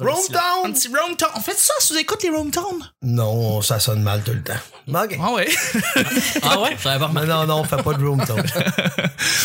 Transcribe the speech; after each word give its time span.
Room 0.00 0.08
Un 0.10 0.32
Town? 0.32 0.72
petit 0.72 0.88
Rome 0.88 1.16
Town. 1.16 1.28
On 1.36 1.40
fait 1.40 1.56
ça 1.56 1.72
sous 1.78 1.96
écoute 1.96 2.20
les 2.24 2.30
Rome 2.30 2.50
Town? 2.50 2.64
Non, 3.02 3.62
ça 3.62 3.78
sonne 3.78 4.02
mal 4.02 4.24
tout 4.24 4.32
le 4.32 4.42
temps. 4.42 4.54
OK. 4.88 5.16
Ah 5.22 5.32
ouais. 5.34 5.48
Ah 6.42 6.60
ouais? 6.62 6.76
J'avais 6.82 6.98
pas 6.98 7.12
Mais 7.14 7.24
non, 7.26 7.46
non, 7.46 7.60
on 7.60 7.64
fait 7.64 7.80
pas 7.80 7.94
de 7.94 8.04
Room 8.04 8.20
Town. 8.26 8.42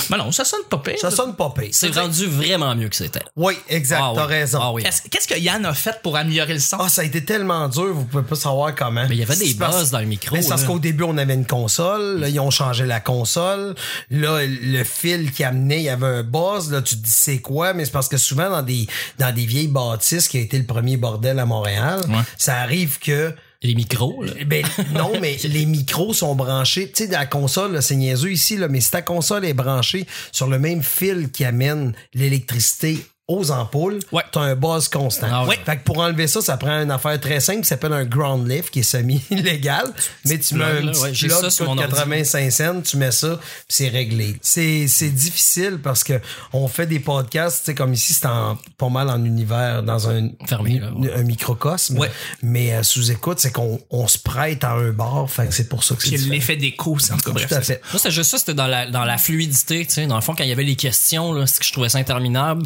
ben 0.10 0.18
non, 0.18 0.32
ça 0.32 0.44
sonne 0.44 0.64
pas 0.68 0.80
pire. 0.80 0.98
Ça 1.00 1.12
sonne 1.12 1.36
pas 1.36 1.54
pire. 1.56 1.70
C'est 1.72 1.94
rendu 1.96 2.26
vraiment 2.26 2.76
mieux 2.76 2.90
que 2.90 2.96
c'était. 2.96 3.22
Oui, 3.36 3.54
exact, 3.68 4.00
Ah 4.02 4.12
t'as 4.16 4.26
oui. 4.26 4.34
raison. 4.34 4.60
Ah 4.60 4.72
oui. 4.74 4.84
Qu'est-ce 5.12 5.28
que 5.28 5.38
Yann 5.38 5.64
a 5.68 5.74
fait 5.76 6.02
pour 6.02 6.18
améliorer 6.18 6.54
le 6.56 6.60
son? 6.60 6.78
Ah, 6.80 6.90
ça 6.90 7.02
a 7.02 7.04
été 7.04 7.24
tellement 7.24 7.68
dur, 7.70 7.94
vous 7.94 8.06
pouvez 8.06 8.24
pas 8.24 8.36
savoir 8.36 8.74
comment. 8.74 9.06
Mais 9.08 9.16
il 9.16 9.20
y 9.20 9.24
avait 9.24 9.36
des 9.36 9.54
buzz 9.54 9.92
dans 9.92 10.00
le 10.00 10.06
micro. 10.08 10.36
Mais 10.36 10.42
c'est 10.42 10.50
parce 10.50 10.64
qu'au 10.64 10.80
début, 10.80 11.04
on 11.04 11.18
avait 11.20 11.36
une 11.36 11.46
console. 11.46 12.22
Là, 12.22 12.28
ils 12.30 12.40
ont 12.40 12.50
changé 12.50 12.88
la 12.88 13.00
console. 13.00 13.76
Là, 14.10 14.40
le 14.48 14.84
fil 14.84 15.32
qui 15.32 15.44
amenait, 15.44 15.78
il 15.78 15.84
y 15.84 15.90
avait 15.90 16.08
un 16.08 16.24
buzz. 16.24 16.72
Là, 16.72 16.82
tu 16.82 16.96
te 16.98 17.04
dis 17.06 17.12
c'est 17.12 17.40
quoi? 17.40 17.74
Mais 17.76 17.86
c'est 17.86 17.92
parce 17.92 18.08
que 18.10 18.18
souvent, 18.18 18.50
dans 18.50 18.64
des, 18.64 18.88
dans 19.20 19.32
des 19.34 19.46
vieilles 19.46 19.68
bâtisses 19.68 20.28
qui 20.28 20.39
a 20.40 20.44
été 20.44 20.58
le 20.58 20.66
premier 20.66 20.98
bordel 20.98 21.40
à 21.40 21.46
Montréal, 21.46 22.02
ça 22.38 22.58
arrive 22.58 23.00
que 23.00 23.34
Les 23.62 23.76
micros, 23.76 24.24
là. 24.24 24.32
ben 24.46 24.66
non, 24.94 25.12
mais 25.22 25.38
les 25.44 25.66
micros 25.66 26.14
sont 26.14 26.36
branchés. 26.36 26.92
Tu 26.92 27.06
sais, 27.06 27.12
la 27.12 27.26
console, 27.26 27.82
c'est 27.82 27.96
niaiseux 27.96 28.32
ici, 28.32 28.58
là, 28.58 28.68
mais 28.68 28.82
si 28.82 28.92
ta 28.92 29.02
console 29.02 29.46
est 29.46 29.54
branchée 29.54 30.06
sur 30.32 30.48
le 30.48 30.60
même 30.60 30.82
fil 30.82 31.30
qui 31.32 31.44
amène 31.46 31.94
l'électricité 32.14 33.00
aux 33.30 33.52
ampoules, 33.52 34.00
Ouais. 34.12 34.24
t'as 34.32 34.42
un 34.42 34.56
buzz 34.56 34.88
constant. 34.90 35.28
Ah 35.32 35.46
ouais. 35.46 35.58
Fait 35.64 35.78
que 35.78 35.84
pour 35.84 36.00
enlever 36.00 36.28
ça, 36.28 36.42
ça 36.42 36.58
prend 36.58 36.82
une 36.82 36.90
affaire 36.92 37.18
très 37.22 37.40
simple 37.40 37.62
qui 37.62 37.68
s'appelle 37.68 37.94
un 37.94 38.04
ground 38.04 38.50
lift 38.50 38.72
qui 38.72 38.80
est 38.80 38.84
semi-illégal. 38.84 39.86
Mais 40.26 40.40
tu 40.40 40.56
mets 40.56 40.64
un 40.64 40.82
là, 40.82 40.92
petit 40.92 41.02
ouais, 41.02 41.14
j'ai 41.14 41.28
plug 41.28 41.40
ça 41.40 41.50
sur 41.52 41.66
mon 41.66 41.78
ordi. 41.78 41.90
85 41.94 42.52
cents, 42.52 42.82
tu 42.82 42.98
mets 42.98 43.12
ça, 43.12 43.38
puis 43.38 43.48
c'est 43.70 43.88
réglé. 43.90 44.36
C'est, 44.42 44.88
c'est 44.88 45.10
difficile 45.12 45.80
parce 45.82 46.04
que 46.04 46.20
on 46.54 46.68
fait 46.68 46.88
des 46.88 47.00
podcasts, 47.00 47.66
tu 47.66 47.76
comme 47.76 47.94
ici, 47.94 48.14
c'est 48.14 48.26
en, 48.26 48.58
pas 48.78 48.90
mal 48.90 49.10
en 49.10 49.24
univers, 49.24 49.84
dans 49.84 50.10
un, 50.10 50.30
Fermé, 50.48 50.80
là, 50.80 50.92
ouais. 50.92 51.14
un 51.14 51.24
microcosme. 51.24 52.00
Mais 52.42 52.74
euh, 52.74 52.82
sous 52.84 53.12
écoute, 53.12 53.40
c'est 53.40 53.52
qu'on 53.52 53.80
on 53.92 54.08
se 54.08 54.18
prête 54.18 54.64
à 54.64 54.72
un 54.72 54.90
bar, 54.92 55.30
fait 55.30 55.48
que 55.48 55.54
c'est 55.54 55.70
pour 55.70 55.84
ça 55.84 55.94
que 55.96 56.02
c'est 56.02 56.18
l'effet 56.18 56.56
d'écho, 56.56 56.98
c'est 56.98 57.14
en 57.14 57.18
tout 57.18 57.26
cas 57.26 57.32
bref. 57.34 57.48
Tout 57.48 57.54
à 57.56 57.62
c'est 57.62 57.76
fait. 57.76 57.82
Moi, 57.94 58.00
c'est 58.02 58.12
juste 58.12 58.32
ça, 58.32 58.40
c'était 58.40 58.56
dans 58.56 58.66
la, 58.68 58.90
dans 58.90 59.06
la 59.06 59.20
fluidité, 59.20 59.86
tu 59.86 59.94
sais. 59.94 60.08
Dans 60.08 60.16
le 60.16 60.22
fond, 60.22 60.34
quand 60.36 60.44
il 60.44 60.50
y 60.50 60.54
avait 60.54 60.64
les 60.64 60.76
questions, 60.76 61.32
là, 61.32 61.46
c'est 61.46 61.60
que 61.60 61.66
je 61.66 61.72
trouvais 61.72 61.90
ça 61.90 62.00
interminable. 62.00 62.66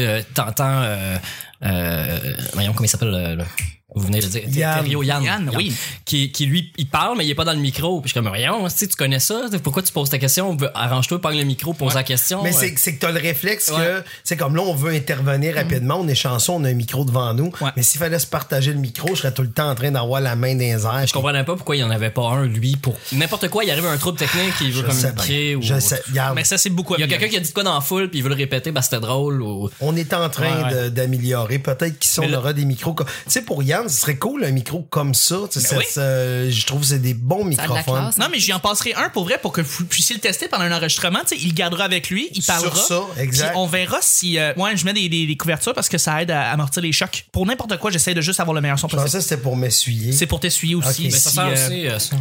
Euh, 0.00 0.22
t'entends, 0.34 0.82
euh, 0.82 1.16
euh, 1.64 2.18
voyons, 2.54 2.72
comment 2.72 2.84
il 2.84 2.88
s'appelle, 2.88 3.36
le, 3.36 3.44
vous 3.94 4.06
venez 4.06 4.20
de 4.20 4.24
le 4.24 4.30
dire. 4.30 4.42
Yann. 4.48 4.80
Thériault, 4.82 5.02
Yann. 5.02 5.22
Yann, 5.22 5.50
oui. 5.56 5.74
Qui, 6.04 6.30
qui, 6.32 6.46
lui, 6.46 6.72
il 6.78 6.86
parle, 6.86 7.16
mais 7.18 7.24
il 7.24 7.30
est 7.30 7.34
pas 7.34 7.44
dans 7.44 7.52
le 7.52 7.58
micro. 7.58 8.00
Puis 8.00 8.08
je 8.08 8.12
suis 8.12 8.20
comme, 8.20 8.28
voyons, 8.28 8.66
tu 8.68 8.86
connais 8.96 9.18
ça? 9.18 9.42
Pourquoi 9.62 9.82
tu 9.82 9.92
poses 9.92 10.10
ta 10.10 10.18
question? 10.18 10.56
Arrange-toi, 10.74 11.20
parle 11.20 11.36
le 11.36 11.44
micro, 11.44 11.72
pose 11.72 11.94
la 11.94 12.02
question. 12.02 12.42
Mais 12.42 12.50
Euh, 12.54 12.58
c'est, 12.58 12.74
c'est 12.78 12.94
que 12.94 13.00
t'as 13.00 13.10
le 13.12 13.20
réflexe 13.20 13.68
Ouais. 13.70 13.76
que, 13.84 14.02
c'est 14.24 14.36
comme 14.36 14.54
là, 14.56 14.62
on 14.62 14.74
veut 14.74 14.92
intervenir 14.92 15.54
rapidement, 15.54 15.96
on 16.00 16.08
est 16.08 16.14
chanceux, 16.14 16.52
on 16.52 16.64
a 16.64 16.68
un 16.68 16.74
micro 16.74 17.04
devant 17.04 17.32
nous. 17.34 17.52
Ouais. 17.60 17.70
Mais 17.76 17.82
s'il 17.82 17.98
fallait 18.00 18.18
se 18.18 18.26
partager 18.26 18.72
le 18.72 18.78
micro, 18.78 19.08
je 19.14 19.20
serais 19.22 19.32
tout 19.34 19.42
le 19.42 19.50
temps 19.50 19.70
en 19.70 19.74
train 19.74 19.90
d'avoir 19.90 20.20
la 20.20 20.36
main 20.36 20.54
dans 20.54 20.60
les 20.60 20.84
airs. 20.84 21.06
Je 21.06 21.12
comprenais 21.12 21.44
pas 21.44 21.56
pourquoi 21.56 21.76
il 21.76 21.80
y 21.80 21.84
en 21.84 21.90
avait 21.90 22.10
pas 22.10 22.22
un, 22.28 22.46
lui, 22.46 22.76
pour 22.76 22.94
n'importe 23.12 23.48
quoi. 23.48 23.64
Il 23.64 23.70
arrive 23.70 23.86
un 23.86 23.96
trouble 23.98 24.18
technique, 24.18 24.54
il 24.60 24.72
veut 24.72 24.82
communiquer. 24.82 25.56
Ou... 25.56 25.62
Je 25.62 25.78
sais. 25.80 26.02
Mais 26.34 26.44
ça, 26.44 26.58
c'est 26.58 26.70
beaucoup 26.70 26.94
Il 26.96 27.00
y 27.00 27.04
a 27.04 27.06
quelqu'un 27.08 27.28
qui 27.28 27.36
a 27.36 27.40
dit 27.40 27.52
quoi 27.52 27.62
dans 27.62 27.74
la 27.74 27.80
foule, 27.80 28.08
puis 28.10 28.18
il 28.18 28.22
veut 28.22 28.28
le 28.28 28.34
répéter, 28.34 28.70
bah 28.72 28.82
c'était 28.82 29.00
drôle. 29.00 29.42
Ou... 29.42 29.70
On 29.80 29.96
est 29.96 30.12
en 30.12 30.28
train 30.28 30.40
Ouais, 30.68 30.74
ouais. 30.74 30.82
de- 30.84 30.88
d'améliorer. 30.90 31.58
Peut-être 31.58 31.98
qu'ici, 31.98 32.18
on 32.18 32.22
Mais 32.22 32.28
là- 32.28 32.38
aura 32.38 32.52
des 32.52 32.64
micros. 32.64 32.94
comme- 32.94 33.06
Tu 33.06 33.12
sais, 33.30 33.42
pour 33.42 33.62
Yann, 33.62 33.79
ce 33.88 34.00
serait 34.00 34.16
cool 34.16 34.44
un 34.44 34.50
micro 34.50 34.82
comme 34.90 35.14
ça. 35.14 35.36
Tu 35.50 35.60
sais, 35.60 35.68
Ben 35.70 35.78
oui. 35.78 35.84
ça- 35.88 36.00
ça- 36.02 36.50
je 36.50 36.66
trouve 36.66 36.80
que 36.80 36.86
c'est 36.88 36.98
des 36.98 37.14
bons 37.14 37.44
microphones. 37.44 37.82
classe. 37.84 38.18
Non, 38.18 38.26
mais 38.30 38.38
j'y 38.38 38.52
en 38.52 38.60
passerai 38.60 38.94
un 38.94 39.08
pour 39.08 39.24
vrai 39.24 39.38
pour 39.40 39.52
que 39.52 39.60
vous 39.60 39.84
puissiez 39.84 40.14
le 40.14 40.20
tester 40.20 40.48
pendant 40.48 40.64
un 40.64 40.72
enregistrement. 40.76 41.20
Tu 41.20 41.36
sais, 41.36 41.42
il 41.42 41.48
le 41.48 41.54
gardera 41.54 41.84
avec 41.84 42.10
lui, 42.10 42.28
il 42.34 42.42
Sur 42.42 42.54
parlera. 42.54 42.76
ça, 42.76 43.00
exact. 43.18 43.52
On 43.56 43.66
verra 43.66 43.98
si. 44.00 44.38
euh, 44.38 44.52
ouais, 44.56 44.76
je 44.76 44.84
mets 44.84 44.92
des, 44.92 45.08
des- 45.08 45.26
des 45.26 45.36
couvertures 45.36 45.74
parce 45.74 45.88
que 45.88 45.98
ça 45.98 46.22
aide 46.22 46.30
à 46.30 46.50
amortir 46.50 46.82
les 46.82 46.92
chocs. 46.92 47.26
Pour 47.32 47.46
n'importe 47.46 47.76
quoi, 47.78 47.90
j'essaie 47.90 48.14
de 48.14 48.20
juste 48.20 48.40
avoir 48.40 48.54
le 48.54 48.60
meilleur 48.60 48.78
son 48.78 48.88
Je 48.88 48.96
pensais 48.96 49.04
possible. 49.04 49.22
que 49.22 49.28
c'était 49.28 49.42
pour 49.42 49.56
m'essuyer. 49.56 50.12
C'est 50.12 50.26
pour 50.26 50.40
t'essuyer 50.40 50.74
aussi. 50.74 51.06
Ok. 51.06 51.12
Mais 51.12 51.18
ça 51.18 51.30
si, 51.30 51.34
sert 51.36 51.44
euh, 51.46 51.52
aussi, 51.52 51.86
euh, 51.88 51.98
ça. 51.98 52.16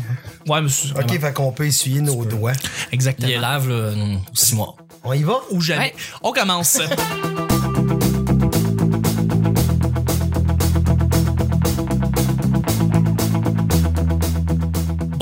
Ouais, 0.47 0.61
mais 0.61 0.69
OK, 1.02 1.19
fait 1.19 1.33
qu'on 1.33 1.52
peut 1.52 1.65
essuyer 1.67 2.02
nos 2.02 2.25
doigts. 2.25 2.53
exactement. 2.91 3.27
Il 3.27 3.33
les 3.36 3.39
lave, 3.39 3.70
là, 3.70 3.91
six 4.33 4.55
mois. 4.55 4.76
On 5.03 5.14
y 5.14 5.23
va? 5.23 5.39
Ou 5.52 5.61
jamais. 5.61 5.86
Ouais. 5.86 5.93
On 6.23 6.31
commence. 6.31 6.80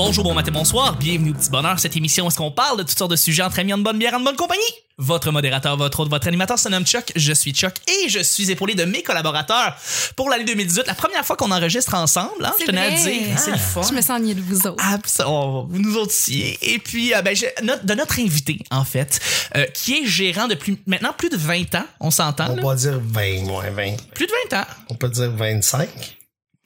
Bonjour, 0.08 0.24
bon 0.24 0.32
matin, 0.32 0.50
bonsoir. 0.52 0.96
Bienvenue 0.96 1.32
au 1.32 1.34
Petit 1.34 1.50
Bonheur. 1.50 1.78
Cette 1.78 1.94
émission 1.94 2.24
où 2.24 2.28
est-ce 2.28 2.38
qu'on 2.38 2.50
parle 2.50 2.78
de 2.78 2.82
toutes 2.82 2.96
sortes 2.96 3.10
de 3.10 3.16
sujets 3.16 3.42
entre 3.42 3.58
amis, 3.58 3.74
en 3.74 3.78
bonne 3.78 3.98
bière, 3.98 4.14
en 4.14 4.20
bonne 4.20 4.36
compagnie? 4.36 4.62
Votre 4.96 5.30
modérateur, 5.30 5.76
votre 5.76 6.00
autre, 6.00 6.08
votre 6.08 6.26
animateur 6.28 6.58
se 6.58 6.66
nomme 6.70 6.86
Chuck. 6.86 7.12
Je 7.14 7.32
suis 7.34 7.52
Chuck 7.52 7.74
et 7.86 8.08
je 8.08 8.20
suis 8.20 8.50
épaulé 8.50 8.74
de 8.74 8.84
mes 8.84 9.02
collaborateurs 9.02 9.76
pour 10.16 10.30
l'année 10.30 10.44
2018. 10.46 10.86
La 10.86 10.94
première 10.94 11.26
fois 11.26 11.36
qu'on 11.36 11.50
enregistre 11.50 11.92
ensemble, 11.94 12.42
hein, 12.42 12.52
je 12.58 12.64
tenais 12.64 12.86
à 12.86 12.90
dire. 12.92 13.38
C'est 13.38 13.50
le 13.50 13.58
fun. 13.58 13.82
Je 13.86 13.92
me 13.94 14.00
sens 14.00 14.12
ennuyée 14.18 14.34
de 14.34 14.40
vous 14.40 14.66
autres. 14.66 14.82
Absolument. 14.82 15.66
Vous 15.68 15.78
nous 15.78 15.96
autres 15.96 16.06
aussi. 16.12 16.56
Et 16.62 16.78
puis, 16.78 17.12
euh, 17.14 17.20
ben, 17.20 17.36
j'ai- 17.36 17.52
notre- 17.62 17.84
de 17.84 17.92
notre 17.94 18.18
invité, 18.18 18.60
en 18.70 18.84
fait, 18.84 19.20
euh, 19.56 19.66
qui 19.66 19.98
est 19.98 20.06
gérant 20.06 20.48
depuis 20.48 20.78
maintenant 20.86 21.12
plus 21.16 21.28
de 21.28 21.36
20 21.36 21.74
ans, 21.74 21.84
on 22.00 22.10
s'entend, 22.10 22.46
On 22.52 22.56
là? 22.56 22.62
va 22.62 22.74
dire 22.76 22.98
20, 23.02 23.42
moins 23.44 23.70
20. 23.70 23.96
Plus 24.14 24.26
de 24.26 24.32
20 24.50 24.60
ans. 24.62 24.66
On 24.88 24.94
peut 24.94 25.10
dire 25.10 25.30
25. 25.30 25.88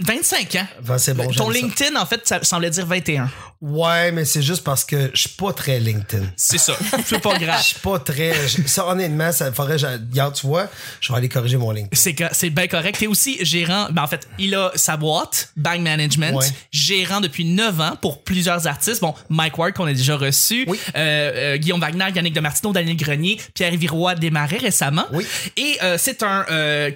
25 0.04 0.54
ans. 0.56 0.66
C'est 0.98 1.14
bon, 1.14 1.30
Ton 1.30 1.46
ça. 1.52 1.58
LinkedIn, 1.58 2.00
en 2.00 2.06
fait, 2.06 2.20
ça 2.26 2.42
semblait 2.42 2.70
dire 2.70 2.86
21. 2.86 3.30
Ouais, 3.60 4.10
mais 4.10 4.24
c'est 4.24 4.42
juste 4.42 4.64
parce 4.64 4.84
que 4.84 5.10
je 5.14 5.20
suis 5.20 5.28
pas 5.30 5.52
très 5.52 5.78
LinkedIn. 5.78 6.24
C'est 6.36 6.58
ça. 6.58 6.74
C'est 7.06 7.20
pas 7.20 7.34
Je 7.38 7.44
grave. 7.44 7.62
suis 7.62 7.78
pas 7.78 7.98
très. 8.00 8.34
je- 8.48 8.66
ça, 8.66 8.88
honnêtement, 8.88 9.30
ça 9.30 9.52
faudrait. 9.52 9.78
je- 9.78 9.86
Regarde, 9.86 10.34
tu 10.34 10.48
vois, 10.48 10.66
je 11.00 11.12
vais 11.12 11.18
aller 11.18 11.28
corriger 11.28 11.56
mon 11.58 11.70
LinkedIn. 11.70 12.28
C'est 12.32 12.50
bien 12.50 12.66
correct. 12.66 12.98
T'es 12.98 13.06
aussi 13.06 13.38
gérant. 13.44 13.86
Ben, 13.92 14.02
en 14.02 14.08
fait, 14.08 14.26
il 14.38 14.52
a 14.56 14.72
sa 14.74 14.96
boîte, 14.96 15.50
Bang 15.56 15.80
Management, 15.80 16.34
Ouais. 16.34 16.46
gérant 16.72 17.20
depuis 17.20 17.44
9 17.44 17.80
ans 17.80 17.96
pour 18.02 18.24
plusieurs 18.24 18.66
artistes. 18.66 19.00
Bon, 19.00 19.14
Mike 19.28 19.56
Ward, 19.56 19.74
qu'on 19.74 19.86
a 19.86 19.92
déjà 19.92 20.16
reçu. 20.16 20.64
Oui. 20.66 20.80
Euh, 20.96 21.32
euh, 21.54 21.56
Guillaume 21.56 21.80
Wagner, 21.80 22.06
Yannick 22.16 22.34
Demartino, 22.34 22.72
Daniel 22.72 22.96
Grenier, 22.96 23.38
Pierre 23.54 23.76
Viroy 23.76 24.16
démarrait 24.16 24.58
récemment. 24.58 25.04
Oui. 25.12 25.24
Et 25.56 25.78
euh, 25.84 25.96
c'est 25.98 26.24
un 26.24 26.44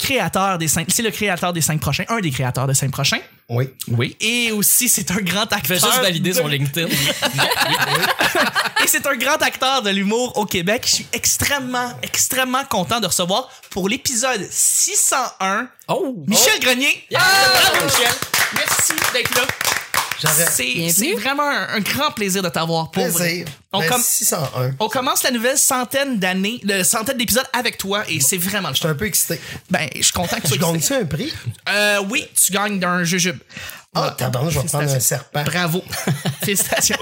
créateur 0.01 0.59
des 0.59 0.67
cinq. 0.67 0.89
C'est 0.91 1.03
le 1.03 1.11
créateur 1.11 1.53
des 1.53 1.61
cinq 1.61 1.81
prochains. 1.81 2.05
Un 2.09 2.19
des 2.19 2.31
créateurs 2.33 2.67
des 2.67 2.75
cinq 2.75 2.91
Oui. 3.49 3.69
Oui. 3.89 4.17
Et 4.21 4.51
aussi, 4.53 4.89
c'est 4.89 5.09
un 5.13 5.21
grand 5.21 5.43
acteur. 5.53 5.79
Fais 5.79 5.87
juste 5.87 6.01
valider 6.03 6.31
de- 6.31 6.37
son 6.37 6.49
LinkedIn. 6.49 6.89
Et 8.85 8.87
c'est 8.89 9.07
un 9.07 9.17
grand 9.17 9.41
acteur 9.43 9.83
de 9.83 9.91
l'humour 9.91 10.37
au 10.37 10.45
Québec. 10.47 10.83
Je 10.87 10.95
suis 10.97 11.07
extrêmement, 11.13 11.93
extrêmement 12.03 12.65
content 12.65 13.01
de 13.01 13.07
recevoir 13.07 13.49
pour 13.71 13.89
l'épisode 13.89 14.47
601 14.51 15.69
Oh! 15.89 16.15
Michel 16.27 16.59
Grenier. 16.61 17.05
Bravo, 17.11 17.85
Michel. 17.85 18.13
Merci 18.55 18.93
d'être 19.13 19.35
là. 19.37 19.43
C'est 20.51 21.13
vraiment 21.13 21.49
un, 21.49 21.69
un 21.75 21.81
grand 21.81 22.11
plaisir 22.11 22.43
de 22.43 22.49
t'avoir 22.49 22.91
pour. 22.91 23.03
Plaisir. 23.03 23.47
On, 23.73 23.81
Ben, 23.81 23.89
com- 23.91 24.03
601. 24.03 24.75
on 24.81 24.89
commence 24.89 25.23
la 25.23 25.31
nouvelle 25.33 25.59
centaine 25.59 26.19
d'années, 26.19 26.61
le 26.63 26.83
centaine 26.83 27.19
d'épisodes 27.19 27.47
avec 27.53 27.77
toi 27.79 28.05
et 28.09 28.21
c'est 28.21 28.39
vraiment 28.39 28.69
le 28.69 28.75
Je 28.75 28.81
suis 28.81 28.89
un 28.89 28.95
peu 28.95 29.07
excité. 29.07 29.41
Ben, 29.71 29.89
je 29.95 30.03
suis 30.03 30.13
content 30.13 30.37
que 30.37 30.43
tu 30.43 30.49
sois 30.49 30.59
gagne-tu 30.73 30.95
un 30.95 31.05
prix? 31.05 31.33
Euh, 31.69 31.99
oui, 32.09 32.27
tu 32.41 32.53
gagnes 32.53 32.79
d'un 32.79 33.03
jujube. 33.05 33.39
Ah, 33.99 34.15
tabarnak, 34.17 34.53
je 34.53 34.61
vais 34.61 34.67
prendre 34.67 34.91
un 34.93 35.01
serpent. 35.01 35.43
Bravo. 35.45 35.83
Félicitations. 36.45 36.99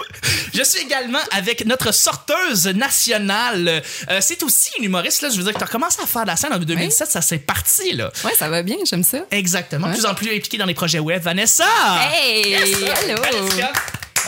Je 0.54 0.62
suis 0.62 0.80
également 0.80 1.18
avec 1.32 1.66
notre 1.66 1.92
sorteuse 1.92 2.66
nationale. 2.68 3.82
Euh, 4.10 4.20
c'est 4.20 4.42
aussi 4.44 4.70
une 4.78 4.84
humoriste, 4.84 5.22
là. 5.22 5.28
Je 5.28 5.36
veux 5.36 5.42
dire 5.42 5.52
que 5.54 5.58
tu 5.58 5.64
as 5.64 5.68
commencé 5.68 6.00
à 6.00 6.06
faire 6.06 6.22
de 6.22 6.28
la 6.28 6.36
scène 6.36 6.52
en 6.52 6.58
2017, 6.58 7.10
ça 7.10 7.20
s'est 7.20 7.38
parti, 7.38 7.92
là. 7.94 8.12
Ouais, 8.24 8.34
ça 8.38 8.48
va 8.48 8.62
bien, 8.62 8.76
j'aime 8.88 9.02
ça. 9.02 9.18
Exactement. 9.32 9.88
De 9.88 9.92
Ouais. 9.92 9.98
plus 9.98 10.06
en 10.06 10.14
plus 10.14 10.28
impliquée 10.28 10.56
dans 10.58 10.66
les 10.66 10.74
projets 10.74 11.00
web. 11.00 11.20
Vanessa! 11.22 11.64
Hey! 12.12 12.48
Yes! 12.50 12.70
Vanessa! 12.78 13.72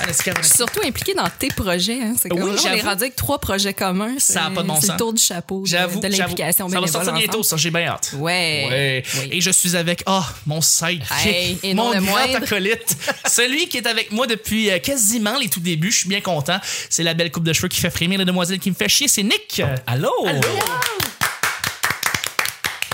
Je 0.09 0.13
suis 0.13 0.57
surtout 0.57 0.81
impliquée 0.85 1.15
dans 1.15 1.29
tes 1.39 1.49
projets. 1.49 1.99
Hein. 2.03 2.15
C'est 2.21 2.29
comme 2.29 2.43
Oui, 2.43 2.55
là, 2.55 2.61
on 2.65 2.73
est 2.73 2.81
rendu 2.83 3.03
avec 3.05 3.17
trois 3.17 3.39
projets 3.39 3.75
communs. 3.75 4.15
Ça 4.19 4.45
a 4.45 4.49
C'est- 4.49 4.55
pas 4.55 4.63
de 4.63 4.67
bon 4.69 4.75
C'est 4.81 4.87
sens. 4.89 4.91
le 4.93 4.99
tour 4.99 5.13
du 5.13 5.23
chapeau 5.23 5.61
de, 5.63 5.67
J'avoue, 5.67 6.01
de 6.01 6.07
l'implication 6.09 6.69
Ça 6.69 6.81
va 6.81 6.87
sortir 6.87 7.13
bientôt, 7.13 7.31
ensemble. 7.41 7.45
ça, 7.45 7.57
j'ai 7.57 7.71
bien 7.71 7.87
hâte. 7.87 8.11
Ouais. 8.15 8.67
Ouais. 8.69 9.03
Oui. 9.21 9.29
Et 9.33 9.41
je 9.41 9.51
suis 9.51 9.77
avec, 9.77 10.03
oh, 10.07 10.23
mon 10.47 10.61
sidekick, 10.61 11.07
Hey, 11.25 11.59
et 11.63 11.75
non 11.75 11.93
mon 11.95 12.03
grand 12.07 12.35
acolyte, 12.35 12.97
celui 13.27 13.69
qui 13.69 13.79
est 13.79 13.87
avec 13.87 14.11
moi 14.13 14.27
depuis 14.27 14.71
euh, 14.71 14.79
quasiment 14.79 15.39
les 15.39 15.49
tout 15.49 15.61
débuts. 15.61 15.91
Je 15.93 15.99
suis 15.99 16.09
bien 16.09 16.21
content. 16.21 16.59
C'est 16.91 17.03
la 17.03 17.15
belle 17.15 17.31
coupe 17.31 17.45
de 17.45 17.53
cheveux 17.53 17.69
qui 17.69 17.81
fait 17.81 17.91
frémir 17.91 18.19
la 18.19 18.25
demoiselle 18.25 18.59
qui 18.59 18.71
me 18.71 18.75
fait 18.75 18.89
chier. 18.89 19.09
C'est 19.09 19.23
Nick. 19.23 19.63
Allô? 19.87 20.11
Allô? 20.27 20.41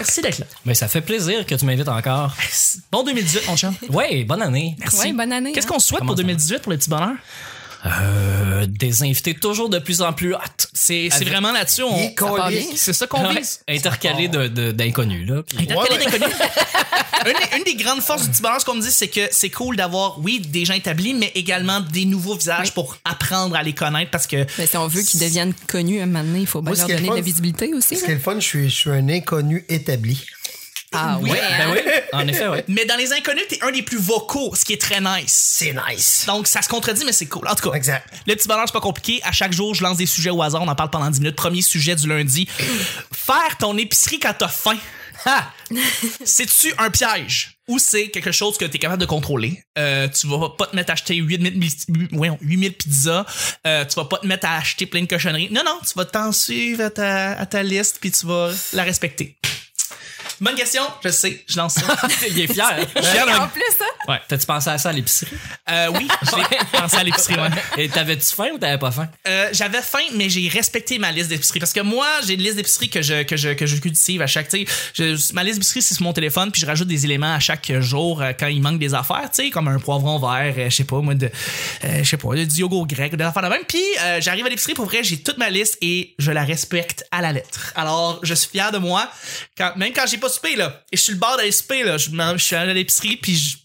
Merci 0.02 0.20
d'être 0.20 0.38
là. 0.40 0.46
Mais 0.64 0.74
ça 0.74 0.88
fait 0.88 1.00
plaisir 1.00 1.46
que 1.46 1.54
tu 1.54 1.64
m'invites 1.64 1.88
encore. 1.88 2.34
Bon 2.90 3.04
2018, 3.04 3.46
mon 3.46 3.56
chum. 3.56 3.72
Ouais, 3.90 4.24
bonne 4.24 4.42
année. 4.42 4.74
Merci. 4.80 4.98
Ouais, 4.98 5.12
bonne 5.12 5.32
année, 5.32 5.52
Qu'est-ce 5.52 5.66
hein. 5.68 5.70
qu'on 5.74 5.78
souhaite 5.78 6.00
Comment 6.00 6.10
pour 6.12 6.16
ça 6.18 6.22
va? 6.22 6.28
2018 6.28 6.58
pour 6.62 6.72
le 6.72 6.78
petit 6.78 6.90
bonheur? 6.90 7.12
Euh, 7.84 8.64
des 8.68 9.02
invités 9.02 9.34
toujours 9.34 9.68
de 9.68 9.80
plus 9.80 10.02
en 10.02 10.12
plus 10.12 10.34
hot. 10.34 10.38
C'est 10.72 11.08
vraiment 11.24 11.50
là-dessus. 11.50 11.82
On... 11.82 12.10
C'est 12.76 12.92
ça 12.92 13.06
qu'on 13.08 13.26
Ouais, 13.26 13.40
vise? 13.40 13.60
intercalé 13.68 14.28
de, 14.28 14.46
de- 14.46 14.70
d'inconnus, 14.70 15.28
là. 15.28 15.42
Puis- 15.42 15.64
Intercalé 15.64 15.96
Ouais, 15.96 16.04
ouais. 16.04 16.04
d'inconnus. 16.18 16.36
une, 17.26 17.32
des- 17.32 17.56
une 17.58 17.64
des 17.64 17.82
grandes 17.82 18.00
forces 18.00 18.22
du 18.22 18.30
petit 18.30 18.42
bonheur, 18.42 18.60
ce 18.60 18.64
qu'on 18.66 18.74
me 18.74 18.82
dit, 18.82 18.90
c'est 18.92 19.08
que 19.08 19.22
c'est 19.32 19.50
cool 19.50 19.74
d'avoir, 19.76 20.20
oui, 20.20 20.38
des 20.38 20.64
gens 20.64 20.74
établis, 20.74 21.12
mais 21.14 21.32
également 21.34 21.80
des 21.80 22.04
nouveaux 22.04 22.36
visages 22.36 22.66
Oui. 22.68 22.72
pour 22.72 22.96
apprendre 23.04 23.56
à 23.56 23.64
les 23.64 23.72
connaître 23.74 24.12
parce 24.12 24.28
que 24.28 24.46
Mais 24.58 24.66
si 24.66 24.76
on 24.76 24.86
veut 24.86 25.02
qu'ils 25.02 25.18
deviennent 25.20 25.54
connus 25.66 26.00
un 26.00 26.06
moment 26.06 26.22
donné, 26.22 26.40
il 26.40 26.46
faut 26.46 26.62
bien 26.62 26.74
leur 26.74 26.86
donner 26.86 27.08
de 27.08 27.14
la 27.16 27.20
visibilité 27.20 27.74
aussi. 27.74 27.96
Ce 27.96 28.04
qui 28.04 28.10
est 28.12 28.14
le 28.14 28.20
fun, 28.20 28.36
je 28.38 28.46
suis, 28.46 28.70
je 28.70 28.74
suis 28.76 28.90
un 28.90 29.08
inconnu 29.08 29.64
établi. 29.68 30.24
Ah 30.92 31.18
Oui. 31.20 31.30
ouais. 31.30 31.40
Ben 31.58 31.68
hein? 31.68 31.74
oui, 31.74 31.80
en 32.12 32.28
effet, 32.28 32.48
ouais. 32.48 32.64
Mais 32.68 32.84
dans 32.84 32.96
les 32.96 33.12
inconnus, 33.12 33.44
t'es 33.48 33.58
un 33.62 33.70
des 33.70 33.82
plus 33.82 33.98
vocaux, 33.98 34.54
ce 34.54 34.64
qui 34.64 34.72
est 34.72 34.80
très 34.80 35.00
nice. 35.00 35.32
C'est 35.56 35.74
nice. 35.88 36.24
Donc, 36.26 36.46
ça 36.46 36.62
se 36.62 36.68
contredit, 36.68 37.04
mais 37.04 37.12
c'est 37.12 37.26
cool. 37.26 37.46
En 37.48 37.54
tout 37.54 37.68
cas, 37.70 37.76
Exact. 37.76 38.06
le 38.26 38.34
petit 38.34 38.48
bonheur, 38.48 38.64
c'est 38.66 38.72
pas 38.72 38.80
compliqué. 38.80 39.20
À 39.24 39.32
chaque 39.32 39.52
jour, 39.52 39.74
je 39.74 39.82
lance 39.82 39.96
des 39.96 40.06
sujets 40.06 40.30
au 40.30 40.42
hasard. 40.42 40.62
On 40.62 40.68
en 40.68 40.74
parle 40.74 40.90
pendant 40.90 41.10
10 41.10 41.20
minutes. 41.20 41.36
Premier 41.36 41.62
sujet 41.62 41.94
du 41.96 42.06
lundi. 42.08 42.48
Faire 43.12 43.56
ton 43.58 43.76
épicerie 43.78 44.18
quand 44.20 44.34
t'as 44.38 44.48
faim. 44.48 44.78
C'est-tu 46.24 46.72
un 46.78 46.90
piège 46.90 47.58
ou 47.68 47.78
c'est 47.78 48.08
quelque 48.08 48.32
chose 48.32 48.58
que 48.58 48.64
tu 48.64 48.76
es 48.76 48.78
capable 48.78 49.00
de 49.00 49.06
contrôler? 49.06 49.62
Euh, 49.78 50.08
tu 50.08 50.26
vas 50.26 50.48
pas 50.50 50.66
te 50.66 50.74
mettre 50.76 50.90
à 50.90 50.94
acheter 50.94 51.14
8000, 51.14 51.58
mi- 51.58 52.08
voyons, 52.12 52.38
8000 52.42 52.72
pizzas. 52.74 53.24
Euh, 53.66 53.84
tu 53.84 53.94
vas 53.94 54.04
pas 54.06 54.18
te 54.18 54.26
mettre 54.26 54.46
à 54.46 54.56
acheter 54.56 54.86
plein 54.86 55.00
de 55.02 55.06
cochonneries. 55.06 55.48
Non, 55.52 55.62
non, 55.64 55.78
tu 55.86 55.92
vas 55.96 56.04
t'en 56.04 56.32
suivre 56.32 56.82
à 56.84 56.90
ta, 56.90 57.32
à 57.38 57.46
ta 57.46 57.62
liste 57.62 57.98
puis 58.00 58.10
tu 58.10 58.26
vas 58.26 58.50
la 58.72 58.82
respecter. 58.82 59.36
Bonne 60.42 60.56
question, 60.56 60.82
je 61.04 61.08
sais, 61.10 61.40
je 61.46 61.56
lance 61.56 61.74
ça. 61.74 61.96
Il 62.28 62.40
est 62.40 62.52
fier. 62.52 62.68
Je 62.96 63.00
suis 63.00 63.12
fier 63.12 63.40
En 63.40 63.46
plus, 63.46 63.62
hein? 63.80 63.91
Ouais. 64.08 64.20
T'as-tu 64.28 64.46
pensé 64.46 64.68
à 64.70 64.78
ça 64.78 64.88
à 64.88 64.92
l'épicerie? 64.92 65.36
Euh, 65.70 65.88
oui, 65.94 66.08
j'ai 66.22 66.78
pensé 66.78 66.96
à 66.96 67.04
l'épicerie, 67.04 67.34
ouais. 67.36 67.48
Et 67.78 67.88
t'avais-tu 67.88 68.34
faim 68.34 68.48
ou 68.54 68.58
t'avais 68.58 68.78
pas 68.78 68.90
faim? 68.90 69.08
Euh, 69.28 69.48
j'avais 69.52 69.80
faim, 69.82 69.98
mais 70.14 70.28
j'ai 70.28 70.48
respecté 70.48 70.98
ma 70.98 71.12
liste 71.12 71.28
d'épicerie 71.28 71.60
parce 71.60 71.72
que 71.72 71.80
moi, 71.80 72.06
j'ai 72.26 72.34
une 72.34 72.40
liste 72.42 72.56
d'épicerie 72.56 72.88
que 72.90 73.00
je 73.02 73.22
que 73.22 73.36
je 73.36 73.50
que 73.50 73.66
je 73.66 73.76
cultive 73.76 74.20
à 74.22 74.26
chaque. 74.26 74.48
Tu 74.48 74.66
sais, 74.66 75.16
je- 75.16 75.32
ma 75.34 75.44
liste 75.44 75.56
d'épicerie 75.58 75.82
c'est 75.82 75.94
sur 75.94 76.02
mon 76.02 76.12
téléphone, 76.12 76.50
puis 76.50 76.60
je 76.60 76.66
rajoute 76.66 76.88
des 76.88 77.04
éléments 77.04 77.34
à 77.34 77.40
chaque 77.40 77.70
jour 77.80 78.20
euh, 78.22 78.32
quand 78.38 78.48
il 78.48 78.60
manque 78.60 78.78
des 78.80 78.92
affaires, 78.94 79.30
tu 79.32 79.44
sais, 79.44 79.50
comme 79.50 79.68
un 79.68 79.78
poivron 79.78 80.18
vert, 80.18 80.54
euh, 80.58 80.68
je 80.70 80.74
sais 80.74 80.84
pas 80.84 81.00
moi 81.00 81.14
de, 81.14 81.26
euh, 81.84 81.98
je 82.02 82.08
sais 82.08 82.16
pas, 82.16 82.34
du 82.34 82.56
yogourt 82.60 82.86
grec, 82.86 83.14
des 83.14 83.24
affaires 83.24 83.42
de 83.44 83.48
même. 83.48 83.62
Puis 83.68 83.82
euh, 84.00 84.20
j'arrive 84.20 84.46
à 84.46 84.48
l'épicerie 84.48 84.74
pour 84.74 84.86
vrai, 84.86 85.04
j'ai 85.04 85.22
toute 85.22 85.38
ma 85.38 85.48
liste 85.50 85.78
et 85.80 86.14
je 86.18 86.32
la 86.32 86.44
respecte 86.44 87.04
à 87.12 87.20
la 87.20 87.32
lettre. 87.32 87.72
Alors, 87.76 88.18
je 88.24 88.34
suis 88.34 88.50
fier 88.50 88.72
de 88.72 88.78
moi. 88.78 89.08
Quand 89.56 89.76
même 89.76 89.92
quand 89.92 90.06
j'ai 90.08 90.18
pas 90.18 90.28
soupé 90.28 90.56
là, 90.56 90.82
et 90.90 90.96
je 90.96 91.02
suis 91.02 91.12
le 91.12 91.18
bord 91.18 91.36
d'aller 91.36 91.52
souper 91.52 91.84
là, 91.84 91.98
je, 91.98 92.10
je 92.10 92.42
suis 92.42 92.56
allé 92.56 92.70
à 92.72 92.74
l'épicerie 92.74 93.16
puis 93.16 93.36
je- 93.36 93.56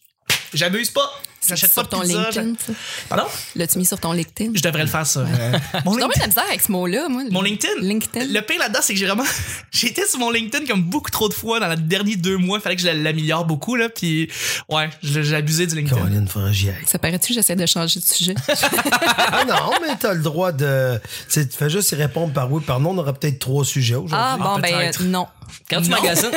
j'abuse 0.54 0.90
pas. 0.92 1.12
J'achète 1.48 1.70
pas 1.70 1.82
sur 1.82 1.84
de 1.84 1.88
ton 1.90 2.02
pizza. 2.02 2.30
LinkedIn. 2.42 2.56
ça? 2.60 2.74
Pardon? 3.08 3.24
L'as-tu 3.56 3.78
mis 3.78 3.86
sur 3.86 4.00
ton 4.00 4.12
LinkedIn? 4.12 4.52
Je 4.56 4.62
devrais 4.62 4.82
le 4.82 4.90
faire 4.90 5.06
ça. 5.08 5.22
Euh, 5.22 5.52
mon 5.86 5.94
J'ai 5.94 6.00
LinkedIn- 6.02 6.20
la 6.20 6.28
misère 6.28 6.44
avec 6.50 6.62
ce 6.62 6.72
mot-là, 6.74 7.08
moi. 7.08 7.24
mon 7.32 7.42
LinkedIn? 7.42 7.74
LinkedIn. 7.80 8.26
Le 8.34 8.42
pire 8.42 8.60
là-dedans, 8.60 8.80
c'est 8.82 8.94
que 8.94 9.00
j'ai 9.00 9.06
vraiment. 9.06 9.24
j'ai 9.72 9.88
été 9.88 10.06
sur 10.06 10.20
mon 10.20 10.30
LinkedIn 10.32 10.66
comme 10.66 10.84
beaucoup 10.84 11.12
trop 11.12 11.30
de 11.30 11.34
fois 11.34 11.60
dans 11.62 11.70
les 11.70 11.78
derniers 11.78 12.18
deux 12.18 12.36
mois. 12.38 12.58
Il 12.58 12.62
fallait 12.62 12.76
que 12.76 12.82
je 12.82 12.88
l'améliore 12.90 13.46
beaucoup, 13.46 13.76
là. 13.76 13.88
Puis, 13.88 14.30
ouais, 14.68 14.90
j'ai 15.04 15.36
abusé 15.36 15.68
du 15.68 15.76
LinkedIn. 15.76 15.96
Caroline, 15.96 16.28
faudrait 16.28 16.52
j'y 16.54 16.70
aille. 16.70 16.76
Ça 16.86 17.00
paraît-tu 17.00 17.30
que 17.30 17.34
j'essaie 17.36 17.56
de 17.56 17.66
changer 17.66 18.00
de 18.02 18.06
sujet? 18.06 18.36
Ah 18.50 19.46
non, 19.48 19.72
mais 19.82 19.96
t'as 19.98 20.14
le 20.16 20.22
droit 20.22 20.52
de. 20.52 21.00
Tu 21.30 21.34
sais, 21.34 21.48
tu 21.48 21.56
fais 21.56 21.70
juste 21.70 21.92
y 21.92 21.96
répondre 21.96 22.34
par 22.34 22.52
oui, 22.52 22.62
par 22.62 22.80
non. 22.82 22.90
On 22.90 22.98
aura 22.98 23.14
peut-être 23.14 23.40
trois 23.40 23.64
sujets 23.64 23.96
aujourd'hui. 23.96 24.18
Ah, 24.20 24.38
bon, 24.38 24.60
ben, 24.60 24.74
euh, 24.74 25.04
non. 25.06 25.28
Quand 25.70 25.82
tu 25.82 25.90
Non. 25.90 26.02
magasines, 26.02 26.32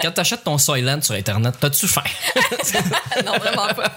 quand 0.00 0.12
t'achètes 0.12 0.44
ton 0.44 0.58
Soylent 0.58 1.00
sur 1.02 1.14
Internet, 1.14 1.54
t'as-tu 1.60 1.86
faim? 1.88 2.02
Non, 3.24 3.38
vraiment 3.38 3.68
pas. 3.74 3.96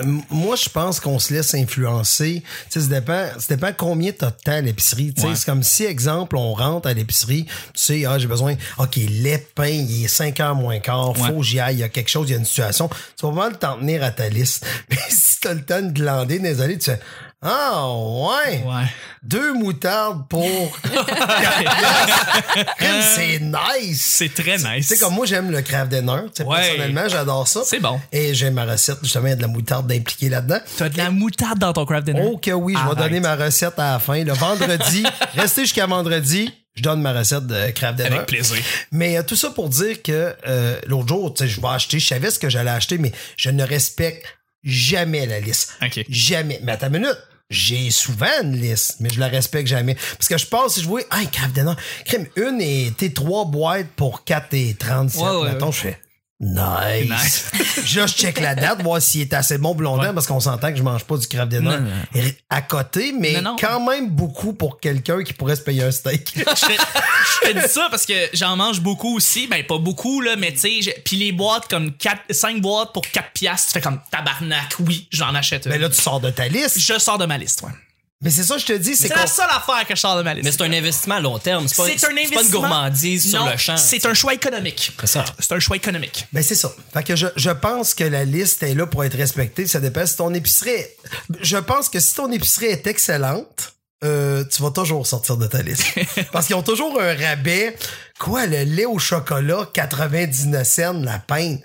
Euh, 0.00 0.02
moi, 0.30 0.56
je 0.56 0.68
pense 0.68 0.98
qu'on 0.98 1.18
se 1.20 1.32
laisse 1.32 1.54
influencer. 1.54 2.42
Tu 2.70 2.80
sais, 2.80 2.80
ça 2.80 2.86
dépend, 3.00 3.26
ça 3.38 3.54
dépend 3.54 3.70
combien 3.76 4.10
t'as 4.10 4.30
de 4.30 4.36
temps 4.42 4.52
à 4.52 4.60
l'épicerie. 4.60 5.14
Tu 5.14 5.20
sais, 5.22 5.28
Ouais. 5.28 5.36
c'est 5.36 5.44
comme 5.44 5.62
si, 5.62 5.84
exemple, 5.84 6.36
on 6.36 6.52
rentre 6.54 6.88
à 6.88 6.94
l'épicerie, 6.94 7.44
tu 7.44 7.52
sais, 7.74 8.04
ah, 8.04 8.18
j'ai 8.18 8.26
besoin, 8.26 8.56
OK, 8.78 8.96
lait, 8.96 9.46
pain, 9.54 9.66
il 9.68 10.04
est 10.04 10.08
5 10.08 10.40
heures 10.40 10.54
moins 10.56 10.80
quart, 10.80 11.16
faut 11.16 11.22
Ouais. 11.26 11.36
que 11.36 11.42
j'y 11.42 11.60
aille, 11.60 11.76
il 11.76 11.80
y 11.80 11.84
a 11.84 11.88
quelque 11.88 12.08
chose, 12.10 12.28
il 12.28 12.32
y 12.32 12.34
a 12.34 12.38
une 12.38 12.44
situation. 12.44 12.88
Tu 12.88 13.24
vas 13.24 13.28
pas 13.32 13.36
mal 13.36 13.58
t'en 13.58 13.78
tenir 13.78 14.02
à 14.02 14.10
ta 14.10 14.28
liste. 14.28 14.66
Mais 14.90 14.98
si 15.10 15.38
t'as 15.40 15.54
le 15.54 15.64
temps 15.64 15.82
de 15.82 15.92
glander, 15.92 16.40
désolé, 16.40 16.76
tu 16.78 16.90
fais, 16.90 17.00
ah, 17.46 17.86
ouais. 17.92 18.64
Ouais. 18.64 18.84
Deux 19.22 19.52
moutardes 19.52 20.26
pour. 20.28 20.78
Crème, 22.78 23.02
c'est 23.14 23.38
nice. 23.40 24.00
C'est 24.00 24.32
très 24.34 24.56
nice. 24.56 24.88
Tu 24.88 24.94
sais, 24.94 24.98
comme 24.98 25.14
moi, 25.14 25.26
j'aime 25.26 25.50
le 25.50 25.60
craft 25.60 25.90
dinner. 25.90 26.22
Tu 26.34 26.42
Ouais. 26.42 26.56
Personnellement, 26.56 27.08
j'adore 27.08 27.46
ça. 27.46 27.60
C'est 27.64 27.80
bon. 27.80 28.00
Et 28.12 28.34
j'ai 28.34 28.50
ma 28.50 28.64
recette, 28.64 28.98
justement, 29.02 29.26
il 29.26 29.30
y 29.30 29.32
a 29.32 29.36
de 29.36 29.42
la 29.42 29.48
moutarde 29.48 29.86
d'impliquer 29.86 30.30
là-dedans. 30.30 30.58
T'as 30.76 30.88
de 30.88 30.96
la 30.96 31.10
moutarde 31.10 31.58
dans 31.58 31.72
ton 31.74 31.84
craft 31.84 32.06
dinner? 32.06 32.22
Oh 32.24 32.38
que 32.38 32.50
oui, 32.50 32.74
je 32.82 32.88
vais 32.88 32.96
donner 32.96 33.20
ma 33.20 33.36
recette 33.36 33.78
à 33.78 33.92
la 33.92 33.98
fin. 33.98 34.24
Le 34.24 34.32
vendredi, 34.32 35.04
restez 35.34 35.62
jusqu'à 35.62 35.86
vendredi, 35.86 36.50
je 36.74 36.82
donne 36.82 37.02
ma 37.02 37.12
recette 37.12 37.46
de 37.46 37.70
craft 37.72 37.96
dinner. 37.96 38.16
Avec 38.16 38.26
plaisir. 38.26 38.56
Mais 38.90 39.18
euh, 39.18 39.22
tout 39.22 39.36
ça 39.36 39.50
pour 39.50 39.68
dire 39.68 40.02
que 40.02 40.34
euh, 40.46 40.78
l'autre 40.86 41.08
jour, 41.08 41.34
tu 41.34 41.44
sais, 41.44 41.48
je 41.48 41.60
vais 41.60 41.68
acheter, 41.68 41.98
je 41.98 42.06
savais 42.06 42.30
ce 42.30 42.38
que 42.38 42.48
j'allais 42.48 42.70
acheter, 42.70 42.96
mais 42.96 43.12
je 43.36 43.50
ne 43.50 43.64
respecte 43.64 44.26
jamais 44.62 45.26
la 45.26 45.40
liste. 45.40 45.74
OK. 45.82 46.04
Jamais. 46.08 46.58
Mais 46.62 46.72
à 46.72 46.76
ta 46.78 46.88
minute. 46.88 47.18
J'ai 47.50 47.90
souvent 47.90 48.26
une 48.42 48.56
liste, 48.56 48.96
mais 49.00 49.10
je 49.10 49.20
la 49.20 49.28
respecte 49.28 49.68
jamais. 49.68 49.94
Parce 49.94 50.28
que 50.28 50.38
je 50.38 50.46
pense, 50.46 50.74
si 50.74 50.82
je 50.82 50.88
vois, 50.88 51.02
ah, 51.10 51.20
crème, 51.26 52.26
une 52.36 52.60
et 52.60 52.92
t'es 52.96 53.10
trois 53.10 53.44
boîtes 53.44 53.88
pour 53.96 54.24
4 54.24 54.54
et 54.54 54.74
37. 54.74 55.22
Ouais, 55.22 55.28
ouais, 55.28 55.52
mettons, 55.52 55.66
ouais. 55.66 55.72
je 55.72 55.78
fais. 55.78 56.00
Nice. 56.46 57.50
Là, 57.54 58.06
je 58.06 58.06
check 58.12 58.38
la 58.38 58.54
date, 58.54 58.82
voir 58.82 59.00
s'il 59.00 59.22
est 59.22 59.32
assez 59.32 59.56
bon 59.56 59.74
longtemps, 59.78 60.12
parce 60.12 60.26
qu'on 60.26 60.40
s'entend 60.40 60.70
que 60.70 60.76
je 60.76 60.82
mange 60.82 61.04
pas 61.04 61.16
du 61.16 61.26
craft 61.26 61.48
dinner 61.50 61.78
à 62.50 62.60
côté, 62.62 63.12
mais 63.18 63.32
Non, 63.40 63.52
non. 63.52 63.56
quand 63.58 63.80
même 63.80 64.10
beaucoup 64.10 64.52
pour 64.52 64.78
quelqu'un 64.78 65.22
qui 65.22 65.32
pourrait 65.32 65.56
se 65.56 65.62
payer 65.62 65.82
un 65.84 65.90
steak. 65.90 66.34
je 66.36 67.52
dis 67.52 67.68
ça 67.68 67.88
parce 67.90 68.04
que 68.04 68.14
j'en 68.34 68.56
mange 68.56 68.80
beaucoup 68.80 69.16
aussi. 69.16 69.46
Ben, 69.46 69.64
pas 69.64 69.78
beaucoup, 69.78 70.20
là, 70.20 70.36
mais 70.36 70.52
tu 70.52 70.82
sais, 70.82 71.02
puis 71.04 71.16
les 71.16 71.32
boîtes, 71.32 71.68
comme 71.68 71.92
4, 71.96 72.20
5 72.30 72.60
boîtes 72.60 72.92
pour 72.92 73.02
4 73.10 73.32
piastres, 73.32 73.68
tu 73.68 73.72
fais 73.74 73.80
comme 73.80 74.00
tabarnak, 74.10 74.74
oui, 74.80 75.08
j'en 75.10 75.34
achète 75.34 75.64
une. 75.66 75.72
mais 75.72 75.78
là, 75.78 75.88
tu 75.88 76.00
sors 76.00 76.20
de 76.20 76.30
ta 76.30 76.46
liste. 76.48 76.78
je 76.78 76.98
sors 76.98 77.16
de 77.18 77.26
ma 77.26 77.38
liste, 77.38 77.62
ouais. 77.62 77.70
Mais 78.24 78.30
c'est 78.30 78.42
ça, 78.42 78.58
je 78.58 78.64
te 78.64 78.72
dis, 78.72 78.96
c'est 78.96 79.08
la 79.14 79.26
seule 79.26 79.50
affaire 79.50 79.86
que 79.86 79.94
je 79.94 80.00
sors 80.00 80.16
de 80.16 80.22
ma 80.22 80.32
liste. 80.34 80.44
Mais 80.46 80.50
c'est 80.52 80.62
un 80.62 80.72
investissement 80.72 81.14
à 81.16 81.20
long 81.20 81.38
terme. 81.38 81.68
C'est 81.68 81.76
pas, 81.76 81.84
C'est 81.86 81.92
un 81.94 81.98
c'est 81.98 82.06
pas 82.06 82.12
investissement. 82.12 82.42
une 82.42 82.50
gourmandise 82.50 83.30
sur 83.30 83.44
Non, 83.44 83.50
le 83.50 83.56
champ. 83.56 83.76
C'est 83.76 84.06
un 84.06 84.14
choix 84.14 84.34
économique. 84.34 84.92
C'est 85.00 85.06
ça. 85.06 85.24
C'est 85.38 85.52
un 85.52 85.60
choix 85.60 85.76
économique. 85.76 86.26
Ben 86.32 86.42
c'est 86.42 86.54
ça. 86.54 86.72
Fait 86.92 87.04
que 87.04 87.14
je, 87.14 87.26
je 87.36 87.50
pense 87.50 87.94
que 87.94 88.04
la 88.04 88.24
liste 88.24 88.62
est 88.62 88.74
là 88.74 88.86
pour 88.86 89.04
être 89.04 89.16
respectée. 89.16 89.66
Ça 89.66 89.78
dépend 89.78 90.06
si 90.06 90.16
ton 90.16 90.32
épicerie. 90.34 90.70
est- 90.70 90.96
Je 91.42 91.58
pense 91.58 91.88
que 91.88 92.00
si 92.00 92.14
ton 92.14 92.32
épicerie 92.32 92.66
est 92.66 92.86
excellente, 92.86 93.74
euh, 94.04 94.44
tu 94.44 94.62
vas 94.62 94.70
toujours 94.70 95.06
sortir 95.06 95.36
de 95.36 95.46
ta 95.46 95.62
liste. 95.62 95.84
Parce 96.32 96.46
qu'ils 96.46 96.56
ont 96.56 96.62
toujours 96.62 97.00
un 97.00 97.14
rabais. 97.14 97.76
Quoi, 98.18 98.46
le 98.46 98.62
lait 98.64 98.84
au 98.86 98.98
chocolat, 98.98 99.68
99 99.72 100.66
cents 100.66 100.92
la 101.02 101.18
pinte? 101.18 101.60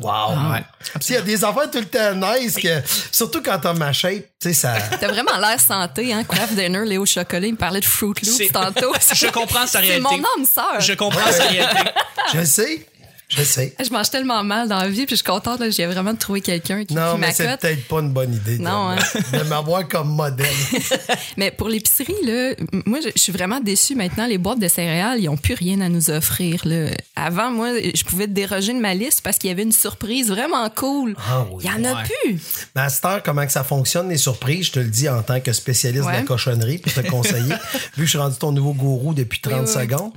Wow. 0.00 0.52
ouais. 0.52 0.64
Il 1.08 1.14
y 1.14 1.16
a 1.16 1.20
des 1.20 1.44
affaires 1.44 1.70
tout 1.70 1.78
le 1.78 1.84
temps 1.86 2.14
nice 2.14 2.56
que, 2.56 2.80
surtout 3.10 3.42
quand 3.42 3.58
t'as 3.58 3.72
ma 3.72 3.92
shape, 3.92 4.22
tu 4.40 4.48
sais, 4.48 4.52
ça. 4.54 4.74
T'as 5.00 5.08
vraiment 5.08 5.36
l'air 5.38 5.60
santé, 5.60 6.12
hein? 6.12 6.22
Craft 6.24 6.54
Dinner, 6.54 6.84
Léo 6.86 7.04
Chocolat, 7.04 7.46
il 7.46 7.52
me 7.52 7.58
parlait 7.58 7.80
de 7.80 7.84
Fruit 7.84 8.14
C'est- 8.22 8.44
Loops 8.44 8.52
tantôt. 8.52 8.92
Je 9.14 9.26
comprends 9.26 9.66
sa 9.66 9.80
C'est 9.80 9.86
réalité. 9.88 10.00
mon 10.00 10.10
âme 10.16 10.46
sœur. 10.46 10.80
Je 10.80 10.92
comprends 10.94 11.30
sa 11.32 11.44
réalité. 11.44 11.90
Je 12.34 12.44
sais. 12.44 12.86
Je 13.30 13.42
sais. 13.44 13.74
Je 13.82 13.90
mange 13.90 14.10
tellement 14.10 14.42
mal 14.42 14.68
dans 14.68 14.78
la 14.78 14.88
vie, 14.88 15.06
puis 15.06 15.14
je 15.14 15.22
suis 15.22 15.24
contente, 15.24 15.60
là, 15.60 15.70
j'ai 15.70 15.86
vraiment 15.86 16.12
de 16.12 16.18
trouver 16.18 16.40
quelqu'un 16.40 16.84
qui, 16.84 16.94
Non, 16.94 17.14
qui 17.14 17.20
mais 17.20 17.32
c'est 17.32 17.58
peut-être 17.58 17.86
pas 17.86 18.00
une 18.00 18.10
bonne 18.10 18.34
idée 18.34 18.58
Non, 18.58 18.90
hein. 18.90 18.96
de 19.32 19.42
m'avoir 19.44 19.86
comme 19.86 20.08
modèle. 20.08 20.46
Mais 21.36 21.50
pour 21.52 21.68
l'épicerie, 21.68 22.14
là, 22.24 22.54
moi, 22.86 22.98
je 23.02 23.10
suis 23.20 23.32
vraiment 23.32 23.60
déçue 23.60 23.94
maintenant. 23.94 24.26
Les 24.26 24.38
boîtes 24.38 24.58
de 24.58 24.66
céréales, 24.68 25.20
ils 25.20 25.28
ont 25.28 25.36
plus 25.36 25.54
rien 25.54 25.80
à 25.80 25.88
nous 25.88 26.10
offrir. 26.10 26.60
Là. 26.64 26.90
Avant, 27.14 27.50
moi, 27.50 27.68
je 27.78 28.02
pouvais 28.04 28.26
déroger 28.26 28.72
de 28.72 28.80
ma 28.80 28.94
liste 28.94 29.20
parce 29.22 29.38
qu'il 29.38 29.48
y 29.48 29.52
avait 29.52 29.62
une 29.62 29.72
surprise 29.72 30.28
vraiment 30.28 30.68
cool. 30.70 31.14
Ah 31.18 31.46
oui. 31.52 31.64
Il 31.64 31.70
y 31.70 31.72
en 31.72 31.84
a 31.92 32.02
plus. 32.02 32.40
Mais 32.74 32.82
à 32.82 32.88
cette 32.88 33.04
heure, 33.04 33.22
comment 33.22 33.46
que 33.46 33.52
ça 33.52 33.62
fonctionne, 33.64 34.08
les 34.08 34.18
surprises, 34.18 34.66
je 34.66 34.72
te 34.72 34.80
le 34.80 34.88
dis 34.88 35.08
en 35.08 35.22
tant 35.22 35.40
que 35.40 35.52
spécialiste 35.52 36.04
de 36.06 36.10
la 36.10 36.22
cochonnerie 36.22 36.78
pour 36.78 36.92
te 36.92 37.00
conseiller, 37.08 37.54
vu 37.96 38.02
que 38.02 38.04
je 38.04 38.10
suis 38.10 38.18
rendu 38.18 38.36
ton 38.36 38.50
nouveau 38.50 38.72
gourou 38.72 39.14
depuis 39.14 39.40
30 39.40 39.54
oui, 39.54 39.60
oui. 39.66 39.72
secondes. 39.72 40.12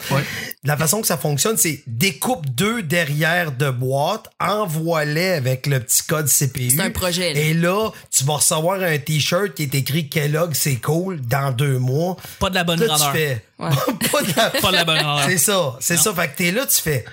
La 0.63 0.77
façon 0.77 1.01
que 1.01 1.08
ça 1.08 1.17
fonctionne, 1.17 1.58
c'est 1.58 1.84
découpe 1.86 2.50
deux 2.50 2.82
derrière 3.05 3.51
de 3.51 3.69
boîte, 3.69 4.29
envoie-les 4.39 5.31
avec 5.31 5.67
le 5.67 5.79
petit 5.79 6.03
code 6.03 6.27
CPU. 6.27 6.72
C'est 6.72 6.81
un 6.81 6.89
projet, 6.91 7.33
là. 7.33 7.39
Et 7.39 7.53
là, 7.53 7.89
tu 8.12 8.24
vas 8.24 8.36
recevoir 8.36 8.81
un 8.81 8.98
t-shirt 8.98 9.53
qui 9.53 9.63
est 9.63 9.75
écrit 9.75 10.10
Kellogg, 10.10 10.53
c'est 10.53 10.75
cool, 10.77 11.19
dans 11.22 11.51
deux 11.51 11.79
mois. 11.79 12.15
Pas 12.39 12.50
de 12.50 12.55
la 12.55 12.63
bonne 12.63 12.79
Là, 12.79 12.95
tu 12.98 13.17
fais. 13.17 13.45
Ouais. 13.60 13.69
pas 14.12 14.22
de 14.22 14.33
la- 14.36 14.50
Pas 14.62 14.72
de 14.72 14.75
la 14.75 14.86
bonne 14.86 14.98
grandeur. 15.01 15.25
c'est 15.27 15.38
ça, 15.38 15.77
c'est 15.79 15.98
ça. 15.98 16.13
Fait 16.13 16.27
que 16.29 16.38
t'es 16.38 16.51
là, 16.51 16.65
tu 16.65 16.81
fais. 16.81 17.03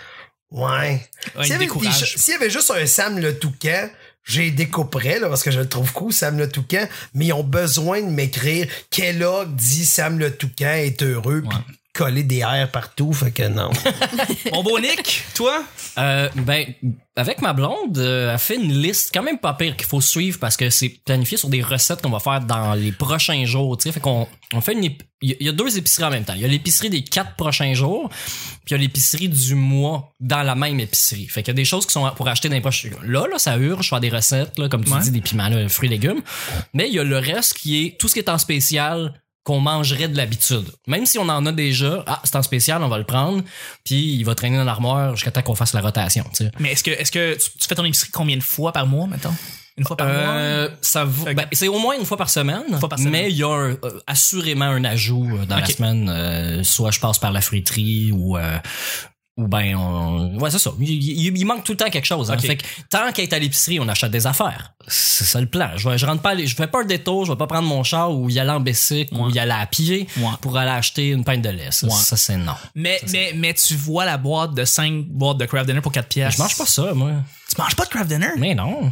Ouais. 0.51 1.07
Y, 1.41 1.45
s'il 2.17 2.33
y 2.33 2.37
avait 2.37 2.51
juste 2.51 2.71
un 2.71 2.87
Sam 2.87 3.19
le 3.19 3.39
Toucan, 3.39 3.89
j'ai 4.25 4.51
découperais, 4.51 5.19
là, 5.19 5.29
parce 5.29 5.43
que 5.43 5.51
je 5.51 5.61
le 5.61 5.69
trouve 5.69 5.93
cool, 5.93 6.13
Sam 6.13 6.39
le 6.39 6.49
Toucan, 6.49 6.87
mais 7.15 7.27
ils 7.27 7.33
ont 7.33 7.45
besoin 7.45 8.01
de 8.03 8.09
m'écrire 8.11 8.67
Kellogg 8.91 9.55
dit 9.55 9.85
Sam 9.87 10.19
le 10.19 10.33
Toucan 10.35 10.73
est 10.73 11.03
heureux, 11.03 11.43
puis 11.49 11.59
coller 11.93 12.23
des 12.23 12.39
airs 12.39 12.71
partout, 12.71 13.13
fait 13.13 13.33
que 13.33 13.49
non. 13.49 13.71
Mon 14.53 14.63
beau 14.63 14.79
Nick, 14.79 15.25
toi? 15.35 15.65
Euh, 15.99 16.29
ben, 16.37 16.67
avec 17.17 17.43
ma 17.43 17.53
blonde, 17.53 17.99
euh, 17.99 18.33
elle 18.33 18.39
fait 18.39 18.55
une 18.55 18.73
liste 18.73 19.11
quand 19.13 19.23
même 19.25 19.39
pas 19.39 19.55
pire 19.55 19.77
qu'il 19.77 19.87
faut 19.89 20.01
suivre 20.01 20.39
parce 20.39 20.57
que 20.57 20.71
c'est 20.71 20.89
planifié 21.05 21.37
sur 21.37 21.49
des 21.49 21.63
recettes 21.63 22.01
qu'on 22.01 22.11
va 22.11 22.21
faire 22.21 22.41
dans 22.41 22.75
les 22.75 22.93
prochains 22.93 23.45
jours. 23.45 23.77
Tu 23.77 23.85
sais, 23.85 23.93
fait 23.93 24.01
qu'on 24.01 24.29
on 24.55 24.61
fait 24.61 24.73
une 24.75 24.85
ép- 24.85 25.01
il 25.21 25.31
y 25.31 25.33
a- 25.33 25.37
il 25.41 25.47
y 25.47 25.49
a 25.49 25.53
deux 25.53 25.77
épiceries 25.77 26.05
en 26.05 26.11
même 26.11 26.25
temps. 26.25 26.33
Il 26.35 26.41
y 26.43 26.45
a 26.45 26.49
l'épicerie 26.49 26.91
des 26.91 27.03
quatre 27.03 27.35
prochains 27.35 27.75
jours, 27.75 28.09
puis 28.09 28.69
il 28.69 28.73
y 28.73 28.75
a 28.75 28.79
l'épicerie 28.79 29.29
du 29.29 29.55
mois 29.57 30.15
dans 30.21 30.43
la 30.43 30.55
même 30.55 30.79
épicerie. 30.81 31.27
Fait 31.27 31.43
qu'il 31.43 31.49
y 31.53 31.55
a 31.55 31.55
des 31.55 31.65
choses 31.65 31.87
qui 31.87 31.93
sont 31.93 32.09
pour 32.17 32.29
acheter 32.29 32.49
dans 32.49 32.55
les 32.55 32.61
prochains. 32.61 32.91
Là, 33.05 33.27
là, 33.31 33.39
ça 33.39 33.57
urge 33.59 33.89
faire 33.91 34.01
des 34.01 34.11
recettes, 34.11 34.59
là, 34.59 34.69
comme 34.69 34.85
tu 34.85 34.93
Ouais. 34.93 35.01
dis, 35.01 35.11
des 35.11 35.21
piments, 35.21 35.49
là, 35.49 35.69
fruits, 35.69 35.89
légumes. 35.89 36.23
Mais 36.73 36.89
il 36.89 36.95
y 36.95 36.99
a 37.01 37.05
le 37.05 37.19
reste 37.19 37.55
qui 37.55 37.85
est 37.85 37.99
tout 37.99 38.07
ce 38.09 38.15
qui 38.15 38.21
est 38.21 38.29
en 38.31 38.39
spécial 38.39 39.21
qu'on 39.45 39.61
mangerait 39.61 40.09
de 40.09 40.17
l'habitude. 40.17 40.67
Même 40.87 41.07
si 41.07 41.19
on 41.19 41.29
en 41.29 41.45
a 41.47 41.53
déjà, 41.53 42.05
ah, 42.07 42.21
c'est 42.25 42.37
en 42.37 42.43
spécial, 42.43 42.83
on 42.83 42.89
va 42.89 42.99
le 42.99 43.05
prendre, 43.05 43.43
puis 43.85 44.15
il 44.15 44.25
va 44.25 44.35
traîner 44.35 44.57
dans 44.59 44.65
l'armoire 44.65 45.17
jusqu'à 45.17 45.31
temps 45.31 45.43
qu'on 45.43 45.55
fasse 45.55 45.73
la 45.73 45.81
rotation. 45.81 46.25
Mais 46.59 46.73
est-ce 46.73 46.85
que, 46.85 46.91
est-ce 46.91 47.11
que 47.11 47.35
tu, 47.35 47.51
tu 47.59 47.67
fais 47.69 47.75
ton 47.75 47.85
épicerie 47.85 48.11
combien 48.11 48.37
de 48.37 48.43
fois 48.43 48.73
par 48.73 48.87
mois, 48.87 49.07
mettons? 49.07 49.35
Une 49.79 49.87
fois 49.87 49.97
par 49.97 50.09
Euh, 50.11 50.69
ça 50.83 51.07
Fait 51.07 51.31
que- 51.31 51.37
ben, 51.37 51.47
c'est 51.53 51.69
au 51.69 51.79
moins 51.79 51.97
une 51.99 52.05
fois 52.05 52.19
par 52.19 52.29
semaine, 52.29 52.79
fois 52.79 52.89
par 52.91 52.99
semaine. 52.99 53.13
mais 53.13 53.31
il 53.31 53.37
y 53.39 53.43
a 53.43 53.49
un- 53.49 53.71
euh, 53.83 54.01
assurément 54.07 54.67
un 54.67 54.85
ajout 54.85 55.27
euh, 55.39 55.47
dans 55.47 55.57
la 55.57 55.65
semaine. 55.67 56.11
euh, 56.11 56.63
soit 56.63 56.91
je 56.91 57.01
passe 57.01 57.19
par 57.19 57.33
la 57.33 57.41
friterie 57.41 58.13
ou 58.13 58.37
euh, 58.37 58.59
ou 59.43 59.49
ben 59.49 59.75
on... 59.77 60.39
ouais 60.39 60.51
c'est 60.51 60.59
ça. 60.59 60.73
Il, 60.81 60.89
il- 60.91 61.37
il 61.39 61.45
manque 61.45 61.65
tout 61.65 61.73
le 61.73 61.79
temps 61.79 61.91
quelque 61.91 62.05
chose. 62.07 62.31
hein. 62.31 62.39
Fait 62.39 62.57
que 62.57 62.65
tant 62.91 63.11
qu'à 63.13 63.23
être 63.23 63.33
à 63.33 63.39
l'épicerie, 63.39 63.81
on 63.81 63.89
achète 63.89 64.11
des 64.11 64.27
affaires. 64.27 64.73
C'est 64.89 65.25
ça 65.25 65.41
le 65.41 65.47
plan. 65.47 65.71
Je, 65.77 65.89
vais- 65.89 65.99
je 65.99 66.07
rentre 66.07 66.23
pas, 66.23 66.31
aller- 66.31 66.47
je 66.47 66.55
fais 66.57 66.67
pas 66.67 66.81
un 66.81 66.85
détour, 66.85 67.25
je 67.27 67.33
vais 67.33 67.39
pas 67.39 67.47
prendre 67.47 67.69
mon 67.69 67.83
char 67.83 68.11
ou 68.13 68.29
y 68.31 68.39
aller 68.39 68.51
en 68.51 68.61
bicycle 68.61 69.15
ou 69.15 69.31
y 69.31 69.39
aller 69.39 69.53
à 69.53 69.67
pied 69.67 70.07
Ouais. 70.19 70.25
pour 70.41 70.57
aller 70.59 70.71
acheter 70.71 71.09
une 71.11 71.25
pinte 71.25 71.43
de 71.43 71.49
lait. 71.51 71.71
Ça, 71.71 71.87
Ouais. 71.87 71.93
ça, 71.93 72.17
c'est 72.17 72.37
non. 72.37 72.55
Mais, 72.75 73.01
mais, 73.13 73.33
mais 73.37 73.55
tu 73.55 73.75
vois 73.75 74.05
la 74.05 74.17
boîte 74.19 74.55
de 74.55 74.65
5 74.65 75.05
boîtes 75.07 75.39
de 75.39 75.47
craft 75.47 75.67
dinner 75.67 75.81
pour 75.81 75.93
4 75.93 76.09
pièces. 76.09 76.35
Je 76.37 76.43
mange 76.43 76.57
pas 76.57 76.67
ça 76.67 76.93
moi. 76.95 77.11
Tu 77.55 77.61
manges 77.61 77.77
pas 77.77 77.85
de 77.85 77.91
craft 77.91 78.09
dinner? 78.09 78.31
Mais 78.39 78.55
non. 78.55 78.91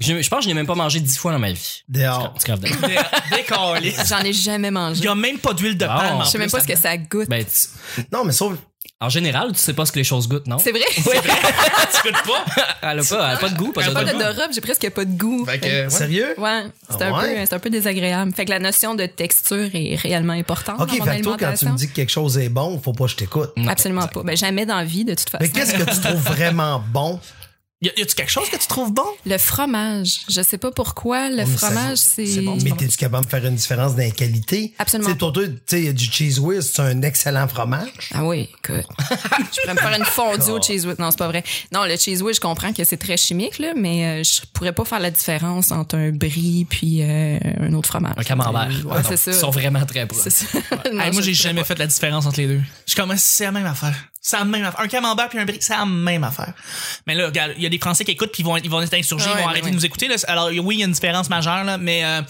Je, 0.00 0.20
je 0.20 0.28
pense 0.28 0.38
que 0.40 0.44
je 0.44 0.48
n'ai 0.48 0.54
même 0.54 0.66
pas 0.66 0.74
mangé 0.74 0.98
dix 0.98 1.16
fois 1.16 1.30
dans 1.32 1.38
ma 1.38 1.52
vie. 1.52 1.82
Dehors. 1.88 2.32
Du 2.34 2.44
craft 2.44 2.62
dinner. 2.64 2.76
Dé- 2.96 3.36
Décalé. 3.36 3.94
J'en 4.08 4.18
ai 4.20 4.32
jamais 4.32 4.68
Il 4.68 4.74
mangé. 4.74 5.04
y 5.04 5.08
a 5.08 5.14
même 5.14 5.38
pas 5.38 5.52
d'huile 5.54 5.76
de 5.78 5.86
palme. 5.86 6.16
en 6.16 6.24
Je 6.24 6.30
sais 6.30 6.38
même 6.38 6.50
pas 6.50 6.60
ce 6.60 6.66
que 6.66 6.76
ça 6.76 6.96
goûte. 6.96 7.28
Ben, 7.28 7.44
tu- 7.44 8.02
Non, 8.12 8.24
mais 8.24 8.32
sauf. 8.32 8.54
En 9.00 9.08
général, 9.08 9.52
tu 9.52 9.60
sais 9.60 9.74
pas 9.74 9.86
ce 9.86 9.92
que 9.92 9.98
les 10.00 10.04
choses 10.04 10.26
goûtent, 10.28 10.48
non? 10.48 10.58
C'est 10.58 10.72
vrai? 10.72 10.80
tu 10.96 11.02
goûtes 11.02 12.22
pas? 12.26 12.44
Elle 12.82 12.98
a 12.98 13.02
pas, 13.04 13.28
elle 13.30 13.34
a 13.34 13.36
pas 13.36 13.48
de 13.48 13.56
goût, 13.56 13.70
pas 13.70 13.82
J'ai 13.82 13.92
pas 13.92 14.02
d'odorat. 14.04 14.24
d'odorat, 14.30 14.44
puis 14.46 14.54
j'ai 14.56 14.60
presque 14.60 14.90
pas 14.90 15.04
de 15.04 15.16
goût. 15.16 15.46
Fait 15.46 15.60
que, 15.60 15.66
ouais. 15.84 15.90
Sérieux? 15.90 16.34
Ouais, 16.36 16.64
c'est 16.90 17.02
Ah 17.02 17.06
un, 17.14 17.22
ouais? 17.22 17.44
c'est 17.46 17.54
un 17.54 17.58
peu 17.60 17.70
désagréable. 17.70 18.32
Fait 18.34 18.44
que 18.44 18.50
la 18.50 18.58
notion 18.58 18.96
de 18.96 19.06
texture 19.06 19.68
est 19.72 19.94
réellement 19.94 20.32
importante 20.32 20.80
Ok, 20.80 20.98
dans 20.98 21.04
mon 21.06 21.12
fait 21.12 21.18
que 21.18 21.22
toi, 21.22 21.36
quand 21.38 21.54
tu 21.54 21.66
me 21.66 21.76
dis 21.76 21.88
que 21.88 21.94
quelque 21.94 22.10
chose 22.10 22.38
est 22.38 22.48
bon, 22.48 22.80
faut 22.80 22.92
pas 22.92 23.04
que 23.04 23.10
je 23.12 23.16
t'écoute. 23.16 23.50
Absolument 23.68 24.00
exact. 24.00 24.14
pas. 24.14 24.22
Ben, 24.24 24.36
jamais 24.36 24.66
dans 24.66 24.78
la 24.78 24.84
vie, 24.84 25.04
de 25.04 25.14
toute 25.14 25.30
façon. 25.30 25.44
Mais 25.44 25.48
qu'est-ce 25.48 25.74
que 25.74 25.88
tu 25.88 26.00
trouves 26.00 26.20
vraiment 26.34 26.82
bon? 26.92 27.20
Y 27.80 27.90
a-tu 27.90 28.14
quelque 28.16 28.30
chose 28.30 28.50
que 28.50 28.56
tu 28.56 28.66
trouves 28.66 28.92
bon? 28.92 29.06
Le 29.24 29.38
fromage. 29.38 30.22
Je 30.28 30.42
sais 30.42 30.58
pas 30.58 30.72
pourquoi. 30.72 31.30
Le 31.30 31.46
ça- 31.46 31.68
fromage, 31.68 31.98
c'est. 31.98 32.26
c'est 32.26 32.40
bon, 32.40 32.58
Mais 32.64 32.72
t'es-tu 32.72 32.96
capable 32.96 33.24
de 33.26 33.30
faire 33.30 33.44
une 33.46 33.54
différence 33.54 33.92
dans 33.94 34.02
la 34.02 34.10
qualité? 34.10 34.74
Absolument 34.80 35.06
Tu 35.06 35.12
sais, 35.12 35.18
pour 35.18 35.32
toi, 35.32 35.46
tu 35.46 35.54
sais, 35.64 35.78
il 35.80 35.84
y 35.84 35.88
a 35.88 35.92
du 35.92 36.04
cheese 36.10 36.40
whiz, 36.40 36.68
c'est 36.74 36.82
un 36.82 37.02
excellent 37.02 37.46
fromage. 37.46 38.10
Ah 38.12 38.24
oui, 38.24 38.48
écoute. 38.64 38.84
je 38.98 39.60
pourrais 39.60 39.74
me 39.74 39.78
faire 39.78 39.96
une 39.96 40.04
fondue 40.04 40.50
au 40.50 40.60
cheese 40.60 40.86
whiz. 40.86 40.98
Non, 40.98 41.12
c'est 41.12 41.18
pas 41.18 41.28
vrai. 41.28 41.44
Non, 41.72 41.84
le 41.84 41.96
cheese 41.96 42.20
whiz, 42.20 42.34
je 42.34 42.40
comprends 42.40 42.72
que 42.72 42.82
c'est 42.82 42.96
très 42.96 43.16
chimique, 43.16 43.60
là, 43.60 43.72
mais 43.76 44.06
euh, 44.06 44.24
je 44.24 44.40
pourrais 44.52 44.72
pas 44.72 44.84
faire 44.84 44.98
la 44.98 45.12
différence 45.12 45.70
entre 45.70 45.94
un 45.96 46.10
brie 46.10 46.66
puis 46.68 47.02
euh, 47.02 47.38
un 47.60 47.72
autre 47.74 47.88
fromage. 47.88 48.14
Un 48.16 48.24
camembert. 48.24 48.68
Ouais, 48.86 48.92
Ah, 48.96 49.02
c'est 49.08 49.16
ça. 49.16 49.30
Ils 49.30 49.36
sont 49.36 49.50
vraiment 49.50 49.86
très 49.86 50.04
proches. 50.04 50.22
C'est 50.24 50.30
ça. 50.30 50.46
Non, 50.92 51.00
Hey, 51.00 51.12
moi, 51.12 51.20
je 51.22 51.26
j'ai 51.26 51.34
jamais 51.34 51.60
pas. 51.60 51.66
fait 51.66 51.78
la 51.78 51.86
différence 51.86 52.26
entre 52.26 52.40
les 52.40 52.48
deux. 52.48 52.60
Je 52.86 52.96
commence, 52.96 53.20
c'est 53.20 53.44
la 53.44 53.52
même 53.52 53.66
affaire. 53.66 53.94
C'est 54.28 54.36
la 54.36 54.44
même 54.44 54.62
affaire. 54.62 54.80
Un 54.80 54.88
camembert 54.88 55.30
puis 55.30 55.38
un 55.38 55.46
brie, 55.46 55.56
c'est 55.58 55.72
la 55.72 55.86
même 55.86 56.22
affaire. 56.22 56.52
Mais 57.06 57.14
là, 57.14 57.24
regarde, 57.24 57.54
il 57.56 57.62
y 57.62 57.66
a 57.66 57.70
des 57.70 57.78
Français 57.78 58.04
qui 58.04 58.10
écoutent 58.10 58.30
puis 58.30 58.42
ils 58.42 58.44
vont, 58.44 58.58
ils 58.58 58.68
vont 58.68 58.82
être 58.82 58.92
insurgés, 58.92 59.30
ils 59.34 59.40
vont 59.40 59.48
arrêter 59.48 59.64
ouais. 59.64 59.70
de 59.70 59.76
nous 59.76 59.86
écouter. 59.86 60.06
Là. 60.06 60.16
Alors, 60.26 60.50
oui, 60.62 60.76
il 60.76 60.80
y 60.80 60.82
a 60.82 60.86
une 60.86 60.92
différence 60.92 61.30
majeure, 61.30 61.64
là, 61.64 61.78
mais 61.78 62.04
euh, 62.04 62.20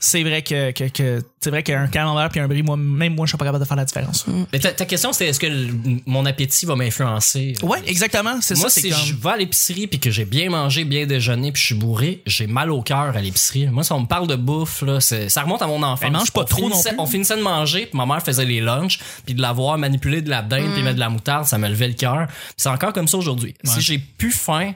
c'est 0.00 0.22
vrai 0.22 0.40
que, 0.40 0.70
que, 0.70 0.88
que 0.88 1.20
c'est 1.42 1.50
vrai 1.50 1.62
qu'un 1.62 1.86
camembert 1.88 2.28
puis 2.28 2.40
un 2.40 2.48
brie, 2.48 2.62
moi, 2.62 2.76
même 2.76 3.14
moi, 3.14 3.26
je 3.26 3.30
suis 3.30 3.38
pas 3.38 3.44
capable 3.44 3.62
de 3.62 3.68
faire 3.68 3.76
la 3.76 3.84
différence. 3.84 4.24
Mais 4.52 4.58
ta, 4.58 4.72
ta 4.72 4.84
question, 4.84 5.12
c'était 5.12 5.28
est-ce 5.28 5.40
que 5.40 5.46
le- 5.46 6.00
mon 6.06 6.24
appétit 6.26 6.66
va 6.66 6.76
m'influencer? 6.76 7.54
Ouais, 7.62 7.78
exactement. 7.86 8.40
C'est 8.40 8.54
Moi, 8.56 8.68
ça, 8.68 8.74
c'est 8.74 8.80
si 8.82 8.90
comme... 8.90 8.98
je 9.04 9.14
vais 9.14 9.30
à 9.30 9.36
l'épicerie 9.36 9.86
puis 9.86 9.98
que 9.98 10.10
j'ai 10.10 10.24
bien 10.24 10.50
mangé, 10.50 10.84
bien 10.84 11.06
déjeuné 11.06 11.52
puis 11.52 11.60
je 11.60 11.66
suis 11.66 11.74
bourré, 11.74 12.22
j'ai 12.26 12.46
mal 12.46 12.70
au 12.70 12.82
cœur 12.82 13.16
à 13.16 13.20
l'épicerie. 13.20 13.66
Moi, 13.66 13.84
si 13.84 13.92
on 13.92 14.00
me 14.00 14.06
parle 14.06 14.26
de 14.26 14.36
bouffe, 14.36 14.82
là, 14.82 15.00
c'est- 15.00 15.28
ça 15.28 15.42
remonte 15.42 15.62
à 15.62 15.66
mon 15.66 15.82
enfance. 15.82 16.00
Elle 16.02 16.12
mange 16.12 16.30
pas 16.30 16.42
On 16.42 16.44
trop 16.44 16.62
non 16.62 16.68
finissait- 16.70 16.88
plus. 16.90 16.98
On 17.00 17.06
finissait 17.06 17.36
de 17.36 17.42
manger 17.42 17.86
puis 17.86 17.96
ma 17.98 18.06
mère 18.06 18.22
faisait 18.22 18.44
les 18.44 18.60
lunchs 18.60 18.98
puis 19.24 19.34
de 19.34 19.40
l'avoir 19.42 19.78
manipulé 19.78 20.22
de 20.22 20.30
la 20.30 20.42
dinde 20.42 20.68
Mm. 20.70 20.72
puis 20.74 20.82
mettre 20.82 20.94
de 20.96 21.00
la 21.00 21.08
moutarde, 21.10 21.46
ça 21.46 21.58
me 21.58 21.68
levait 21.68 21.88
le 21.88 21.94
cœur. 21.94 22.28
C'est 22.56 22.68
encore 22.68 22.92
comme 22.92 23.08
ça 23.08 23.16
aujourd'hui. 23.18 23.54
Si 23.64 23.80
j'ai 23.80 23.98
plus 23.98 24.32
faim, 24.32 24.72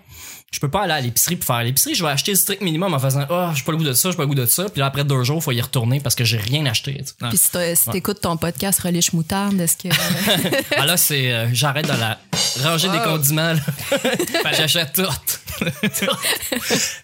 je 0.53 0.61
peux 0.61 0.71
pas 0.71 0.83
aller 0.83 0.93
à 0.93 1.01
l'épicerie 1.01 1.37
pour 1.37 1.47
faire 1.47 1.63
l'épicerie. 1.63 1.95
Je 1.95 2.05
vais 2.05 2.11
acheter 2.11 2.31
le 2.33 2.37
strict 2.37 2.63
minimum 2.63 2.95
en 2.95 2.99
faisant 2.99 3.27
oh 3.29 3.49
j'ai 3.55 3.63
pas 3.63 3.73
le 3.73 3.79
goût 3.79 3.85
de 3.85 3.93
ça, 3.93 4.11
j'ai 4.11 4.17
pas 4.17 4.23
le 4.23 4.29
goût 4.29 4.35
de 4.35 4.47
ça. 4.47 4.65
Puis 4.69 4.81
là, 4.81 4.87
après 4.87 5.05
deux 5.05 5.23
jours, 5.25 5.43
faut 5.43 5.53
y 5.53 5.61
retourner 5.61 6.01
parce 6.01 6.15
que 6.15 6.25
j'ai 6.25 6.39
rien 6.39 6.65
acheté. 6.67 7.03
Puis 7.29 7.39
si 7.39 7.51
t'écoutes 7.91 8.21
ton 8.21 8.37
podcast 8.37 8.81
Relish 8.81 9.13
Moutarde, 9.13 9.61
est-ce 9.61 9.77
que. 9.77 9.89
Ah 10.77 10.87
là, 10.87 10.97
c'est 10.97 11.33
euh, 11.33 11.49
j'arrête 11.53 11.87
de 11.87 11.93
la 11.93 12.19
ranger 12.63 12.89
des 12.89 12.99
condiments. 12.99 13.55
là. 13.55 14.53
J'achète 14.53 14.93
tout. 14.93 15.03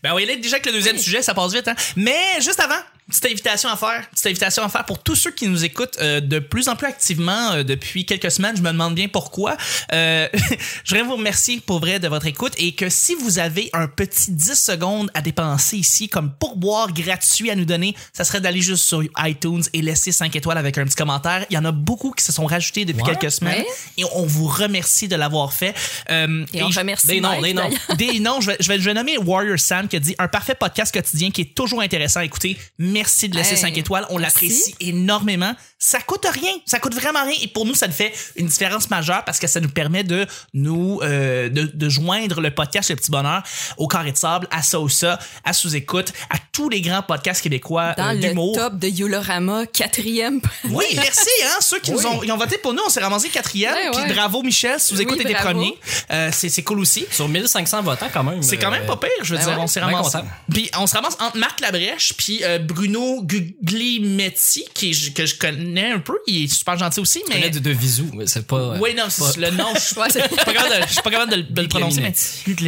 Ben, 0.02 0.18
y 0.18 0.22
aller 0.22 0.36
déjà 0.36 0.56
avec 0.56 0.66
le 0.66 0.72
deuxième 0.72 0.98
sujet, 0.98 1.22
ça 1.22 1.32
passe 1.32 1.54
vite, 1.54 1.68
hein. 1.68 1.74
Mais 1.96 2.40
juste 2.40 2.60
avant, 2.60 2.80
petite 3.12 3.26
invitation 3.26 3.68
à 3.68 3.76
faire. 3.76 4.08
Petite 4.10 4.26
invitation 4.26 4.62
à 4.62 4.68
faire 4.68 4.84
pour 4.84 5.02
tous 5.02 5.14
ceux 5.14 5.30
qui 5.30 5.46
nous 5.46 5.64
écoutent 5.64 5.98
euh, 6.00 6.20
de 6.20 6.38
plus 6.38 6.68
en 6.68 6.76
plus 6.76 6.86
activement 6.86 7.52
euh, 7.52 7.62
depuis 7.62 8.06
quelques 8.06 8.30
semaines. 8.30 8.56
Je 8.56 8.62
me 8.62 8.72
demande 8.72 8.94
bien 8.94 9.08
pourquoi. 9.08 9.56
Euh, 9.92 10.28
je 10.84 10.94
voudrais 10.94 11.06
vous 11.06 11.16
remercier 11.16 11.60
pour 11.60 11.80
vrai 11.80 11.98
de 11.98 12.08
votre 12.08 12.26
écoute 12.26 12.54
et 12.56 12.72
que 12.72 12.88
si 12.88 13.14
vous 13.14 13.38
avez 13.38 13.70
un 13.74 13.86
petit 13.86 14.32
10 14.32 14.54
secondes 14.54 15.10
à 15.14 15.20
dépenser 15.20 15.76
ici 15.76 16.08
comme 16.08 16.32
pourboire 16.32 16.92
gratuit 16.92 17.50
à 17.50 17.54
nous 17.54 17.64
donner, 17.64 17.94
ça 18.12 18.24
serait 18.24 18.40
d'aller 18.40 18.62
juste 18.62 18.84
sur 18.84 19.02
iTunes 19.18 19.62
et 19.72 19.82
laisser 19.82 20.12
5 20.12 20.34
étoiles 20.34 20.58
avec 20.58 20.78
un 20.78 20.84
petit 20.84 20.96
commentaire. 20.96 21.44
Il 21.50 21.54
y 21.54 21.58
en 21.58 21.64
a 21.64 21.72
beaucoup 21.72 22.12
qui 22.12 22.24
se 22.24 22.32
sont 22.32 22.46
rajoutés 22.46 22.84
depuis 22.84 23.04
quelques 23.04 23.30
semaines 23.30 23.64
et 23.98 24.04
on 24.14 24.24
vous 24.24 24.46
remercie 24.46 25.08
de 25.08 25.16
l'avoir 25.16 25.52
fait. 25.52 25.74
Euh, 26.10 26.44
Et 26.54 26.62
on 26.62 26.68
remercie. 26.68 27.06
des 27.06 27.20
noms, 27.20 27.40
des 27.40 27.52
noms. 27.52 27.70
des 27.98 28.20
noms, 28.20 28.40
je 28.40 28.52
vais, 28.52 28.56
je 28.60 28.68
vais, 28.68 28.78
je 28.78 28.84
vais 28.84 28.94
nommer 28.94 29.18
Warrior 29.18 29.58
Sam 29.58 29.86
qui 29.88 29.96
a 29.96 30.00
dit 30.00 30.14
un 30.18 30.28
parfait 30.28 30.54
podcast 30.54 30.94
quotidien 30.94 31.30
qui 31.30 31.42
est 31.42 31.54
toujours 31.54 31.82
intéressant 31.82 32.20
à 32.20 32.24
écouter. 32.24 32.56
Merci 32.78 33.01
de 33.04 33.36
laisser 33.36 33.52
Hey, 33.54 33.58
5 33.60 33.76
étoiles. 33.78 34.06
On 34.10 34.18
merci. 34.18 34.46
l'apprécie 34.46 34.74
énormément. 34.80 35.52
Ça 35.78 36.00
coûte 36.00 36.26
rien. 36.32 36.52
Ça 36.64 36.78
coûte 36.78 36.94
vraiment 36.94 37.24
rien. 37.24 37.34
Et 37.42 37.48
pour 37.48 37.66
nous, 37.66 37.74
ça 37.74 37.86
nous 37.88 37.92
fait 37.92 38.12
une 38.36 38.46
différence 38.46 38.88
majeure 38.90 39.24
parce 39.24 39.38
que 39.38 39.46
ça 39.46 39.60
nous 39.60 39.68
permet 39.68 40.04
de 40.04 40.26
nous, 40.54 41.00
euh, 41.02 41.48
de, 41.48 41.64
de 41.64 41.88
joindre 41.88 42.40
le 42.40 42.52
podcast 42.52 42.90
Le 42.90 42.96
Petit 42.96 43.10
Bonheur 43.10 43.42
au 43.78 43.88
Carré 43.88 44.12
de 44.12 44.16
Sable, 44.16 44.46
à 44.50 44.62
Sausa, 44.62 45.18
à 45.44 45.52
Sous-Écoute, 45.52 46.12
à 46.30 46.36
tous 46.52 46.68
les 46.68 46.80
grands 46.80 47.02
podcasts 47.02 47.42
québécois 47.42 47.94
Dans 47.96 48.08
euh, 48.10 48.12
le 48.12 48.20
d'humour. 48.20 48.54
top 48.56 48.78
de 48.78 48.88
Yolorama, 48.88 49.66
quatrième. 49.66 50.40
Oui, 50.64 50.84
merci, 50.94 51.28
hein, 51.44 51.56
ceux 51.60 51.80
qui 51.80 51.90
nous 51.90 52.06
ont, 52.06 52.22
ils 52.22 52.30
ont 52.32 52.36
voté 52.38 52.58
pour 52.58 52.72
nous, 52.74 52.82
on 52.86 52.90
s'est 52.90 53.00
ramassé 53.00 53.28
quatrième. 53.28 53.74
Puis 53.92 54.00
ouais. 54.02 54.12
bravo 54.14 54.42
Michel, 54.42 54.76
vous 54.90 54.96
Oui, 54.96 55.02
écoutez 55.02 55.24
des 55.24 55.32
bravo. 55.34 55.48
premiers. 55.48 55.74
Euh, 56.10 56.30
c'est, 56.32 56.62
cool 56.62 56.78
aussi. 56.80 57.06
Sur 57.10 57.28
1500 57.28 57.82
votants, 57.82 58.06
quand 58.12 58.22
même. 58.22 58.42
C'est 58.42 58.56
quand 58.56 58.70
même 58.70 58.84
euh, 58.84 58.86
pas 58.86 58.96
pire, 58.98 59.10
je 59.22 59.32
veux 59.34 59.38
ben 59.38 59.44
dire. 59.46 59.56
ouais, 59.56 59.62
on 59.62 59.66
s'est 59.66 59.80
ramassé. 59.80 60.18
Puis 60.52 60.70
on 60.78 60.86
se 60.86 60.94
ramasse 60.94 61.16
entre 61.20 61.36
Marc 61.36 61.60
Labrèche 61.60 62.12
puis 62.16 62.40
euh, 62.44 62.58
Bruno 62.92 63.22
Guglielmetti, 63.22 64.64
qui 64.74 65.12
que 65.12 65.26
je 65.26 65.34
connais 65.36 65.92
un 65.92 66.00
peu. 66.00 66.18
Il 66.26 66.44
est 66.44 66.48
super 66.48 66.76
gentil 66.78 67.00
aussi, 67.00 67.20
Je 67.26 67.32
mais. 67.32 67.40
connais 67.40 67.50
de, 67.50 67.58
de 67.58 67.70
visu, 67.70 68.04
mais 68.14 68.26
c'est 68.26 68.46
pas. 68.46 68.56
euh, 68.56 68.78
Oui, 68.80 68.94
non, 68.94 69.04
pas- 69.04 69.32
le 69.38 69.50
nom. 69.50 69.74
Je 69.74 69.80
suis 69.80 69.94
pas 69.94 70.08
pas 70.08 71.10
capable 71.10 71.30
de, 71.30 71.36
le- 71.36 71.42
de 71.44 71.62
le 71.62 71.68
prononcer, 71.68 72.00
mais. 72.00 72.12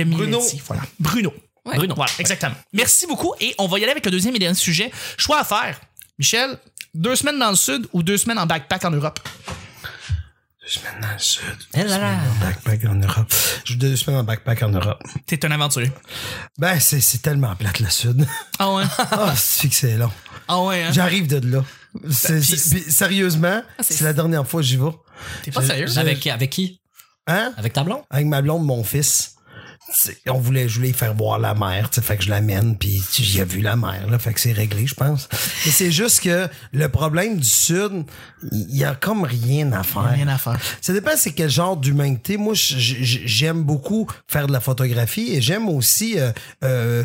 Bruno. 0.04 0.40
Bruno. 0.40 0.43
Voilà. 0.66 0.83
Bruno. 0.99 1.35
Ouais. 1.66 1.76
Bruno. 1.76 1.95
Voilà, 1.95 2.12
exactement. 2.19 2.54
Merci 2.73 3.07
beaucoup. 3.07 3.33
Et 3.40 3.54
on 3.59 3.66
va 3.66 3.78
y 3.78 3.83
aller 3.83 3.93
avec 3.93 4.04
le 4.04 4.11
deuxième 4.11 4.35
et 4.37 4.38
dernier 4.38 4.54
sujet. 4.57 4.90
Choix 5.16 5.40
à 5.40 5.45
faire. 5.45 5.81
Michel, 6.19 6.59
deux 6.95 7.16
semaines 7.16 7.38
dans 7.38 7.50
le 7.50 7.57
sud 7.57 7.87
ou 7.93 8.02
deux 8.02 8.19
semaines 8.19 8.38
en 8.38 8.47
backpack 8.47 8.85
en 8.85 8.90
Europe? 8.90 9.19
Deux 10.64 10.71
semaines 10.71 11.00
dans 11.02 11.12
le 11.12 11.18
sud. 11.18 11.44
Eh 11.75 11.83
là 11.85 11.99
là. 11.99 12.12
En 12.14 12.44
backpack 12.44 12.85
en 12.87 12.94
Europe. 12.94 13.35
Je 13.66 13.75
deux 13.75 13.97
semaines 13.97 14.21
en 14.21 14.25
backpack 14.25 14.62
en 14.62 14.71
Europe. 14.71 15.02
T'es 15.26 15.44
un 15.44 15.50
aventurier. 15.50 15.92
Ben, 16.56 16.80
c'est, 16.80 17.00
c'est 17.02 17.18
tellement 17.18 17.54
plate, 17.54 17.80
le 17.80 17.90
sud. 17.90 18.26
Ah 18.59 18.73
ouais? 18.73 18.85
Ah, 19.11 19.35
c'est 19.37 19.68
que 19.68 19.75
c'est 19.75 19.97
long. 19.99 20.11
Ah 20.49 20.62
ouais, 20.62 20.85
hein? 20.85 20.90
J'arrive 20.92 21.26
de 21.26 21.47
là. 21.47 21.62
C'est, 22.11 22.40
Puis- 22.40 22.56
c'est- 22.59 22.71
puis 22.83 22.90
sérieusement, 22.92 23.62
c'est- 23.80 23.94
c'est 23.94 24.04
la 24.04 24.14
dernière 24.14 24.47
fois 24.49 24.62
que 24.62 24.66
j'y 24.66 24.76
vais. 24.78 24.90
T'es 25.42 25.50
pas 25.50 25.61
Je- 25.61 25.66
sérieux? 25.66 25.87
je- 25.87 26.00
Avec, 26.00 26.26
avec 26.26 26.50
qui? 26.50 26.80
Hein? 27.26 27.52
Avec 27.59 27.73
ta 27.75 27.85
blonde? 27.85 28.02
Avec 28.11 28.26
ma 28.26 28.40
blonde, 28.40 28.64
mon 28.64 28.83
fils. 28.85 29.33
On 30.26 30.38
voulait, 30.38 30.68
je 30.68 30.76
voulais 30.78 30.92
faire 30.92 31.14
voir 31.14 31.38
la 31.38 31.54
mer, 31.54 31.90
tu 31.90 31.96
sais, 31.96 32.06
fait 32.06 32.16
que 32.16 32.24
je 32.24 32.30
l'amène, 32.30 32.76
puis 32.76 33.02
j'y 33.12 33.40
ai 33.40 33.44
vu 33.44 33.60
la 33.60 33.76
mer, 33.76 34.06
là, 34.08 34.18
fait 34.18 34.32
que 34.32 34.40
c'est 34.40 34.52
réglé, 34.52 34.86
je 34.86 34.94
pense. 34.94 35.28
Mais 35.64 35.70
c'est 35.70 35.90
juste 35.90 36.20
que 36.20 36.48
le 36.72 36.88
problème 36.88 37.38
du 37.38 37.48
Sud, 37.48 38.04
il 38.52 38.76
y 38.76 38.84
a 38.84 38.94
comme 38.94 39.24
rien 39.24 39.72
à 39.72 39.82
faire. 39.82 40.10
Rien 40.10 40.28
à 40.28 40.38
faire. 40.38 40.58
Ça 40.80 40.92
dépend 40.92 41.12
c'est 41.16 41.32
quel 41.32 41.50
genre 41.50 41.76
d'humanité. 41.76 42.36
Moi, 42.36 42.54
j'aime 42.54 43.62
beaucoup 43.62 44.08
faire 44.26 44.46
de 44.46 44.52
la 44.52 44.60
photographie 44.60 45.34
et 45.34 45.40
j'aime 45.40 45.68
aussi 45.68 46.18
euh, 46.18 46.32
euh, 46.62 47.04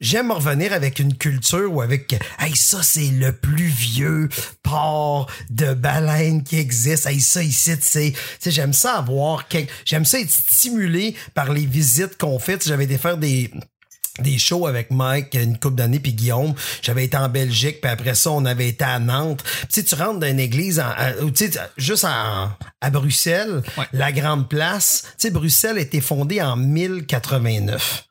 J'aime 0.00 0.30
revenir 0.30 0.74
avec 0.74 0.98
une 0.98 1.16
culture 1.16 1.72
ou 1.72 1.80
avec 1.80 2.12
hey 2.38 2.54
ça 2.54 2.82
c'est 2.82 3.08
le 3.08 3.32
plus 3.32 3.66
vieux 3.68 4.28
port 4.62 5.30
de 5.48 5.72
baleine 5.72 6.42
qui 6.44 6.58
existe. 6.58 7.06
Hey 7.06 7.20
ça 7.20 7.42
ici 7.42 7.72
c'est 7.80 8.12
tu 8.12 8.16
sais 8.40 8.50
j'aime 8.50 8.74
ça 8.74 8.98
avoir 8.98 9.48
quelque 9.48 9.72
j'aime 9.86 10.04
ça 10.04 10.20
être 10.20 10.30
stimulé 10.30 11.16
par 11.32 11.50
les 11.52 11.64
visites 11.64 12.18
qu'on 12.18 12.38
fait. 12.38 12.62
J'avais 12.66 12.84
été 12.84 12.98
faire 12.98 13.16
des 13.16 13.50
des 14.20 14.38
shows 14.38 14.66
avec 14.66 14.90
Mike 14.90 15.34
une 15.34 15.58
couple 15.58 15.76
d'années 15.76 16.00
puis 16.00 16.14
Guillaume 16.14 16.54
j'avais 16.80 17.04
été 17.04 17.18
en 17.18 17.28
Belgique 17.28 17.82
puis 17.82 17.90
après 17.90 18.14
ça 18.14 18.30
on 18.30 18.46
avait 18.46 18.68
été 18.68 18.82
à 18.82 18.98
Nantes 18.98 19.42
Puis, 19.44 19.66
tu 19.68 19.74
sais 19.74 19.82
tu 19.84 19.94
rentres 19.94 20.20
dans 20.20 20.26
une 20.26 20.40
église 20.40 20.80
en, 20.80 20.90
tu 21.34 21.50
sais 21.52 21.60
juste 21.76 22.06
en, 22.06 22.48
à 22.80 22.90
Bruxelles 22.90 23.62
Ouais. 23.76 23.84
la 23.92 24.12
grande 24.12 24.48
place 24.48 25.02
tu 25.18 25.26
sais 25.26 25.30
Bruxelles 25.30 25.76
a 25.76 25.80
été 25.80 26.00
fondée 26.00 26.40
en 26.40 26.56
1089 26.56 28.04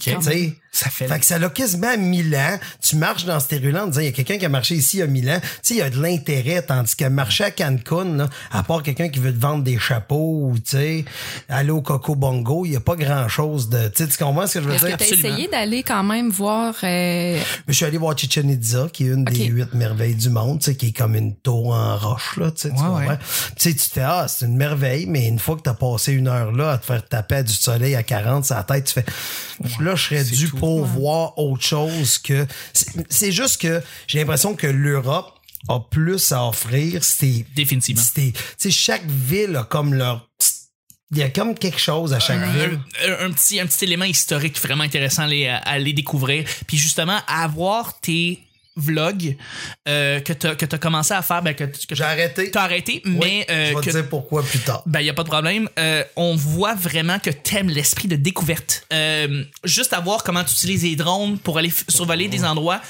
tu 0.00 0.10
sais 0.22 0.54
Ça 0.70 0.90
fait. 0.90 1.08
Fait 1.08 1.18
que 1.18 1.24
ça 1.24 1.38
l'a 1.38 1.48
quasiment 1.48 1.96
mille 1.96 2.34
ans. 2.36 2.58
Tu 2.82 2.96
marches 2.96 3.24
dans 3.24 3.40
ces 3.40 3.58
rues-là 3.58 3.84
en 3.84 3.86
disant, 3.88 4.00
il 4.00 4.06
y 4.06 4.08
a 4.08 4.12
quelqu'un 4.12 4.38
qui 4.38 4.44
a 4.44 4.48
marché 4.48 4.74
ici 4.74 4.98
il 4.98 5.00
y 5.00 5.02
a 5.02 5.06
mille 5.06 5.30
ans. 5.30 5.40
Tu 5.40 5.48
sais, 5.62 5.74
il 5.74 5.78
y 5.78 5.82
a 5.82 5.90
de 5.90 6.00
l'intérêt, 6.00 6.62
tandis 6.62 6.94
que 6.94 7.06
marcher 7.06 7.44
à 7.44 7.50
Cancun, 7.50 8.16
là, 8.16 8.28
à 8.52 8.62
part 8.62 8.82
quelqu'un 8.82 9.08
qui 9.08 9.18
veut 9.18 9.32
te 9.32 9.40
vendre 9.40 9.64
des 9.64 9.78
chapeaux 9.78 10.48
ou, 10.50 10.58
tu 10.58 10.76
sais, 10.76 11.04
aller 11.48 11.70
au 11.70 11.80
Coco 11.80 12.14
Bongo, 12.14 12.64
il 12.66 12.72
y 12.72 12.76
a 12.76 12.80
pas 12.80 12.96
grand-chose 12.96 13.68
de... 13.68 13.88
Tu 13.88 14.04
sais, 14.04 14.08
tu 14.08 14.18
comprends 14.18 14.46
ce 14.46 14.54
que 14.58 14.64
je 14.64 14.68
veux 14.68 14.74
que 14.74 14.78
dire? 14.78 14.86
tu 14.88 14.92
as 14.92 15.06
absolument. 15.06 15.28
essayé 15.28 15.48
d'aller 15.48 15.82
quand 15.82 16.04
même 16.04 16.30
voir 16.30 16.74
euh, 16.84 17.40
Je 17.66 17.72
suis 17.72 17.84
allé 17.84 17.98
voir 17.98 18.16
Chichen 18.16 18.48
Itza, 18.50 18.88
qui 18.92 19.04
est 19.06 19.10
une 19.10 19.24
des 19.24 19.46
huit 19.46 19.72
merveilles 19.74 20.14
du 20.16 20.30
monde, 20.30 20.60
tu 20.60 20.66
sais, 20.66 20.76
qui 20.76 20.88
est 20.88 20.96
comme 20.96 21.14
une 21.16 21.34
tour 21.36 21.74
en 21.74 21.96
roche, 21.96 22.36
là, 22.36 22.50
tu 22.50 22.62
sais, 22.62 22.68
tu 22.68 22.74
comprends? 22.74 22.98
ouais. 22.98 23.18
Tu 23.56 23.70
sais, 23.70 23.74
tu 23.74 23.88
te 23.88 23.94
fais, 23.94 24.02
ah, 24.02 24.26
c'est 24.28 24.46
une 24.46 24.56
merveille, 24.56 25.06
mais 25.06 25.26
une 25.26 25.38
fois 25.38 25.56
que 25.56 25.62
t'as 25.62 25.74
passé 25.74 26.12
une 26.12 26.28
heure 26.28 26.52
là 26.52 26.72
à 26.72 26.78
te 26.78 26.86
faire 26.86 27.06
taper 27.06 27.36
à 27.36 27.42
du 27.42 27.52
soleil 27.52 27.94
à 27.94 28.02
40 28.02 28.44
sur 28.44 28.54
la 28.54 28.64
tête, 28.64 28.84
tu 28.84 28.94
fais, 28.94 29.04
là, 29.80 29.94
je 29.94 30.02
serais 30.04 30.24
dû 30.24 30.50
pour 30.58 30.84
voir 30.84 31.38
autre 31.38 31.62
chose 31.62 32.18
que, 32.18 32.46
c'est 33.08 33.32
juste 33.32 33.60
que 33.60 33.82
j'ai 34.06 34.18
l'impression 34.18 34.54
que 34.54 34.66
l'Europe 34.66 35.34
a 35.68 35.80
plus 35.80 36.32
à 36.32 36.46
offrir, 36.46 37.02
c'était, 37.04 37.44
Définitivement. 37.54 38.02
c'était, 38.02 38.70
chaque 38.70 39.06
ville 39.06 39.56
a 39.56 39.64
comme 39.64 39.94
leur, 39.94 40.28
il 41.10 41.18
y 41.18 41.22
a 41.22 41.30
comme 41.30 41.54
quelque 41.54 41.80
chose 41.80 42.12
à 42.12 42.20
chaque 42.20 42.42
ville. 42.52 42.78
un, 43.06 43.26
un 43.26 43.32
petit, 43.32 43.58
un 43.60 43.66
petit 43.66 43.84
élément 43.84 44.04
historique 44.04 44.60
vraiment 44.60 44.84
intéressant 44.84 45.22
à 45.22 45.54
à 45.54 45.56
aller 45.70 45.92
découvrir. 45.92 46.44
Puis 46.66 46.76
justement, 46.76 47.18
avoir 47.26 48.00
tes 48.00 48.47
vlogs 48.78 49.36
euh, 49.88 50.20
que 50.20 50.32
tu 50.32 50.46
as, 50.46 50.78
commencé 50.78 51.12
à 51.12 51.22
faire, 51.22 51.42
ben, 51.42 51.54
que, 51.54 51.64
que 51.64 51.94
J'ai 51.94 52.04
arrêté. 52.04 52.50
t'as 52.50 52.62
arrêté, 52.62 53.02
Oui, 53.04 53.16
mais 53.18 53.46
euh, 53.50 53.64
je 53.66 53.74
vais 53.74 53.80
que 53.80 53.86
te 53.86 53.90
dire 53.90 54.08
pourquoi 54.08 54.42
plus 54.42 54.60
tard. 54.60 54.82
ben, 54.86 55.00
y 55.00 55.10
a 55.10 55.14
pas 55.14 55.24
de 55.24 55.28
problème. 55.28 55.68
Euh, 55.78 56.04
on 56.16 56.36
voit 56.36 56.74
vraiment 56.74 57.18
que 57.18 57.30
t'aimes 57.30 57.68
l'esprit 57.68 58.08
de 58.08 58.16
découverte. 58.16 58.86
Juste 59.64 59.92
à 59.92 60.00
voir 60.00 60.22
comment 60.24 60.44
tu 60.44 60.52
utilises 60.52 60.84
les 60.84 60.96
drones 60.96 61.38
pour 61.38 61.58
aller 61.58 61.72
survoler 61.88 62.28
des 62.28 62.44
endroits. 62.44 62.80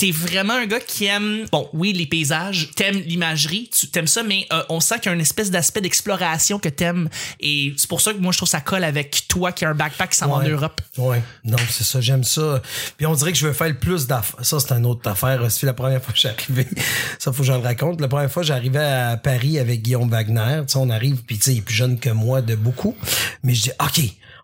T'es 0.00 0.12
vraiment 0.12 0.54
un 0.54 0.64
gars 0.64 0.80
qui 0.80 1.04
aime, 1.04 1.44
bon, 1.52 1.68
oui, 1.74 1.92
les 1.92 2.06
paysages, 2.06 2.70
t'aimes 2.74 3.00
l'imagerie, 3.00 3.68
tu 3.70 3.86
t'aimes 3.88 4.06
ça, 4.06 4.22
mais 4.22 4.46
euh, 4.50 4.62
on 4.70 4.80
sent 4.80 4.94
qu'il 5.00 5.06
y 5.06 5.08
a 5.10 5.14
une 5.14 5.20
espèce 5.20 5.50
d'aspect 5.50 5.82
d'exploration 5.82 6.58
que 6.58 6.70
t'aimes. 6.70 7.10
Et 7.38 7.74
c'est 7.76 7.86
pour 7.86 8.00
ça 8.00 8.14
que 8.14 8.18
moi, 8.18 8.32
je 8.32 8.38
trouve 8.38 8.48
ça 8.48 8.62
colle 8.62 8.84
avec 8.84 9.24
toi 9.28 9.52
qui 9.52 9.66
a 9.66 9.68
un 9.68 9.74
backpack 9.74 10.08
qui 10.12 10.16
s'en 10.16 10.28
va 10.28 10.36
en 10.36 10.40
Ouais. 10.40 10.48
Europe. 10.48 10.80
Ouais, 10.96 11.22
non, 11.44 11.58
c'est 11.68 11.84
ça, 11.84 12.00
j'aime 12.00 12.24
ça. 12.24 12.62
Puis 12.96 13.04
on 13.04 13.12
dirait 13.12 13.30
que 13.32 13.36
je 13.36 13.46
veux 13.46 13.52
faire 13.52 13.68
le 13.68 13.74
plus 13.78 14.06
d'affaires. 14.06 14.42
Ça, 14.42 14.58
c'est 14.58 14.72
une 14.72 14.86
autre 14.86 15.06
affaire. 15.06 15.50
C'est 15.50 15.66
la 15.66 15.74
première 15.74 16.02
fois 16.02 16.14
que 16.14 16.18
j'arrivais. 16.20 16.66
Ça, 17.18 17.30
faut 17.30 17.42
que 17.42 17.46
je 17.48 17.52
le 17.52 17.58
raconte. 17.58 18.00
La 18.00 18.08
première 18.08 18.32
fois, 18.32 18.42
j'arrivais 18.42 18.78
à 18.78 19.18
Paris 19.18 19.58
avec 19.58 19.82
Guillaume 19.82 20.08
Wagner. 20.08 20.62
Tu 20.66 20.72
sais, 20.72 20.78
on 20.78 20.88
arrive, 20.88 21.16
puis 21.26 21.36
tu 21.36 21.44
sais, 21.44 21.52
il 21.52 21.58
est 21.58 21.60
plus 21.60 21.74
jeune 21.74 22.00
que 22.00 22.08
moi 22.08 22.40
de 22.40 22.54
beaucoup. 22.54 22.96
Mais 23.42 23.52
je 23.54 23.64
dis, 23.64 23.70
OK, 23.78 24.00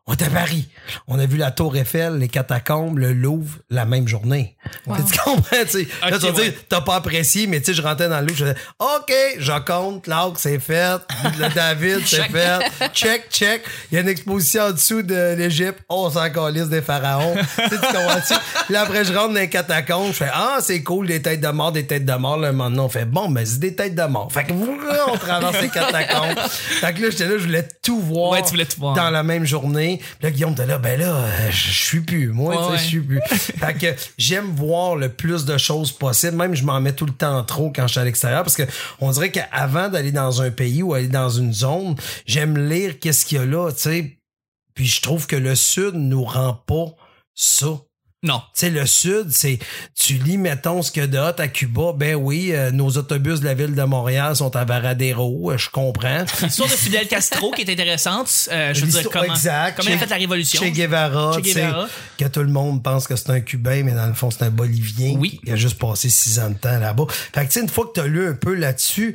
on 0.09 0.13
est 0.13 0.23
à 0.23 0.31
Paris. 0.31 0.69
On 1.09 1.19
a 1.19 1.27
vu 1.27 1.37
la 1.37 1.51
Tour 1.51 1.77
Eiffel, 1.77 2.19
les 2.19 2.29
catacombes, 2.29 2.99
le 2.99 3.13
Louvre, 3.13 3.59
la 3.71 3.85
même 3.87 4.07
journée. 4.07 4.57
Tu 4.85 5.19
comprends, 5.19 5.43
tu 5.65 5.69
sais? 5.69 5.89
Là, 6.01 6.19
tu 6.19 6.27
vas 6.27 6.33
ouais. 6.33 6.51
dire, 6.51 6.53
t'as 6.69 6.81
pas 6.81 6.95
apprécié, 6.95 7.49
mais 7.49 7.59
tu 7.59 7.67
sais, 7.67 7.75
je 7.75 7.83
rentrais 7.83 8.09
dans 8.09 8.21
le 8.21 8.27
Louvre, 8.27 8.39
je 8.39 8.45
disais, 8.45 8.57
OK, 8.79 9.13
je 9.39 9.59
compte, 9.65 10.07
l'Arc, 10.07 10.35
c'est 10.37 10.61
fait. 10.61 11.01
Le 11.39 11.53
David, 11.53 12.07
c'est 12.07 12.29
fait. 12.29 12.61
Check, 12.93 13.31
check. 13.31 13.63
Il 13.91 13.97
y 13.97 13.99
a 13.99 14.03
une 14.03 14.09
exposition 14.09 14.63
en 14.63 14.71
dessous 14.71 15.03
de 15.03 15.35
l'Égypte. 15.35 15.81
On 15.89 16.09
s'en 16.09 16.31
calisse 16.31 16.69
des 16.69 16.83
pharaons. 16.83 17.35
tu 17.35 17.69
sais, 17.69 17.71
tu 17.71 17.77
comprends-tu? 17.77 18.35
Puis 18.67 18.75
là, 18.75 18.83
après, 18.83 19.05
je 19.05 19.13
rentre 19.13 19.35
dans 19.35 19.41
les 19.41 19.51
catacombes. 19.51 20.13
Je 20.13 20.19
fais, 20.19 20.31
ah, 20.33 20.59
c'est 20.61 20.85
cool, 20.85 21.09
des 21.09 21.21
têtes 21.21 21.41
de 21.41 21.49
mort, 21.49 21.73
des 21.73 21.87
têtes 21.87 22.05
de 22.05 22.15
mort. 22.15 22.37
Là, 22.37 22.53
maintenant, 22.53 22.85
on 22.85 22.89
fait, 22.89 23.07
bon, 23.07 23.29
mais 23.29 23.45
c'est 23.45 23.59
des 23.59 23.75
têtes 23.75 23.97
de 23.97 24.05
mort. 24.05 24.31
Fait 24.33 24.45
que 24.45 24.53
voilà, 24.53 25.07
on 25.13 25.17
traverse 25.17 25.61
les 25.61 25.69
catacombes. 25.69 26.39
Fait 26.49 26.95
que 26.95 27.03
là, 27.03 27.11
j'étais 27.11 27.27
là, 27.27 27.39
je 27.39 27.45
voulais 27.45 27.67
tout 27.83 28.01
voir. 28.01 28.31
Ouais, 28.31 28.43
tu 28.43 28.51
voulais 28.51 28.67
tout 28.67 28.79
voir. 28.79 28.95
Dans 28.95 29.11
la 29.11 29.25
même 29.25 29.45
journée. 29.45 29.96
Puis 29.99 30.07
là, 30.23 30.31
Guillaume 30.31 30.53
était 30.53 30.67
là, 30.67 30.79
ben 30.79 30.99
là, 30.99 31.15
euh, 31.15 31.50
je 31.50 31.71
suis 31.73 32.00
plus. 32.00 32.29
Moi, 32.29 32.71
Ouais, 32.71 32.79
je 32.79 32.83
suis 32.83 33.00
plus. 33.00 33.21
fait 33.29 33.75
que 33.75 33.95
j'aime 34.19 34.55
voir 34.55 34.97
le 34.97 35.09
plus 35.09 35.45
de 35.45 35.57
choses 35.59 35.93
possibles. 35.93 36.37
Même, 36.37 36.55
je 36.55 36.65
m'en 36.65 36.81
mets 36.81 36.93
tout 36.95 37.07
le 37.07 37.12
temps 37.12 37.43
trop 37.45 37.71
quand 37.75 37.87
je 37.87 37.93
suis 37.93 38.00
à 38.00 38.05
l'extérieur 38.05 38.43
parce 38.43 38.57
que 38.57 38.65
on 39.00 39.11
dirait 39.11 39.31
qu'avant 39.31 39.88
d'aller 39.88 40.12
dans 40.12 40.43
un 40.43 40.50
pays 40.50 40.83
ou 40.83 40.95
aller 40.95 41.09
dans 41.09 41.31
une 41.31 41.53
zone, 41.53 41.95
j'aime 42.26 42.57
lire 42.69 42.99
qu'est-ce 42.99 43.25
qu'il 43.26 43.38
y 43.38 43.41
a 43.41 43.45
là, 43.47 43.71
tu 43.73 43.81
sais. 43.81 44.19
Puis 44.75 44.87
je 44.87 45.00
trouve 45.00 45.26
que 45.26 45.37
le 45.37 45.55
Sud 45.55 45.95
nous 45.95 46.25
rend 46.25 46.53
pas 46.67 46.87
ça. 47.35 47.69
Non. 48.26 48.40
Tu 48.54 48.61
sais, 48.61 48.71
le 48.71 48.85
Sud, 48.87 49.31
c'est, 49.31 49.59
tu 49.94 50.14
lis, 50.14 50.37
mettons, 50.37 50.83
ce 50.83 50.90
que 50.90 51.07
de 51.07 51.16
hot 51.16 51.38
à 51.38 51.46
Cuba, 51.46 51.92
ben 51.94 52.16
oui, 52.16 52.51
euh, 52.53 52.72
nos 52.72 52.88
autobus 52.90 53.40
de 53.40 53.44
la 53.44 53.55
ville 53.55 53.74
de 53.74 53.83
Montréal 53.85 54.35
sont 54.35 54.55
à 54.57 54.64
Varadero, 54.64 55.53
euh, 55.53 55.59
je 55.59 55.70
comprends. 55.70 56.24
L'histoire 56.42 56.68
de 56.68 56.74
Fidel 56.74 57.07
Castro 57.07 57.53
qui 57.53 57.62
est 57.62 57.70
intéressante. 57.72 58.48
Euh, 58.51 58.74
je 58.74 58.85
veux 58.85 58.90
dire, 58.90 59.09
comment, 59.11 59.24
exact. 59.24 59.77
comment 59.77 59.90
il 59.90 59.94
a 59.94 59.98
fait 59.98 60.11
la 60.11 60.16
révolution. 60.16 60.61
Che 60.61 60.72
Guevara, 60.72 61.35
Che 61.37 61.42
tu 61.42 61.53
Guevara. 61.55 61.87
que 62.18 62.24
tout 62.24 62.40
le 62.42 62.48
monde 62.48 62.83
pense 62.83 63.07
que 63.07 63.14
c'est 63.14 63.31
un 63.31 63.40
Cubain, 63.40 63.85
mais 63.85 63.92
dans 63.92 64.07
le 64.09 64.14
fond, 64.14 64.31
c'est 64.31 64.42
un 64.42 64.51
Bolivien. 64.51 65.14
Oui. 65.16 65.40
qui 65.44 65.53
a 65.53 65.57
juste 65.57 65.79
passé 65.79 66.11
six 66.11 66.40
ans 66.40 66.51
de 66.51 66.57
temps 66.57 66.79
là-bas. 66.79 67.05
Fait 67.09 67.42
que, 67.42 67.46
tu 67.46 67.53
sais, 67.53 67.61
une 67.61 67.68
fois 67.68 67.87
que 67.87 68.01
t'as 68.01 68.07
lu 68.07 68.27
un 68.29 68.35
peu 68.35 68.55
là-dessus, 68.55 69.14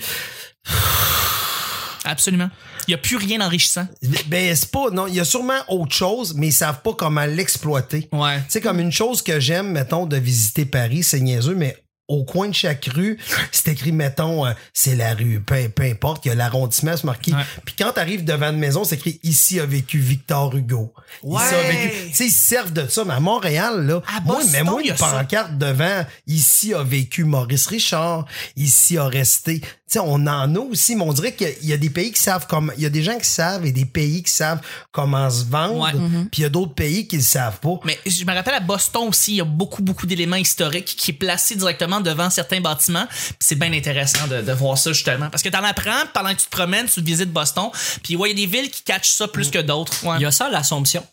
Absolument. 2.04 2.50
Il 2.88 2.92
n'y 2.92 2.96
a 2.96 2.98
plus 2.98 3.18
rien 3.18 3.40
d'enrichissant. 3.40 3.88
ben, 4.28 4.56
c'est 4.56 4.72
pas, 4.72 4.90
non, 4.92 5.08
il 5.08 5.16
y 5.16 5.20
a 5.20 5.26
sûrement 5.26 5.60
autre 5.68 5.94
chose, 5.96 6.34
mais 6.36 6.48
ils 6.48 6.54
savent 6.54 6.82
pas 6.82 6.94
comment 6.94 7.26
l'exploiter. 7.26 8.10
Ouais. 8.12 8.38
Tu 8.40 8.44
sais, 8.50 8.62
comme 8.62 8.80
une 8.80 8.92
chose 8.92 9.22
que 9.22 9.40
j'aime, 9.40 9.72
mettons, 9.72 10.06
de 10.06 10.18
visiter 10.18 10.66
Paris, 10.66 11.04
c'est 11.04 11.20
niaiseux, 11.20 11.56
mais 11.56 11.78
au 12.08 12.26
coin 12.26 12.50
de 12.50 12.54
chaque 12.54 12.90
rue, 12.94 13.18
c'est 13.54 13.70
écrit, 13.70 13.94
mettons, 13.94 14.46
euh, 14.46 14.52
c'est 14.74 14.96
la 14.98 15.14
rue, 15.14 15.40
peu, 15.40 15.70
peu 15.70 15.84
importe, 15.84 16.26
il 16.26 16.30
y 16.30 16.32
a 16.32 16.36
l'arrondissement, 16.36 16.98
c'est 16.98 17.06
marqué. 17.06 17.32
Ouais. 17.32 17.40
Puis 17.64 17.74
quand 17.80 17.94
t'arrives 17.94 18.26
devant 18.26 18.50
une 18.50 18.58
maison, 18.60 18.84
c'est 18.84 18.96
écrit, 18.96 19.18
ici 19.24 19.62
a 19.62 19.66
vécu 19.66 19.98
Victor 20.00 20.54
Hugo. 20.54 20.94
Ici 21.24 21.34
a 21.34 21.38
Ouais. 21.38 21.72
vécu. 21.72 22.10
Tu 22.10 22.14
sais, 22.16 22.26
ils 22.26 22.32
se 22.32 22.44
servent 22.44 22.74
de 22.74 22.86
ça, 22.90 23.06
mais 23.06 23.14
à 23.14 23.22
Montréal, 23.22 23.86
là, 23.88 24.02
À 24.14 24.20
moi, 24.20 24.36
Boston, 24.36 24.50
mais 24.52 24.64
moi, 24.64 24.82
une 24.84 24.98
ça. 24.98 25.08
pancarte 25.20 25.58
devant, 25.58 26.06
ici 26.28 26.74
a 26.74 26.84
vécu 26.84 27.24
Maurice 27.24 27.68
Richard, 27.68 28.26
ici 28.58 28.98
a 28.98 29.06
resté. 29.06 29.62
Tu 29.92 30.00
sais, 30.00 30.06
on 30.08 30.26
en 30.26 30.56
a 30.56 30.60
aussi, 30.60 30.96
mais 30.96 31.04
on 31.04 31.12
dirait 31.12 31.36
qu'il 31.36 31.48
y 31.48 31.50
a- 31.50 31.54
il 31.64 31.68
y 31.68 31.74
a 31.74 31.78
des 31.78 31.90
pays 31.90 32.14
qui 32.14 32.22
savent 32.22 32.48
comment, 32.48 32.72
il 32.78 32.84
y 32.84 32.86
a 32.86 32.90
des 32.90 33.04
gens 33.04 33.18
qui 33.18 33.28
savent 33.28 33.66
et 33.66 33.74
des 33.74 33.84
pays 33.84 34.24
qui 34.24 34.32
savent 34.32 34.62
comment 34.94 35.30
se 35.30 35.44
vendre, 35.44 35.80
Ouais. 35.80 35.92
puis 36.32 36.40
il 36.40 36.42
y 36.44 36.46
a 36.46 36.50
d'autres 36.50 36.74
pays 36.74 37.08
qui 37.10 37.18
le 37.18 37.22
savent 37.24 37.60
pas. 37.60 37.78
Mais 37.84 38.00
je 38.06 38.24
me 38.24 38.34
rappelle 38.34 38.54
à 38.54 38.62
Boston 38.62 39.10
aussi, 39.10 39.34
il 39.34 39.36
y 39.36 39.42
a 39.42 39.44
beaucoup, 39.44 39.82
beaucoup 39.84 40.06
d'éléments 40.08 40.38
historiques 40.38 40.96
qui 40.98 41.12
est 41.12 41.14
placé 41.14 41.56
directement 41.56 42.00
devant 42.00 42.30
certains 42.30 42.62
bâtiments. 42.62 43.06
C'est 43.38 43.56
bien 43.56 43.74
intéressant 43.74 44.28
de, 44.28 44.42
de 44.42 44.52
voir 44.54 44.78
ça, 44.78 44.94
justement. 44.94 45.30
Parce 45.30 45.44
que 45.44 45.50
t'en 45.50 45.64
apprends 45.64 46.06
pendant 46.14 46.30
que 46.34 46.40
tu 46.40 46.46
te 46.46 46.52
promènes, 46.52 46.86
tu 46.88 47.02
visites 47.02 47.34
Boston. 47.34 47.70
Puis 48.02 48.16
ouais, 48.16 48.32
il 48.32 48.40
y 48.40 48.44
a 48.44 48.48
des 48.48 48.58
villes 48.58 48.72
qui 48.72 48.84
catchent 48.84 49.10
ça 49.12 49.28
plus 49.28 49.52
que 49.52 49.60
d'autres. 49.60 50.06
Ouais. 50.06 50.16
Il 50.20 50.22
y 50.22 50.26
a 50.26 50.32
ça 50.32 50.46
à 50.46 50.50
l'Assomption. 50.50 51.06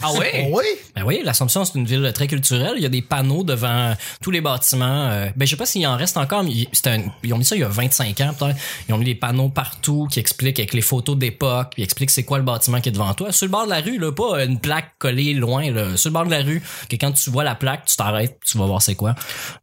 Ah 0.00 0.10
ouais? 0.14 0.48
Oui? 0.50 0.64
Ben 0.96 1.02
oui, 1.04 1.20
l'Assomption, 1.22 1.66
c'est 1.66 1.74
une 1.78 1.84
ville 1.84 2.10
très 2.14 2.26
culturelle. 2.26 2.72
Il 2.76 2.82
y 2.82 2.86
a 2.86 2.88
des 2.88 3.02
panneaux 3.02 3.44
devant 3.44 3.94
tous 4.22 4.30
les 4.30 4.40
bâtiments. 4.40 5.08
Euh, 5.10 5.28
ben, 5.36 5.44
je 5.44 5.50
sais 5.50 5.56
pas 5.56 5.66
s'il 5.66 5.86
en 5.86 5.96
reste 5.98 6.16
encore, 6.16 6.42
mais 6.44 6.50
un- 6.86 7.02
ils 7.22 7.34
ont 7.34 7.38
mis 7.38 7.44
ça 7.44 7.56
il 7.56 7.60
y 7.60 7.64
a 7.64 7.68
25 7.68 8.18
ans, 8.22 8.32
peut-être. 8.36 8.56
Ils 8.88 8.94
ont 8.94 8.98
mis 8.98 9.04
des 9.04 9.14
panneaux 9.14 9.50
partout 9.50 10.08
qui 10.10 10.18
expliquent 10.18 10.58
avec 10.60 10.72
les 10.72 10.80
photos 10.80 11.16
d'époque, 11.18 11.72
puis 11.74 11.82
expliquent 11.82 12.10
c'est 12.10 12.22
quoi 12.24 12.38
le 12.38 12.44
bâtiment 12.44 12.80
qui 12.80 12.88
est 12.88 12.92
devant 12.92 13.12
toi. 13.12 13.32
Sur 13.32 13.46
le 13.46 13.50
bord 13.52 13.66
de 13.66 13.70
la 13.70 13.80
rue, 13.82 13.98
là, 13.98 14.10
pas 14.12 14.42
une 14.44 14.58
plaque 14.58 14.92
collée 14.98 15.34
loin, 15.34 15.70
là. 15.70 15.94
Sur 15.98 16.08
le 16.08 16.14
bord 16.14 16.24
de 16.24 16.30
la 16.30 16.42
rue, 16.42 16.62
que 16.88 16.96
quand 16.96 17.12
tu 17.12 17.28
vois 17.30 17.44
la 17.44 17.54
plaque, 17.54 17.84
tu 17.84 17.94
t'arrêtes, 17.96 18.38
tu 18.46 18.56
vas 18.56 18.64
voir 18.64 18.80
c'est 18.80 18.94
quoi. 18.94 19.14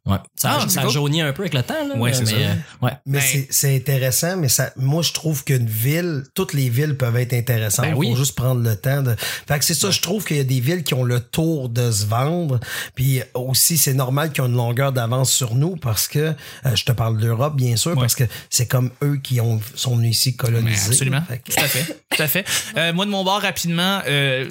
Ouais. 0.05 0.17
Ça, 0.35 0.59
Ah, 0.61 0.69
ça 0.69 0.83
cool. 0.83 0.91
jaunit 0.91 1.21
un 1.23 1.33
peu 1.33 1.41
avec 1.41 1.55
le 1.55 1.63
temps, 1.63 1.87
là. 1.87 1.95
Ouais, 1.95 2.13
c'est 2.13 2.21
mais, 2.25 2.31
ça. 2.31 2.35
euh, 2.37 2.53
ouais. 2.83 2.91
Mais 3.07 3.17
Ben- 3.17 3.21
c'est- 3.25 3.47
c'est 3.49 3.75
intéressant, 3.75 4.37
mais 4.37 4.47
ça, 4.49 4.71
moi, 4.77 5.01
je 5.01 5.11
trouve 5.11 5.43
qu'une 5.43 5.65
ville, 5.67 6.23
toutes 6.35 6.53
les 6.53 6.69
villes 6.69 6.95
peuvent 6.97 7.17
être 7.17 7.33
intéressantes. 7.33 7.85
Ben 7.87 7.95
oui. 7.95 8.11
Faut 8.11 8.15
juste 8.15 8.35
prendre 8.35 8.61
le 8.61 8.75
temps 8.75 9.01
de. 9.01 9.15
Fait 9.47 9.57
que 9.57 9.65
c'est 9.65 9.73
ça, 9.73 9.89
je 9.89 9.99
trouve 10.01 10.18
qu'il 10.25 10.37
y 10.37 10.39
a 10.39 10.43
des 10.43 10.59
villes 10.59 10.83
qui 10.83 10.93
ont 10.93 11.03
le 11.03 11.19
tour 11.19 11.69
de 11.69 11.91
se 11.91 12.05
vendre. 12.05 12.59
Puis 12.95 13.21
aussi, 13.33 13.77
c'est 13.77 13.93
normal 13.93 14.31
qu'ils 14.31 14.43
ont 14.43 14.47
une 14.47 14.55
longueur 14.55 14.91
d'avance 14.91 15.31
sur 15.31 15.55
nous 15.55 15.75
parce 15.75 16.07
que, 16.07 16.19
euh, 16.65 16.75
je 16.75 16.85
te 16.85 16.91
parle 16.91 17.17
d'Europe, 17.19 17.55
bien 17.55 17.75
sûr, 17.75 17.95
parce 17.95 18.15
que 18.15 18.23
c'est 18.49 18.67
comme 18.67 18.91
eux 19.03 19.17
qui 19.17 19.39
ont, 19.41 19.59
sont 19.75 19.95
venus 19.95 20.17
ici 20.17 20.35
coloniser. 20.35 20.91
absolument. 20.91 21.21
Que- 21.27 21.51
Tout 21.53 21.59
à 21.59 21.67
fait. 21.67 22.03
Tout 22.15 22.21
à 22.21 22.27
fait. 22.27 22.45
Euh, 22.77 22.93
moi, 22.93 23.05
de 23.05 23.11
mon 23.11 23.23
bord, 23.23 23.41
rapidement, 23.41 24.01
euh, 24.07 24.49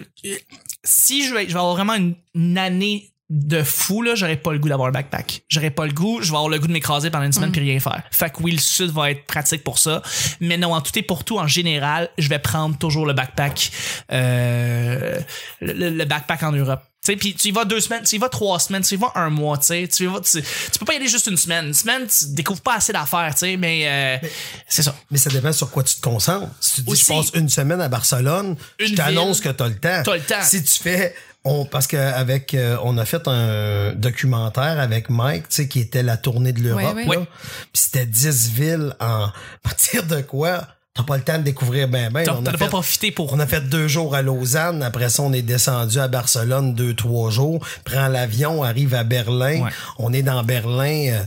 si 0.85 1.26
je 1.26 1.35
vais, 1.35 1.42
je 1.44 1.52
vais 1.52 1.59
avoir 1.59 1.74
vraiment 1.74 1.94
une, 1.94 2.14
une 2.35 2.59
année 2.59 3.12
de 3.30 3.62
fou, 3.62 4.00
là, 4.02 4.14
j'aurais 4.14 4.36
pas 4.36 4.52
le 4.52 4.58
goût 4.58 4.68
d'avoir 4.68 4.88
un 4.88 4.92
backpack. 4.92 5.42
J'aurais 5.48 5.70
pas 5.70 5.84
le 5.84 5.92
goût, 5.92 6.20
je 6.22 6.30
vais 6.30 6.36
avoir 6.36 6.48
le 6.48 6.58
goût 6.58 6.66
de 6.66 6.72
m'écraser 6.72 7.10
pendant 7.10 7.24
une 7.26 7.32
semaine 7.32 7.52
puis 7.52 7.60
rien 7.60 7.78
faire. 7.78 8.02
Fait 8.10 8.30
que 8.30 8.42
oui, 8.42 8.52
le 8.52 8.58
sud 8.58 8.90
va 8.90 9.10
être 9.10 9.26
pratique 9.26 9.62
pour 9.62 9.78
ça. 9.78 10.02
Mais 10.40 10.56
non, 10.56 10.72
en 10.74 10.80
tout 10.80 10.98
et 10.98 11.02
pour 11.02 11.24
tout, 11.24 11.38
en 11.38 11.46
général, 11.46 12.08
je 12.16 12.28
vais 12.28 12.38
prendre 12.38 12.78
toujours 12.78 13.04
le 13.04 13.12
backpack, 13.12 13.70
euh, 14.12 15.20
le, 15.60 15.90
le 15.90 16.04
backpack 16.06 16.42
en 16.42 16.52
Europe. 16.52 16.80
Tu 17.04 17.12
sais, 17.12 17.16
puis 17.16 17.34
tu 17.34 17.48
y 17.48 17.50
vas 17.52 17.64
deux 17.64 17.80
semaines, 17.80 18.02
tu 18.02 18.16
y 18.16 18.18
vas 18.18 18.28
trois 18.28 18.58
semaines, 18.58 18.82
tu 18.82 18.94
y 18.94 18.96
vas 18.96 19.12
un 19.14 19.30
mois, 19.30 19.56
tu 19.58 19.66
sais, 19.66 19.88
tu 19.88 20.02
y 20.02 20.06
vas, 20.06 20.20
tu, 20.20 20.42
tu 20.42 20.78
peux 20.80 20.84
pas 20.84 20.94
y 20.94 20.96
aller 20.96 21.06
juste 21.06 21.28
une 21.28 21.36
semaine. 21.36 21.66
Une 21.66 21.74
semaine, 21.74 22.06
tu 22.08 22.34
découvres 22.34 22.60
pas 22.60 22.76
assez 22.76 22.92
d'affaires, 22.92 23.32
tu 23.34 23.40
sais, 23.40 23.56
mais, 23.56 24.20
euh, 24.22 24.28
c'est 24.66 24.82
ça. 24.82 24.96
Mais 25.10 25.18
ça 25.18 25.30
dépend 25.30 25.52
sur 25.52 25.70
quoi 25.70 25.84
tu 25.84 25.94
te 25.94 26.00
concentres. 26.00 26.48
Si 26.60 26.76
tu 26.76 26.80
dis 26.82 26.90
Aussi. 26.90 27.04
je 27.04 27.12
passe 27.12 27.30
une 27.34 27.48
semaine 27.48 27.80
à 27.80 27.88
Barcelone, 27.88 28.56
Une 28.80 28.88
je 28.88 28.94
t'annonce 28.94 29.40
que 29.40 29.48
t'as 29.50 29.68
le 29.68 29.76
temps. 29.76 30.02
T'as 30.04 30.16
le 30.16 30.22
temps. 30.22 30.42
Si 30.42 30.62
tu 30.64 30.82
fais 30.82 31.14
on 31.44 31.64
parce 31.64 31.87
que 31.87 31.96
avec 31.96 32.55
euh, 32.55 32.77
on 32.83 32.98
a 32.98 33.05
fait 33.05 33.27
un 33.29 33.92
documentaire 33.94 34.79
avec 34.81 35.09
Mike, 35.11 35.48
tu 35.48 35.57
sais 35.57 35.68
qui 35.68 35.81
était 35.81 36.03
la 36.03 36.16
tournée 36.16 36.53
de 36.53 36.61
l'Europe 36.61 36.94
Ouais, 36.96 37.05
là. 37.05 37.09
ouais. 37.11 37.29
Puis 37.72 37.83
c'était 37.83 38.07
10 38.07 38.51
villes 38.51 38.94
en 39.01 39.29
dire 39.92 40.05
de 40.05 40.20
quoi? 40.20 40.66
T'as 40.94 41.05
pas 41.05 41.16
le 41.16 41.22
temps 41.22 41.38
de 41.38 41.44
découvrir 41.44 41.87
ben 41.87 42.11
ben. 42.12 42.29
A 42.29 42.35
pas 42.42 42.59
fait- 42.59 42.66
profité 42.66 43.11
pour. 43.12 43.33
On 43.33 43.38
a 43.38 43.46
fait 43.46 43.61
deux 43.61 43.87
jours 43.87 44.16
à 44.16 44.22
Lausanne. 44.22 44.83
Après 44.83 45.09
ça, 45.11 45.22
on 45.22 45.33
est 45.33 45.42
descendu 45.42 46.01
à 46.01 46.09
Barcelone 46.09 46.74
deux, 46.74 46.92
trois 46.94 47.31
jours. 47.31 47.64
Prend 47.85 48.09
l'avion, 48.09 48.64
arrive 48.64 48.94
à 48.94 49.05
Berlin. 49.05 49.62
Ouais. 49.62 49.70
On 49.98 50.12
est 50.12 50.22
dans 50.22 50.42
Berlin. 50.42 51.20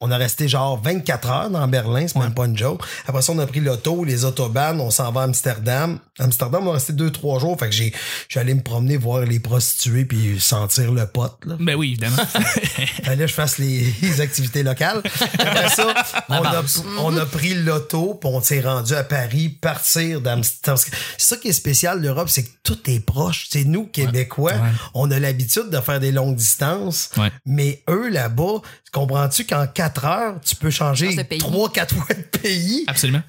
On 0.00 0.10
a 0.10 0.16
resté 0.16 0.46
genre 0.48 0.80
24 0.80 1.30
heures 1.30 1.50
dans 1.50 1.66
Berlin, 1.66 2.06
c'est 2.06 2.18
même 2.18 2.32
pas 2.34 2.46
une 2.46 2.56
joke. 2.56 2.82
Après 3.06 3.20
ça, 3.22 3.32
on 3.32 3.38
a 3.38 3.46
pris 3.46 3.60
l'auto, 3.60 4.04
les 4.04 4.24
autobahns, 4.24 4.78
on 4.78 4.90
s'en 4.90 5.10
va 5.10 5.22
à 5.22 5.24
Amsterdam. 5.24 5.98
Amsterdam, 6.20 6.66
on 6.66 6.70
a 6.70 6.74
resté 6.74 6.92
deux, 6.92 7.10
trois 7.10 7.38
jours. 7.40 7.58
Fait 7.58 7.66
que 7.66 7.74
j'ai, 7.74 7.90
je 7.92 8.32
suis 8.32 8.38
allé 8.40 8.54
me 8.54 8.62
promener, 8.62 8.96
voir 8.96 9.20
les 9.22 9.40
prostituées 9.40 10.04
puis 10.04 10.38
sentir 10.40 10.92
le 10.92 11.06
pote, 11.06 11.38
là. 11.46 11.56
Ben 11.58 11.74
oui, 11.74 11.88
évidemment. 11.92 12.16
Fallait 13.04 13.16
que 13.24 13.26
je 13.26 13.34
fasse 13.34 13.58
les, 13.58 13.92
les 14.02 14.20
activités 14.20 14.62
locales. 14.62 15.02
Après 15.38 15.68
ça, 15.70 15.92
on 16.28 16.34
a, 16.44 16.62
on 16.98 17.16
a 17.16 17.26
pris 17.26 17.54
l'auto, 17.54 18.14
puis 18.20 18.30
on 18.32 18.40
s'est 18.40 18.60
rendu 18.60 18.94
à 18.94 19.02
Paris, 19.04 19.48
partir 19.48 20.20
d'Amsterdam. 20.20 20.76
C'est 21.16 21.26
ça 21.26 21.36
qui 21.36 21.48
est 21.48 21.52
spécial 21.52 22.00
l'Europe, 22.00 22.28
c'est 22.28 22.44
que 22.44 22.50
tout 22.62 22.78
est 22.90 23.00
proche. 23.00 23.46
C'est 23.50 23.64
nous, 23.64 23.86
Québécois, 23.86 24.52
on 24.94 25.10
a 25.10 25.18
l'habitude 25.18 25.70
de 25.70 25.80
faire 25.80 25.98
des 26.00 26.12
longues 26.12 26.36
distances, 26.36 27.10
Ouais. 27.16 27.32
mais 27.46 27.82
eux, 27.88 28.08
là-bas, 28.10 28.60
comprends-tu 28.92 29.44
qu'en 29.44 29.66
quatre 29.66 29.87
heures, 30.04 30.40
tu 30.44 30.54
peux 30.56 30.70
changer 30.70 31.06
Change 31.06 31.16
de 31.16 31.22
pays. 31.22 31.38
trois, 31.38 31.72
quatre 31.72 31.94
fois 31.94 32.14
de 32.14 32.22
pays? 32.22 32.84
Absolument. 32.86 33.22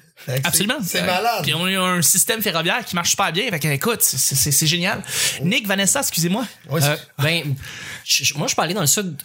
Absolument. 0.44 0.76
C'est 0.84 1.00
Euh, 1.00 1.06
malade. 1.06 1.42
Puis 1.42 1.54
on 1.54 1.64
a 1.64 1.70
un 1.80 2.02
système 2.02 2.42
ferroviaire 2.42 2.84
qui 2.84 2.94
marche 2.94 3.10
super 3.10 3.32
bien. 3.32 3.48
Fait 3.48 3.58
que, 3.58 3.68
écoute, 3.68 4.02
c'est- 4.02 4.66
génial. 4.66 5.02
Nick, 5.42 5.66
Vanessa, 5.66 6.00
excusez-moi. 6.00 6.44
Euh, 6.70 6.96
ben, 7.18 7.54
je- 8.04 8.34
moi, 8.34 8.46
je 8.46 8.52
suis 8.52 8.60
allé 8.62 8.74
dans 8.74 8.82
le 8.82 8.86
sud 8.86 9.16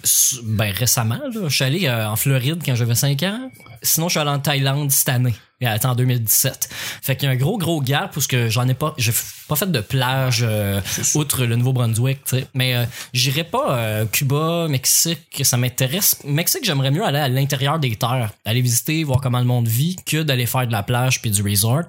ben, 0.44 0.72
récemment. 0.72 1.16
Là. 1.34 1.48
Je 1.50 1.54
suis 1.54 1.66
allé 1.66 1.86
euh, 1.88 2.08
en 2.10 2.16
Floride 2.16 2.62
quand 2.66 2.76
j'avais 2.76 2.96
5 2.96 3.22
ans. 3.24 3.52
Sinon, 3.82 4.08
je 4.08 4.12
suis 4.14 4.20
allé 4.22 4.30
en 4.30 4.40
Thaïlande 4.40 4.90
cette 4.92 5.10
année. 5.10 5.36
Et 5.62 5.66
elle 5.66 5.76
était 5.78 5.86
en 5.86 5.96
2017. 5.96 6.70
Fait 7.02 7.16
qu'il 7.16 7.28
y 7.28 7.32
a 7.32 7.34
un 7.34 7.38
gros, 7.38 7.58
gros 7.58 7.82
gap 7.82 8.14
parce 8.14 8.28
que 8.28 8.50
j'en 8.50 8.68
ai 8.68 8.74
pas, 8.74 8.94
j'ai 8.98 9.14
pas 9.48 9.56
fait 9.56 9.72
de 9.72 9.80
plage 9.80 10.44
euh, 10.46 10.82
outre 11.16 11.46
le 11.46 11.56
Nouveau-Brunswick, 11.56 12.24
tu 12.26 12.38
sais. 12.38 12.48
Mais 12.54 12.76
euh, 12.76 12.86
j'irai 13.14 13.44
pas 13.44 13.78
euh, 13.78 14.06
Cuba, 14.06 14.68
Mexique, 14.70 15.42
ça 15.44 15.56
m'intéresse. 15.58 16.18
Mexique, 16.26 16.66
j'aimerais 16.66 16.92
mieux 16.92 17.06
aller 17.06 17.20
à 17.20 17.30
l'intérieur 17.30 17.80
des 17.80 17.96
terres, 17.96 18.32
aller 18.44 18.62
visiter, 18.62 19.04
voir 19.04 19.22
comment 19.22 19.40
le 19.40 19.46
monde 19.46 19.68
vit, 19.68 19.96
que 20.06 20.24
d'aller 20.24 20.46
faire 20.46 20.68
de 20.68 20.72
la 20.72 20.84
plage 20.84 21.22
puis 21.22 21.32
du 21.32 21.42
resort. 21.42 21.84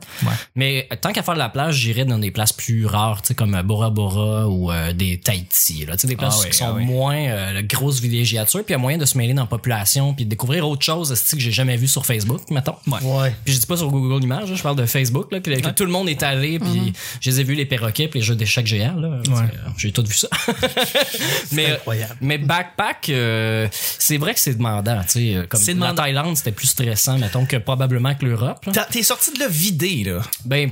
Mais 0.55 0.87
euh, 0.93 0.97
tant 1.01 1.13
qu'à 1.13 1.23
faire 1.23 1.35
de 1.35 1.39
la 1.39 1.49
plage, 1.49 1.77
j'irais 1.77 2.05
dans 2.05 2.19
des 2.19 2.31
places 2.31 2.53
plus 2.53 2.87
rares, 2.87 3.23
tu 3.23 3.29
sais, 3.29 3.35
comme 3.35 3.55
euh, 3.55 3.63
Bora 3.63 3.91
Bora 3.91 4.49
ou 4.49 4.71
euh, 4.71 4.93
des 4.93 5.19
Tahiti, 5.19 5.87
là, 5.87 5.95
tu 5.97 6.03
sais, 6.03 6.09
des 6.09 6.17
places 6.17 6.37
Ah 6.39 6.43
ouais, 6.43 6.51
qui 6.51 6.57
sont 6.57 6.67
ah 6.67 6.73
ouais. 6.75 6.85
moins 6.85 7.17
euh, 7.17 7.53
la 7.53 7.63
grosse 7.63 8.01
villégiature, 8.01 8.65
puis 8.65 8.73
il 8.73 8.73
y 8.73 8.75
a 8.75 8.79
moyen 8.79 8.99
de 8.99 9.05
se 9.05 9.17
mêler 9.19 9.35
dans 9.35 9.43
la 9.43 9.49
population, 9.49 10.15
puis 10.15 10.25
de 10.25 10.31
découvrir 10.31 10.69
autre 10.69 10.83
chose, 10.85 11.11
que 11.31 11.39
j'ai 11.39 11.53
jamais 11.53 11.77
vu 11.77 11.89
sur 11.89 12.07
Facebook, 12.07 12.43
mettons. 12.51 12.77
Ouais. 12.87 13.35
Puis 13.45 13.56
je 13.57 13.61
dis 13.61 13.67
pas 13.67 13.77
sur 13.77 13.91
Google 13.91 14.23
Images, 14.25 14.51
là, 14.51 14.57
je 14.57 14.63
parle 14.63 14.77
de 14.77 14.87
Facebook, 14.87 15.33
là, 15.33 15.41
que, 15.41 15.51
que 15.51 15.71
tout 15.71 15.85
le 15.85 15.91
monde 15.91 16.09
est 16.09 16.23
allé, 16.23 16.59
puis 16.59 16.93
je 17.21 17.31
les 17.31 17.41
ai 17.41 17.45
vus 17.45 17.55
les 17.55 17.67
perroquets, 17.67 18.09
puis 18.09 18.21
les 18.21 18.25
jeux 18.25 18.35
d'échecs 18.37 18.67
géants, 18.67 18.97
là. 18.97 19.09
Ouais. 19.29 19.35
Euh, 19.43 19.69
J'ai 19.77 19.93
tout 19.93 20.05
vu 20.07 20.15
ça. 20.15 20.29
mais, 21.53 21.73
incroyable. 21.73 22.17
mais 22.21 22.39
backpack, 22.39 23.09
euh, 23.11 23.69
c'est 23.73 24.17
vrai 24.19 24.35
que 24.35 24.41
c'est 24.41 24.55
demandant, 24.55 25.01
tu 25.03 25.09
sais. 25.09 25.35
euh, 25.35 25.47
Comme 25.49 25.61
C'est 25.61 25.69
la 25.73 25.75
demandant. 25.75 25.95
Thaïlande, 25.95 26.37
c'était 26.37 26.53
plus 26.53 26.67
stressant, 26.69 27.19
mettons, 27.19 27.47
que 27.47 27.57
probablement 27.57 28.15
que 28.15 28.25
l'Europe. 28.25 28.65
T'es 28.91 29.03
sorti 29.03 29.33
de 29.33 29.39
là 29.41 29.49
vidé, 29.49 30.05
là. 30.05 30.21
Ben 30.45 30.71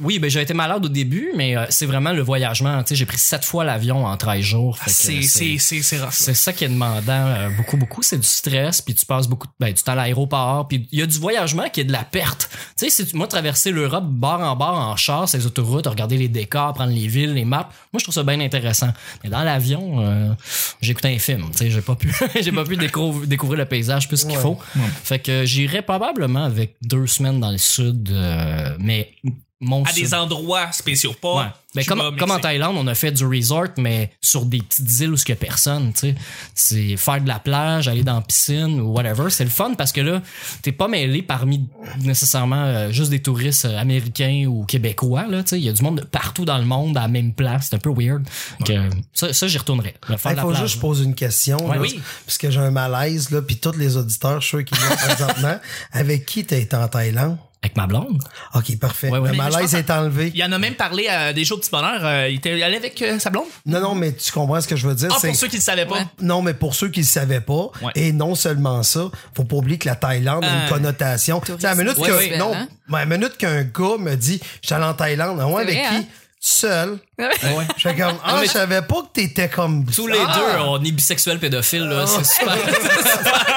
oui, 0.00 0.18
ben 0.18 0.30
j'ai 0.30 0.40
été 0.42 0.54
malade 0.54 0.84
au 0.84 0.88
début, 0.88 1.30
mais 1.36 1.56
euh, 1.56 1.66
c'est 1.70 1.86
vraiment 1.86 2.12
le 2.12 2.22
voyagement. 2.22 2.82
Tu 2.82 2.90
sais, 2.90 2.94
j'ai 2.96 3.06
pris 3.06 3.18
sept 3.18 3.44
fois 3.44 3.64
l'avion 3.64 4.06
en 4.06 4.16
13 4.16 4.40
jours. 4.42 4.78
C'est 4.86 5.18
euh, 5.18 5.22
c'est- 5.22 5.58
c'est- 5.58 5.82
c'est 5.82 5.98
rough. 5.98 6.12
c'est 6.12 6.34
ça 6.34 6.52
qui 6.52 6.64
est 6.64 6.68
demandant 6.68 7.02
euh, 7.08 7.48
beaucoup 7.56 7.76
beaucoup 7.76 8.02
c'est 8.02 8.18
du 8.18 8.26
stress 8.26 8.80
puis 8.82 8.94
tu 8.94 9.04
passes 9.06 9.26
beaucoup 9.26 9.46
de 9.46 9.52
ben, 9.58 9.72
du 9.72 9.82
temps 9.82 9.92
à 9.92 9.96
l'aéroport 9.96 10.68
puis 10.68 10.86
il 10.92 10.98
y 10.98 11.02
a 11.02 11.06
du 11.06 11.18
voyagement 11.18 11.68
qui 11.68 11.80
est 11.80 11.84
de 11.84 11.92
la 11.92 12.03
perte. 12.04 12.48
Tu 12.76 12.84
sais 12.84 12.90
si 12.90 13.06
tu 13.06 13.16
moi 13.16 13.26
traverser 13.26 13.70
l'Europe 13.70 14.04
bord 14.04 14.40
en 14.40 14.56
bord 14.56 14.74
en 14.76 14.96
char 14.96 15.28
ces 15.28 15.46
autoroutes 15.46 15.86
regarder 15.86 16.16
les 16.16 16.28
décors 16.28 16.74
prendre 16.74 16.92
les 16.92 17.06
villes 17.06 17.34
les 17.34 17.44
maps 17.44 17.68
moi 17.92 17.98
je 17.98 18.04
trouve 18.04 18.14
ça 18.14 18.22
bien 18.22 18.40
intéressant. 18.40 18.92
Mais 19.22 19.30
dans 19.30 19.42
l'avion 19.42 20.00
euh, 20.00 20.32
j'ai 20.80 20.92
écouté 20.92 21.14
un 21.14 21.18
film 21.18 21.50
tu 21.50 21.58
sais 21.58 21.70
j'ai 21.70 21.80
pas 21.80 21.94
pu 21.94 22.14
j'ai 22.40 22.52
pas 22.52 22.64
pu 22.64 22.76
découvrir, 22.76 23.26
découvrir 23.26 23.58
le 23.58 23.66
paysage 23.66 24.08
plus 24.08 24.24
qu'il 24.24 24.36
faut. 24.36 24.58
Fait 25.02 25.18
que 25.18 25.44
j'irais 25.44 25.82
probablement 25.82 26.44
avec 26.44 26.76
deux 26.82 27.06
semaines 27.06 27.40
dans 27.40 27.50
le 27.50 27.58
sud 27.58 28.10
euh, 28.12 28.76
mais 28.78 29.12
mon 29.64 29.82
À 29.84 29.90
sud- 29.92 30.02
des 30.04 30.14
endroits 30.14 30.70
spéciaux, 30.72 31.14
pas. 31.20 31.34
Ouais. 31.36 31.46
Ben, 31.74 31.84
comme, 31.86 32.16
comme 32.16 32.30
en. 32.30 32.38
Thaïlande, 32.38 32.76
on 32.78 32.86
a 32.86 32.94
fait 32.94 33.10
du 33.10 33.26
resort, 33.26 33.66
mais 33.78 34.12
sur 34.20 34.44
des 34.44 34.58
petites 34.58 35.00
îles 35.00 35.10
où 35.12 35.16
il 35.16 35.28
y 35.28 35.32
a 35.32 35.36
personne, 35.36 35.92
tu 35.92 35.98
sais. 36.00 36.14
C'est 36.54 36.96
faire 36.96 37.20
de 37.20 37.26
la 37.26 37.40
plage, 37.40 37.88
aller 37.88 38.04
dans 38.04 38.14
la 38.14 38.20
piscine 38.20 38.80
ou 38.80 38.92
whatever. 38.92 39.28
C'est 39.30 39.42
le 39.42 39.50
fun 39.50 39.74
parce 39.76 39.90
que 39.90 40.00
là, 40.00 40.22
t'es 40.62 40.70
pas 40.70 40.86
mêlé 40.86 41.22
parmi 41.22 41.68
nécessairement 42.00 42.64
euh, 42.64 42.92
juste 42.92 43.10
des 43.10 43.20
touristes 43.22 43.64
euh, 43.64 43.76
américains 43.78 44.44
ou 44.46 44.64
québécois, 44.64 45.26
là, 45.28 45.42
tu 45.42 45.48
sais. 45.50 45.58
Il 45.58 45.64
y 45.64 45.68
a 45.68 45.72
du 45.72 45.82
monde 45.82 45.98
de 46.00 46.04
partout 46.04 46.44
dans 46.44 46.58
le 46.58 46.64
monde 46.64 46.96
à 46.96 47.02
la 47.02 47.08
même 47.08 47.32
place. 47.32 47.66
C'est 47.70 47.76
un 47.76 47.80
peu 47.80 47.90
weird. 47.92 48.22
Que, 48.64 48.88
ça, 49.12 49.32
ça 49.32 49.48
j'y 49.48 49.58
retournerais. 49.58 49.94
Faire 50.16 50.32
Il 50.32 50.38
faut 50.40 50.48
plage. 50.50 50.60
juste 50.62 50.74
que 50.74 50.76
je 50.76 50.78
pose 50.78 51.00
une 51.00 51.14
question. 51.16 51.56
Ouais, 51.68 51.74
là, 51.74 51.82
oui. 51.82 52.00
Parce 52.24 52.38
que 52.38 52.50
j'ai 52.52 52.60
un 52.60 52.70
malaise, 52.70 53.30
là, 53.30 53.42
puis 53.42 53.56
tous 53.56 53.76
les 53.76 53.96
auditeurs, 53.96 54.40
je 54.40 54.46
suis 54.46 54.56
l'ont 54.58 54.96
présentement. 54.96 55.58
Avec 55.92 56.24
qui 56.26 56.44
t'as 56.44 56.58
été 56.58 56.76
en 56.76 56.86
Thaïlande? 56.86 57.36
Avec 57.64 57.76
ma 57.78 57.86
blonde. 57.86 58.22
OK, 58.54 58.78
parfait. 58.78 59.08
Ouais, 59.08 59.18
ouais. 59.18 59.30
Le 59.30 59.36
Mais 59.38 59.38
je 59.38 59.42
malaise 59.50 59.70
pense 59.70 59.74
est 59.80 59.90
enlevé. 59.90 60.30
Il 60.34 60.38
y 60.38 60.44
en 60.44 60.52
a 60.52 60.58
même 60.58 60.74
parlé 60.74 61.08
à 61.08 61.32
des 61.32 61.46
jours 61.46 61.56
de 61.56 61.62
petit 61.62 61.70
bonheur. 61.70 62.04
euh, 62.04 62.28
il 62.28 62.36
était 62.36 62.62
allé 62.62 62.76
avec 62.76 63.00
euh, 63.00 63.18
sa 63.18 63.30
blonde? 63.30 63.46
Non, 63.64 63.80
non, 63.80 63.94
mais 63.94 64.12
tu 64.12 64.30
comprends 64.32 64.60
ce 64.60 64.68
que 64.68 64.76
je 64.76 64.86
veux 64.86 64.94
dire? 64.94 65.08
Ah, 65.10 65.16
c'est 65.18 65.28
pour 65.28 65.36
ceux 65.36 65.48
qui 65.48 65.56
ne 65.56 65.62
savaient 65.62 65.86
pas. 65.86 65.94
Ouais. 65.94 66.06
Non, 66.20 66.42
mais 66.42 66.52
pour 66.52 66.74
ceux 66.74 66.88
qui 66.90 67.00
le 67.00 67.06
savaient 67.06 67.40
pas, 67.40 67.70
Ouais. 67.80 67.92
et 67.94 68.12
non 68.12 68.34
seulement 68.34 68.82
ça, 68.82 69.06
faut 69.34 69.44
pas 69.44 69.56
oublier 69.56 69.78
que 69.78 69.88
la 69.88 69.96
Thaïlande 69.96 70.44
a 70.44 70.48
Euh, 70.48 70.62
une 70.64 70.68
connotation. 70.74 71.40
Tu 71.40 71.52
sais, 71.58 71.66
à 71.66 71.74
la 71.74 71.82
minute 71.82 71.96
Ouais, 71.96 72.08
que, 72.08 72.12
ouais. 72.14 72.36
non, 72.36 72.52
Hein? 72.54 72.68
mais 72.88 72.98
à 72.98 73.04
la 73.06 73.16
minute 73.16 73.38
qu'un 73.38 73.62
gars 73.62 73.96
me 73.98 74.14
dit, 74.14 74.40
je 74.60 74.66
suis 74.66 74.74
allé 74.74 74.84
en 74.84 74.92
Thaïlande, 74.92 75.38
ah 75.40 75.46
ouais, 75.46 75.54
C'est 75.54 75.60
avec 75.62 75.74
vrai, 75.78 75.88
qui? 75.88 75.94
hein? 75.96 76.04
Seul. 76.46 76.98
Ouais. 77.18 77.28
Je 77.76 77.88
fais 77.88 77.94
comme, 77.94 78.16
ah, 78.24 78.40
je 78.42 78.48
savais 78.48 78.82
pas 78.82 79.02
que 79.02 79.08
t'étais 79.12 79.48
comme 79.48 79.84
Tous 79.84 80.06
les 80.08 80.18
Ah! 80.18 80.34
deux, 80.36 80.62
on 80.64 80.82
est 80.84 80.90
bisexuels 80.90 81.38
pédophiles, 81.38 81.84
là. 81.84 82.06
C'est 82.06 82.24
super. 82.24 82.56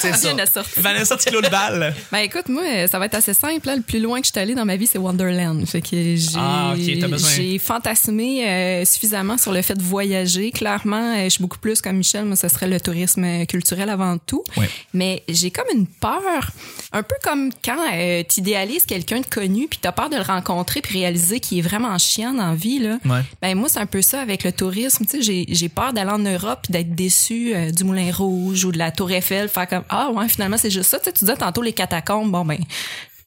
C'est 0.00 0.14
ça. 0.14 0.32
Bien 0.32 0.42
assorti. 0.42 0.80
Vanessa, 0.80 1.16
tu 1.16 1.30
clôt 1.30 1.40
le 1.40 1.48
bal. 1.48 1.94
Ben 2.10 2.18
écoute, 2.18 2.48
moi, 2.48 2.62
euh, 2.64 2.86
ça 2.88 2.98
va 2.98 3.06
être 3.06 3.14
assez 3.14 3.34
simple. 3.34 3.66
là. 3.66 3.76
Le 3.76 3.82
plus 3.82 4.00
loin 4.00 4.20
que 4.20 4.26
je 4.26 4.32
suis 4.32 4.40
allée 4.40 4.54
dans 4.54 4.64
ma 4.64 4.76
vie, 4.76 4.86
c'est 4.86 4.98
Wonderland. 4.98 5.64
Fait 5.66 5.80
que 5.80 5.88
j'ai 5.92 6.18
Ah, 6.36 6.74
ok, 6.74 6.98
t'as 7.00 7.08
besoin. 7.08 7.30
j'ai 7.30 7.58
fantasmé 7.58 8.48
euh, 8.48 8.84
suffisamment 8.84 9.38
sur 9.38 9.52
le 9.52 9.62
fait 9.62 9.74
de 9.74 9.82
voyager. 9.82 10.50
Clairement, 10.50 11.14
euh, 11.16 11.24
je 11.24 11.28
suis 11.30 11.42
beaucoup 11.42 11.58
plus 11.58 11.80
comme 11.80 11.96
Michel. 11.96 12.24
Moi, 12.24 12.36
ce 12.36 12.48
serait 12.48 12.68
le 12.68 12.80
tourisme 12.80 13.46
culturel 13.46 13.90
avant 13.90 14.18
tout. 14.18 14.44
Ouais. 14.56 14.68
Mais 14.94 15.22
j'ai 15.28 15.50
comme 15.50 15.66
une 15.74 15.86
peur, 15.86 16.50
un 16.92 17.02
peu 17.02 17.16
comme 17.22 17.50
quand 17.64 17.76
euh, 17.94 18.22
tu 18.28 18.40
idéalises 18.40 18.86
quelqu'un 18.86 19.20
de 19.20 19.26
connu, 19.26 19.68
puis 19.68 19.78
t'as 19.80 19.92
peur 19.92 20.10
de 20.10 20.16
le 20.16 20.22
rencontrer, 20.22 20.80
puis 20.80 20.98
réaliser 21.00 21.40
qu'il 21.40 21.58
est 21.58 21.62
vraiment 21.62 21.96
chiant 21.98 22.21
dans 22.30 22.50
la 22.50 22.54
vie. 22.54 22.78
Là. 22.78 22.98
Ouais. 23.04 23.22
Ben 23.40 23.56
moi, 23.56 23.68
c'est 23.68 23.80
un 23.80 23.86
peu 23.86 24.02
ça 24.02 24.20
avec 24.20 24.44
le 24.44 24.52
tourisme. 24.52 25.04
Tu 25.04 25.22
sais, 25.22 25.46
j'ai, 25.48 25.68
peur 25.68 25.92
d'aller 25.92 26.10
en 26.10 26.18
Europe 26.18 26.66
d'être 26.68 26.94
déçu 26.94 27.54
euh, 27.54 27.70
du 27.70 27.84
Moulin 27.84 28.12
Rouge 28.12 28.64
ou 28.64 28.72
de 28.72 28.78
la 28.78 28.90
Tour 28.90 29.10
Eiffel, 29.10 29.48
faire 29.48 29.68
comme 29.68 29.84
ah 29.88 30.10
ouais, 30.10 30.28
finalement 30.28 30.58
c'est 30.58 30.70
juste 30.70 30.90
ça. 30.90 30.98
Tu 30.98 31.06
sais, 31.06 31.12
tu 31.12 31.24
disais 31.24 31.36
tantôt 31.36 31.62
les 31.62 31.72
catacombes, 31.72 32.30
bon 32.30 32.44
ben 32.44 32.58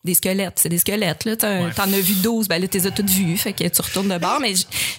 des 0.06 0.14
squelettes, 0.14 0.60
c'est 0.60 0.70
des 0.70 0.78
squelettes 0.78 1.26
là. 1.26 1.36
T'en, 1.36 1.92
as 1.92 2.00
vu 2.00 2.14
12, 2.22 2.48
ben 2.48 2.62
là 2.62 2.68
t'es 2.68 2.86
as 2.86 2.92
toutes 2.92 3.10
vues, 3.10 3.38
fait 3.38 3.54
que 3.54 3.68
tu 3.68 3.82
retournes 3.82 4.08
de 4.08 4.18
bord. 4.18 4.40
Mais 4.40 4.54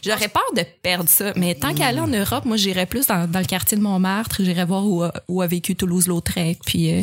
j'aurais 0.05 0.29
peur 0.29 0.43
de 0.55 0.63
perdre 0.83 1.09
ça. 1.09 1.33
Mais 1.37 1.55
tant 1.55 1.73
qu'à 1.73 1.87
aller 1.87 2.01
en 2.01 2.09
Europe, 2.09 2.45
moi 2.45 2.57
j'irais 2.57 2.87
plus 2.87 3.07
dans, 3.07 3.31
dans 3.31 3.39
le 3.39 3.47
quartier 3.47 3.79
de 3.79 3.83
Montmartre, 3.83 4.37
j'irais 4.41 4.65
voir 4.65 4.87
où 4.87 5.03
a, 5.03 5.13
où 5.29 5.41
a 5.41 5.47
vécu 5.47 5.77
Toulouse-Lautrec. 5.77 6.59
Puis 6.67 6.93
euh, 6.93 7.03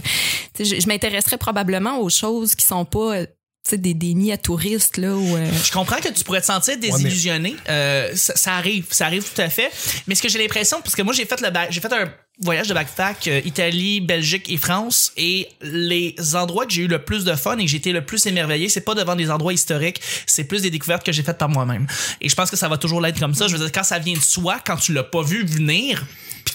je, 0.60 0.80
je 0.80 0.88
m'intéresserais 0.88 1.38
probablement 1.38 2.00
aux 2.00 2.10
choses 2.10 2.56
qui 2.56 2.66
sont 2.66 2.86
pas 2.86 3.16
euh, 3.16 3.26
des, 3.72 3.94
des 3.94 4.14
nids 4.14 4.32
à 4.32 4.38
touristes 4.38 4.98
là 4.98 5.16
où 5.16 5.36
euh, 5.36 5.46
Je 5.64 5.72
comprends 5.72 5.98
que 5.98 6.10
tu 6.10 6.24
pourrais 6.24 6.42
te 6.42 6.46
sentir 6.46 6.78
désillusionné. 6.78 7.56
Euh, 7.70 8.12
ça, 8.16 8.36
ça 8.36 8.54
arrive, 8.56 8.86
ça 8.92 9.06
arrive 9.06 9.24
tout 9.24 9.42
à 9.42 9.50
fait. 9.50 9.72
Mais 10.08 10.16
ce 10.16 10.22
que 10.22 10.30
j'ai 10.30 10.40
l'impression, 10.40 10.82
parce 10.82 10.96
que 10.96 11.02
moi 11.02 11.14
j'ai 11.14 11.26
fait 11.26 11.40
le 11.42 11.48
j'ai 11.70 11.80
fait 11.80 11.94
un 11.94 12.12
voyage 12.42 12.68
de 12.68 12.74
backpack 12.74 13.28
euh, 13.28 13.42
Italie, 13.46 14.02
Belgique 14.02 14.52
et 14.52 14.58
France, 14.58 15.14
et 15.18 15.48
les 15.62 16.16
endroits 16.36 16.66
que 16.66 16.74
j'ai 16.74 16.84
eu 16.84 16.88
le 16.88 17.00
plus 17.00 17.24
de 17.24 17.36
fun 17.36 17.58
et 17.58 17.66
que 17.66 17.72
j'ai 17.72 17.78
été 17.78 17.94
le 17.94 18.06
plus 18.06 18.26
émerveillé, 18.26 18.70
c'est 18.70 18.82
pas 18.82 18.96
devant 18.96 19.16
des 19.16 19.32
endroits 19.32 19.54
historiques, 19.54 20.02
c'est 20.26 20.44
plus 20.44 20.62
des 20.62 20.70
découvertes 20.70 21.06
que 21.06 21.12
j'ai 21.12 21.24
faites 21.24 21.38
par 21.38 21.50
moi-même. 21.50 21.88
Et 22.22 22.30
je 22.30 22.36
pense 22.36 22.52
que 22.52 22.58
ça 22.58 22.68
va 22.68 22.78
toujours 22.78 23.02
l'être 23.02 23.20
comme 23.20 23.34
ça. 23.34 23.48
Je 23.48 23.54
veux 23.54 23.60
dire, 23.60 23.72
quand 23.72 23.84
ça 23.84 24.00
vient 24.00 24.16
de 24.16 24.24
soi, 24.24 24.58
quand 24.66 24.76
tu 24.76 24.94
l'as 24.94 25.04
pas 25.04 25.24
vu 25.24 25.46
venir, 25.46 26.06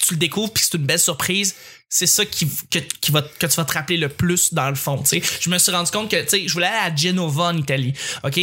tu 0.08 0.14
le 0.14 0.18
découvres, 0.18 0.52
puis 0.52 0.64
c'est 0.64 0.76
une 0.76 0.84
belle 0.84 0.98
surprise. 0.98 1.54
C'est 1.88 2.06
ça 2.06 2.24
qui, 2.24 2.46
que, 2.70 2.78
que 2.78 2.86
tu 3.00 3.12
vas 3.12 3.22
te 3.64 3.72
rappeler 3.72 3.96
le 3.96 4.08
plus 4.08 4.52
dans 4.52 4.68
le 4.68 4.74
fond. 4.74 5.02
Je 5.40 5.48
me 5.50 5.58
suis 5.58 5.72
rendu 5.72 5.90
compte 5.90 6.10
que 6.10 6.16
je 6.30 6.52
voulais 6.52 6.66
aller 6.66 6.92
à 6.92 6.94
Genova 6.94 7.44
en 7.44 7.56
Italie. 7.56 7.94
OK? 8.24 8.34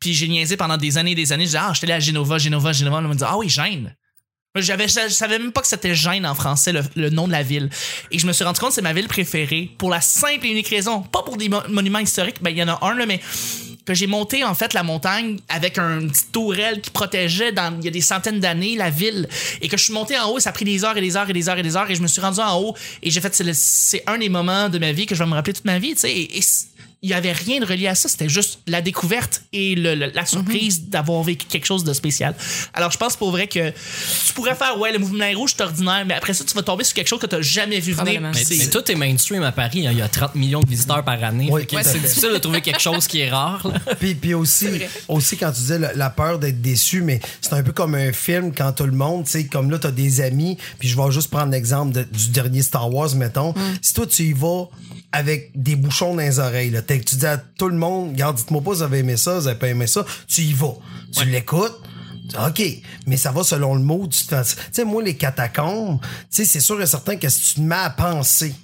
Puis 0.00 0.14
j'ai 0.14 0.28
niaisé 0.28 0.56
pendant 0.56 0.76
des 0.76 0.98
années 0.98 1.12
et 1.12 1.14
des 1.14 1.32
années. 1.32 1.44
Je 1.44 1.50
disais, 1.50 1.58
ah, 1.60 1.70
je 1.72 1.78
suis 1.78 1.84
allé 1.84 1.94
à 1.94 2.00
Genova, 2.00 2.38
Genova, 2.38 2.72
Genova. 2.72 2.98
On 2.98 3.02
me 3.02 3.14
dit, 3.14 3.24
ah 3.24 3.36
oui, 3.38 3.48
Gênes. 3.48 3.94
J'avais, 4.56 4.88
je 4.88 5.08
savais 5.10 5.38
même 5.38 5.52
pas 5.52 5.60
que 5.60 5.68
c'était 5.68 5.94
Gênes 5.94 6.26
en 6.26 6.34
français, 6.34 6.72
le, 6.96 7.10
nom 7.10 7.28
de 7.28 7.32
la 7.32 7.44
ville. 7.44 7.70
Et 8.10 8.18
je 8.18 8.26
me 8.26 8.32
suis 8.32 8.42
rendu 8.42 8.58
compte 8.58 8.70
que 8.70 8.74
c'est 8.74 8.82
ma 8.82 8.92
ville 8.92 9.06
préférée 9.06 9.70
pour 9.78 9.90
la 9.90 10.00
simple 10.00 10.44
et 10.46 10.50
unique 10.50 10.68
raison. 10.68 11.02
Pas 11.02 11.22
pour 11.22 11.36
des 11.36 11.48
mo- 11.48 11.62
monuments 11.68 12.00
historiques, 12.00 12.42
ben 12.42 12.50
il 12.50 12.56
y 12.56 12.62
en 12.62 12.68
a 12.68 12.78
un, 12.84 12.94
là, 12.94 13.06
mais 13.06 13.20
que 13.90 13.94
j'ai 13.96 14.06
monté 14.06 14.44
en 14.44 14.54
fait 14.54 14.72
la 14.72 14.84
montagne 14.84 15.38
avec 15.48 15.76
un 15.76 16.06
petit 16.06 16.26
tourelle 16.30 16.80
qui 16.80 16.90
protégeait 16.90 17.50
dans 17.50 17.76
il 17.80 17.84
y 17.84 17.88
a 17.88 17.90
des 17.90 18.00
centaines 18.00 18.38
d'années 18.38 18.76
la 18.76 18.88
ville. 18.88 19.28
Et 19.62 19.66
que 19.66 19.76
je 19.76 19.82
suis 19.82 19.92
monté 19.92 20.16
en 20.16 20.28
haut 20.30 20.38
ça 20.38 20.50
a 20.50 20.52
pris 20.52 20.64
des 20.64 20.84
heures 20.84 20.96
et 20.96 21.00
des 21.00 21.16
heures 21.16 21.28
et 21.28 21.32
des 21.32 21.48
heures 21.48 21.58
et 21.58 21.62
des 21.64 21.76
heures 21.76 21.90
et 21.90 21.96
je 21.96 22.00
me 22.00 22.06
suis 22.06 22.20
rendu 22.20 22.38
en 22.38 22.56
haut 22.60 22.76
et 23.02 23.10
j'ai 23.10 23.20
fait 23.20 23.34
c'est, 23.52 24.04
un 24.06 24.18
des 24.18 24.28
moments 24.28 24.68
de 24.68 24.78
ma 24.78 24.92
vie 24.92 25.06
que 25.06 25.16
je 25.16 25.24
vais 25.24 25.28
me 25.28 25.34
rappeler 25.34 25.54
toute 25.54 25.64
ma 25.64 25.80
vie 25.80 25.96
et, 26.04 26.40
il 27.02 27.08
y 27.10 27.14
avait 27.14 27.32
rien 27.32 27.60
de 27.60 27.64
relié 27.64 27.86
à 27.86 27.94
ça. 27.94 28.08
C'était 28.08 28.28
juste 28.28 28.60
la 28.66 28.82
découverte 28.82 29.42
et 29.54 29.74
le- 29.74 29.94
le- 29.94 30.10
la 30.14 30.26
surprise 30.26 30.88
d'avoir 30.88 31.22
vécu 31.22 31.46
quelque 31.46 31.64
chose 31.66 31.82
de 31.82 31.92
spécial. 31.94 32.34
Alors, 32.74 32.90
je 32.90 32.98
pense 32.98 33.16
pour 33.16 33.30
vrai 33.30 33.46
que 33.46 33.70
tu 33.70 34.32
pourrais 34.34 34.54
faire, 34.54 34.78
ouais, 34.78 34.92
le 34.92 34.98
mouvement 34.98 35.30
rouge, 35.34 35.54
c'est 35.56 35.62
ordinaire, 35.62 36.04
mais 36.06 36.14
après 36.14 36.34
ça, 36.34 36.44
tu 36.44 36.54
vas 36.54 36.62
tomber 36.62 36.84
sur 36.84 36.92
quelque 36.94 37.08
chose 37.08 37.18
que 37.20 37.26
tu 37.26 37.42
jamais 37.42 37.80
vu 37.80 37.92
venir. 37.92 38.20
Mais, 38.20 38.32
mais 38.58 38.66
tout 38.68 38.90
est 38.92 38.94
mainstream 38.94 39.42
à 39.42 39.52
Paris. 39.52 39.86
hein. 39.86 39.92
Il 39.92 39.98
y 39.98 40.02
a 40.02 40.08
30 40.08 40.34
millions 40.34 40.60
de 40.60 40.68
visiteurs 40.68 41.02
par 41.04 41.22
année. 41.24 41.48
C'est 41.82 41.98
difficile 42.08 42.30
de 42.34 42.38
trouver 42.38 42.60
quelque 42.60 42.80
chose 42.80 43.06
qui 43.06 43.20
est 43.20 43.30
rare. 43.30 43.66
là. 43.66 43.94
Puis, 43.98 44.14
puis 44.14 44.34
aussi, 44.34 44.66
aussi, 45.08 45.36
quand 45.36 45.52
tu 45.52 45.60
disais 45.60 45.78
la, 45.78 45.92
la 45.94 46.10
peur 46.10 46.38
d'être 46.38 46.60
déçu, 46.60 47.00
mais 47.02 47.20
c'est 47.40 47.52
un 47.54 47.62
peu 47.62 47.72
comme 47.72 47.94
un 47.94 48.12
film 48.12 48.52
quand 48.54 48.72
tout 48.72 48.84
le 48.84 48.92
monde, 48.92 49.24
tu 49.24 49.30
sais, 49.32 49.46
comme 49.46 49.70
là, 49.70 49.78
t'as 49.78 49.90
des 49.90 50.20
amis, 50.20 50.58
puis 50.78 50.88
je 50.88 50.96
vais 51.00 51.10
juste 51.10 51.28
prendre 51.30 51.50
l'exemple 51.52 51.92
de- 51.92 52.02
du 52.04 52.28
dernier 52.28 52.62
Star 52.62 52.92
Wars, 52.92 53.14
mettons. 53.16 53.54
Si 53.80 53.94
toi, 53.94 54.06
tu 54.06 54.22
y 54.24 54.32
vas 54.32 54.66
avec 55.12 55.50
des 55.54 55.74
bouchons 55.76 56.14
dans 56.14 56.20
les 56.22 56.38
oreilles, 56.38 56.70
là, 56.70 56.82
tu 56.98 57.16
dis 57.16 57.26
à 57.26 57.36
tout 57.38 57.68
le 57.68 57.76
monde, 57.76 58.10
regarde, 58.10 58.36
dites-moi 58.36 58.62
pas, 58.62 58.70
vous 58.70 58.82
avez 58.82 58.98
aimé 58.98 59.16
ça, 59.16 59.38
vous 59.38 59.46
avez 59.46 59.58
pas 59.58 59.68
aimé 59.68 59.86
ça, 59.86 60.04
tu 60.26 60.42
y 60.42 60.52
vas. 60.52 60.74
Tu 61.12 61.24
l'écoutes. 61.24 61.78
OK, 62.46 62.62
mais 63.06 63.16
ça 63.16 63.32
va 63.32 63.42
selon 63.42 63.74
le 63.74 63.80
mot. 63.80 64.06
Tu 64.06 64.24
sais, 64.72 64.84
moi, 64.84 65.02
les 65.02 65.16
catacombes, 65.16 66.00
tu 66.00 66.08
sais, 66.30 66.44
c'est 66.44 66.60
sûr 66.60 66.80
et 66.80 66.86
certain 66.86 67.16
que 67.16 67.28
si 67.28 67.40
tu 67.40 67.54
te 67.54 67.60
mets 67.60 67.74
à 67.74 67.90
penser 67.90 68.54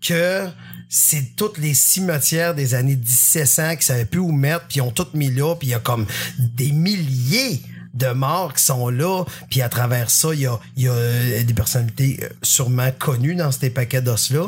que 0.00 0.48
c'est 0.88 1.36
toutes 1.36 1.58
les 1.58 1.74
cimetières 1.74 2.54
des 2.54 2.74
années 2.74 2.96
1700 2.96 3.76
qui 3.76 3.86
savaient 3.86 4.04
plus 4.04 4.20
où 4.20 4.32
mettre, 4.32 4.66
puis 4.66 4.78
ils 4.78 4.82
ont 4.82 4.90
toutes 4.90 5.14
mis 5.14 5.30
là, 5.30 5.54
puis 5.54 5.68
il 5.68 5.70
y 5.72 5.74
a 5.74 5.78
comme 5.78 6.06
des 6.38 6.72
milliers 6.72 7.60
de 7.94 8.08
morts 8.08 8.54
qui 8.54 8.62
sont 8.62 8.88
là, 8.88 9.24
puis 9.50 9.62
à 9.62 9.68
travers 9.68 10.10
ça, 10.10 10.28
il 10.32 10.40
y 10.40 10.46
a, 10.46 10.58
il 10.76 10.84
y 10.84 10.88
a 10.88 10.92
euh, 10.92 11.42
des 11.42 11.54
personnalités 11.54 12.20
euh, 12.22 12.28
sûrement 12.42 12.90
connues 12.98 13.34
dans 13.34 13.50
ces 13.50 13.70
paquets 13.70 14.02
d'os-là. 14.02 14.46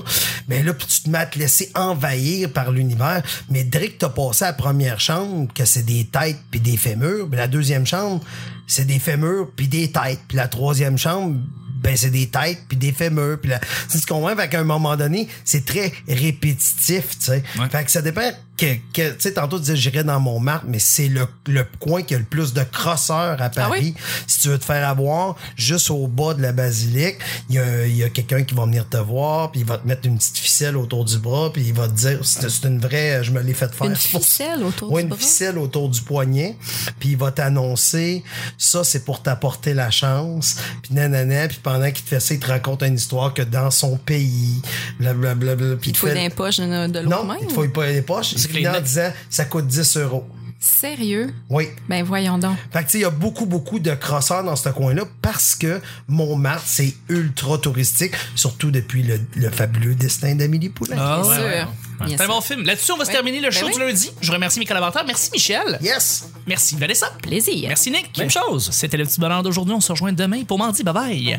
Mais 0.49 0.63
là, 0.63 0.75
puis 0.75 0.87
tu 0.87 1.03
te 1.03 1.11
mets 1.11 1.19
à 1.19 1.27
te 1.27 1.39
laisser 1.39 1.71
envahir 1.75 2.53
par 2.53 2.71
l'univers. 2.71 3.23
Mais 3.49 3.65
que 3.69 3.87
t'as 3.99 4.09
passé 4.09 4.45
à 4.45 4.49
la 4.49 4.53
première 4.53 5.01
chambre, 5.01 5.53
que 5.53 5.65
c'est 5.65 5.85
des 5.85 6.05
têtes 6.07 6.39
puis 6.51 6.61
des 6.61 6.77
fémurs, 6.77 7.27
ben 7.27 7.37
la 7.37 7.49
deuxième 7.49 7.87
chambre, 7.87 8.23
c'est 8.67 8.87
des 8.87 8.99
fémurs 8.99 9.49
puis 9.57 9.69
des 9.69 9.91
têtes. 9.91 10.21
Puis 10.29 10.37
la 10.37 10.49
troisième 10.49 10.99
chambre, 10.99 11.37
ben 11.83 11.97
c'est 11.97 12.11
des 12.11 12.29
têtes 12.29 12.61
puis 12.69 12.77
des 12.77 12.93
fémurs 12.93 13.39
puis 13.41 13.51
là 13.51 13.59
tu 13.59 13.67
sais, 13.89 14.01
tu 14.01 14.07
comprends 14.07 14.37
fait 14.37 14.49
qu'à 14.51 14.61
un 14.61 14.65
moment 14.65 14.99
donné 14.99 15.29
c'est 15.47 15.65
très 15.65 15.93
répétitif 16.07 17.19
tu 17.19 17.25
sais 17.25 17.43
Ouais. 17.59 17.69
fait 17.71 17.85
que 17.85 17.91
ça 17.91 18.03
dépend 18.03 18.31
que, 18.61 18.75
que 18.93 19.11
tu 19.13 19.21
sais 19.21 19.33
tantôt 19.33 19.57
tu 19.59 19.63
disais 19.65 19.77
j'irais 19.77 20.05
dans 20.05 20.21
Montmartre 20.21 20.67
mais 20.69 20.79
c'est 20.79 21.09
le, 21.09 21.27
le 21.47 21.65
coin 21.79 22.03
qui 22.03 22.15
a 22.15 22.19
le 22.19 22.25
plus 22.25 22.53
de 22.53 22.63
crosseurs 22.63 23.41
à 23.41 23.49
Paris. 23.49 23.95
Si 24.27 24.41
tu 24.41 24.49
veux 24.49 24.59
te 24.59 24.65
faire 24.65 24.89
avoir 24.89 25.37
juste 25.57 25.91
au 25.91 26.07
bas 26.07 26.35
de 26.35 26.43
la 26.43 26.53
basilique 26.53 27.17
il 27.49 27.57
y 27.57 27.59
a, 27.59 27.87
il 27.87 27.97
y 27.97 28.05
a 28.05 28.09
quelqu'un 28.11 28.43
qui 28.43 28.55
va 28.55 28.65
venir 28.65 28.89
te 28.89 28.97
voir 28.99 29.51
puis 29.51 29.61
il 29.61 29.67
va 29.67 29.79
te 29.79 29.87
mettre 29.87 30.07
une 30.07 30.19
petite 30.19 30.39
ficelle 30.39 30.77
autour 30.77 31.05
du 31.05 31.19
bras 31.19 31.53
puis 31.53 31.63
il 31.63 31.73
va 31.75 31.89
te 31.89 31.95
dire 31.95 32.19
c'est 32.23 32.49
c'est 32.51 32.67
une 32.69 32.79
vraie 32.81 33.23
je 33.25 33.31
me 33.33 33.41
l'ai 33.41 33.55
fait 33.55 33.73
faire. 33.75 33.87
Une 33.87 33.97
ficelle 33.97 34.63
autour 34.63 34.93
Ouais, 34.93 35.03
du 35.05 35.11
une 35.11 35.17
ficelle 35.17 35.59
autour 35.59 35.89
du 35.89 36.01
poignet, 36.03 36.57
puis 36.99 37.11
il 37.11 37.17
va 37.17 37.31
t'annoncer 37.31 38.23
ça 38.59 38.85
c'est 38.85 39.05
pour 39.05 39.23
t'apporter 39.23 39.75
la 39.75 39.91
chance, 39.91 40.57
puis 40.83 40.95
nanana, 40.95 41.49
puis 41.49 41.59
pendant 41.63 41.91
qu'il 41.91 42.05
te 42.05 42.09
fait 42.09 42.21
ça, 42.21 42.35
il 42.35 42.41
te 42.41 42.47
raconte 42.47 42.83
une 42.83 42.95
histoire 42.97 43.33
que 43.35 43.43
dans 43.43 43.71
son 43.71 43.97
pays, 43.97 44.61
blablabla, 44.99 45.57
puis 45.81 45.91
Il 45.91 45.93
te 45.93 45.99
faut 45.99 46.09
des 46.09 46.31
poches 46.31 46.59
de, 46.59 46.87
de 46.89 47.01
l'eau 47.01 47.09
Non, 47.11 47.25
même. 47.25 47.39
il 47.43 47.47
te 47.47 47.53
faut 47.53 47.69
pas 47.69 47.87
poches, 48.07 48.35
les 48.53 48.69
en 48.69 48.81
disant 48.81 49.13
ça 49.29 49.45
coûte 49.45 49.67
10 49.67 49.97
euros. 49.99 50.27
Sérieux? 50.63 51.33
Oui. 51.49 51.69
Ben 51.89 52.05
voyons 52.05 52.37
donc. 52.37 52.55
Fait 52.71 52.81
que 52.81 52.85
tu 52.85 52.91
sais, 52.91 52.99
il 52.99 53.03
y 53.03 53.05
a 53.07 53.11
beaucoup, 53.11 53.47
beaucoup 53.47 53.79
de 53.79 53.95
crosseurs 53.95 54.45
dans 54.45 54.57
ce 54.57 54.69
coin-là 54.69 55.05
parce 55.23 55.55
que 55.55 55.81
Montmartre, 56.07 56.65
c'est 56.67 56.95
ultra 57.09 57.57
touristique, 57.57 58.13
surtout 58.35 58.71
depuis 58.71 59.03
le, 59.03 59.19
le 59.37 59.49
fabuleux 59.51 59.95
destin 59.95 60.35
d'Amélie 60.35 60.69
Poulain. 60.69 60.97
Ah, 60.99 61.21
Bien 61.23 61.31
ouais, 61.31 61.37
sûr. 61.37 61.45
ouais. 61.47 62.09
C'est 62.17 62.21
un 62.23 62.29
bon 62.29 62.41
film. 62.43 62.63
Là-dessus, 62.65 62.93
on 62.93 62.99
va 62.99 63.07
se 63.07 63.11
terminer 63.11 63.39
le 63.41 63.49
Ben 63.49 63.53
show 63.53 63.67
oui. 63.69 63.73
du 63.73 63.79
lundi. 63.81 64.11
Je 64.21 64.33
remercie 64.33 64.59
mes 64.59 64.67
collaborateurs. 64.67 65.05
Merci 65.07 65.31
Michel. 65.33 65.79
Yes! 65.81 66.29
Merci 66.47 66.77
Vanessa. 66.77 67.07
Plaisir. 67.23 67.69
Merci 67.69 67.91
Nick. 67.91 68.17
Même 68.19 68.31
chose. 68.31 68.69
C'était 68.71 68.99
le 68.99 69.05
petit 69.07 69.19
bonheur 69.21 69.43
d'aujourd'hui. 69.43 69.75
On 69.75 69.81
se 69.81 69.93
rejoint 69.93 70.13
demain 70.13 70.45
pour 70.45 70.59
mardi. 70.59 70.83
Bye 70.83 70.95
bye. 70.95 71.37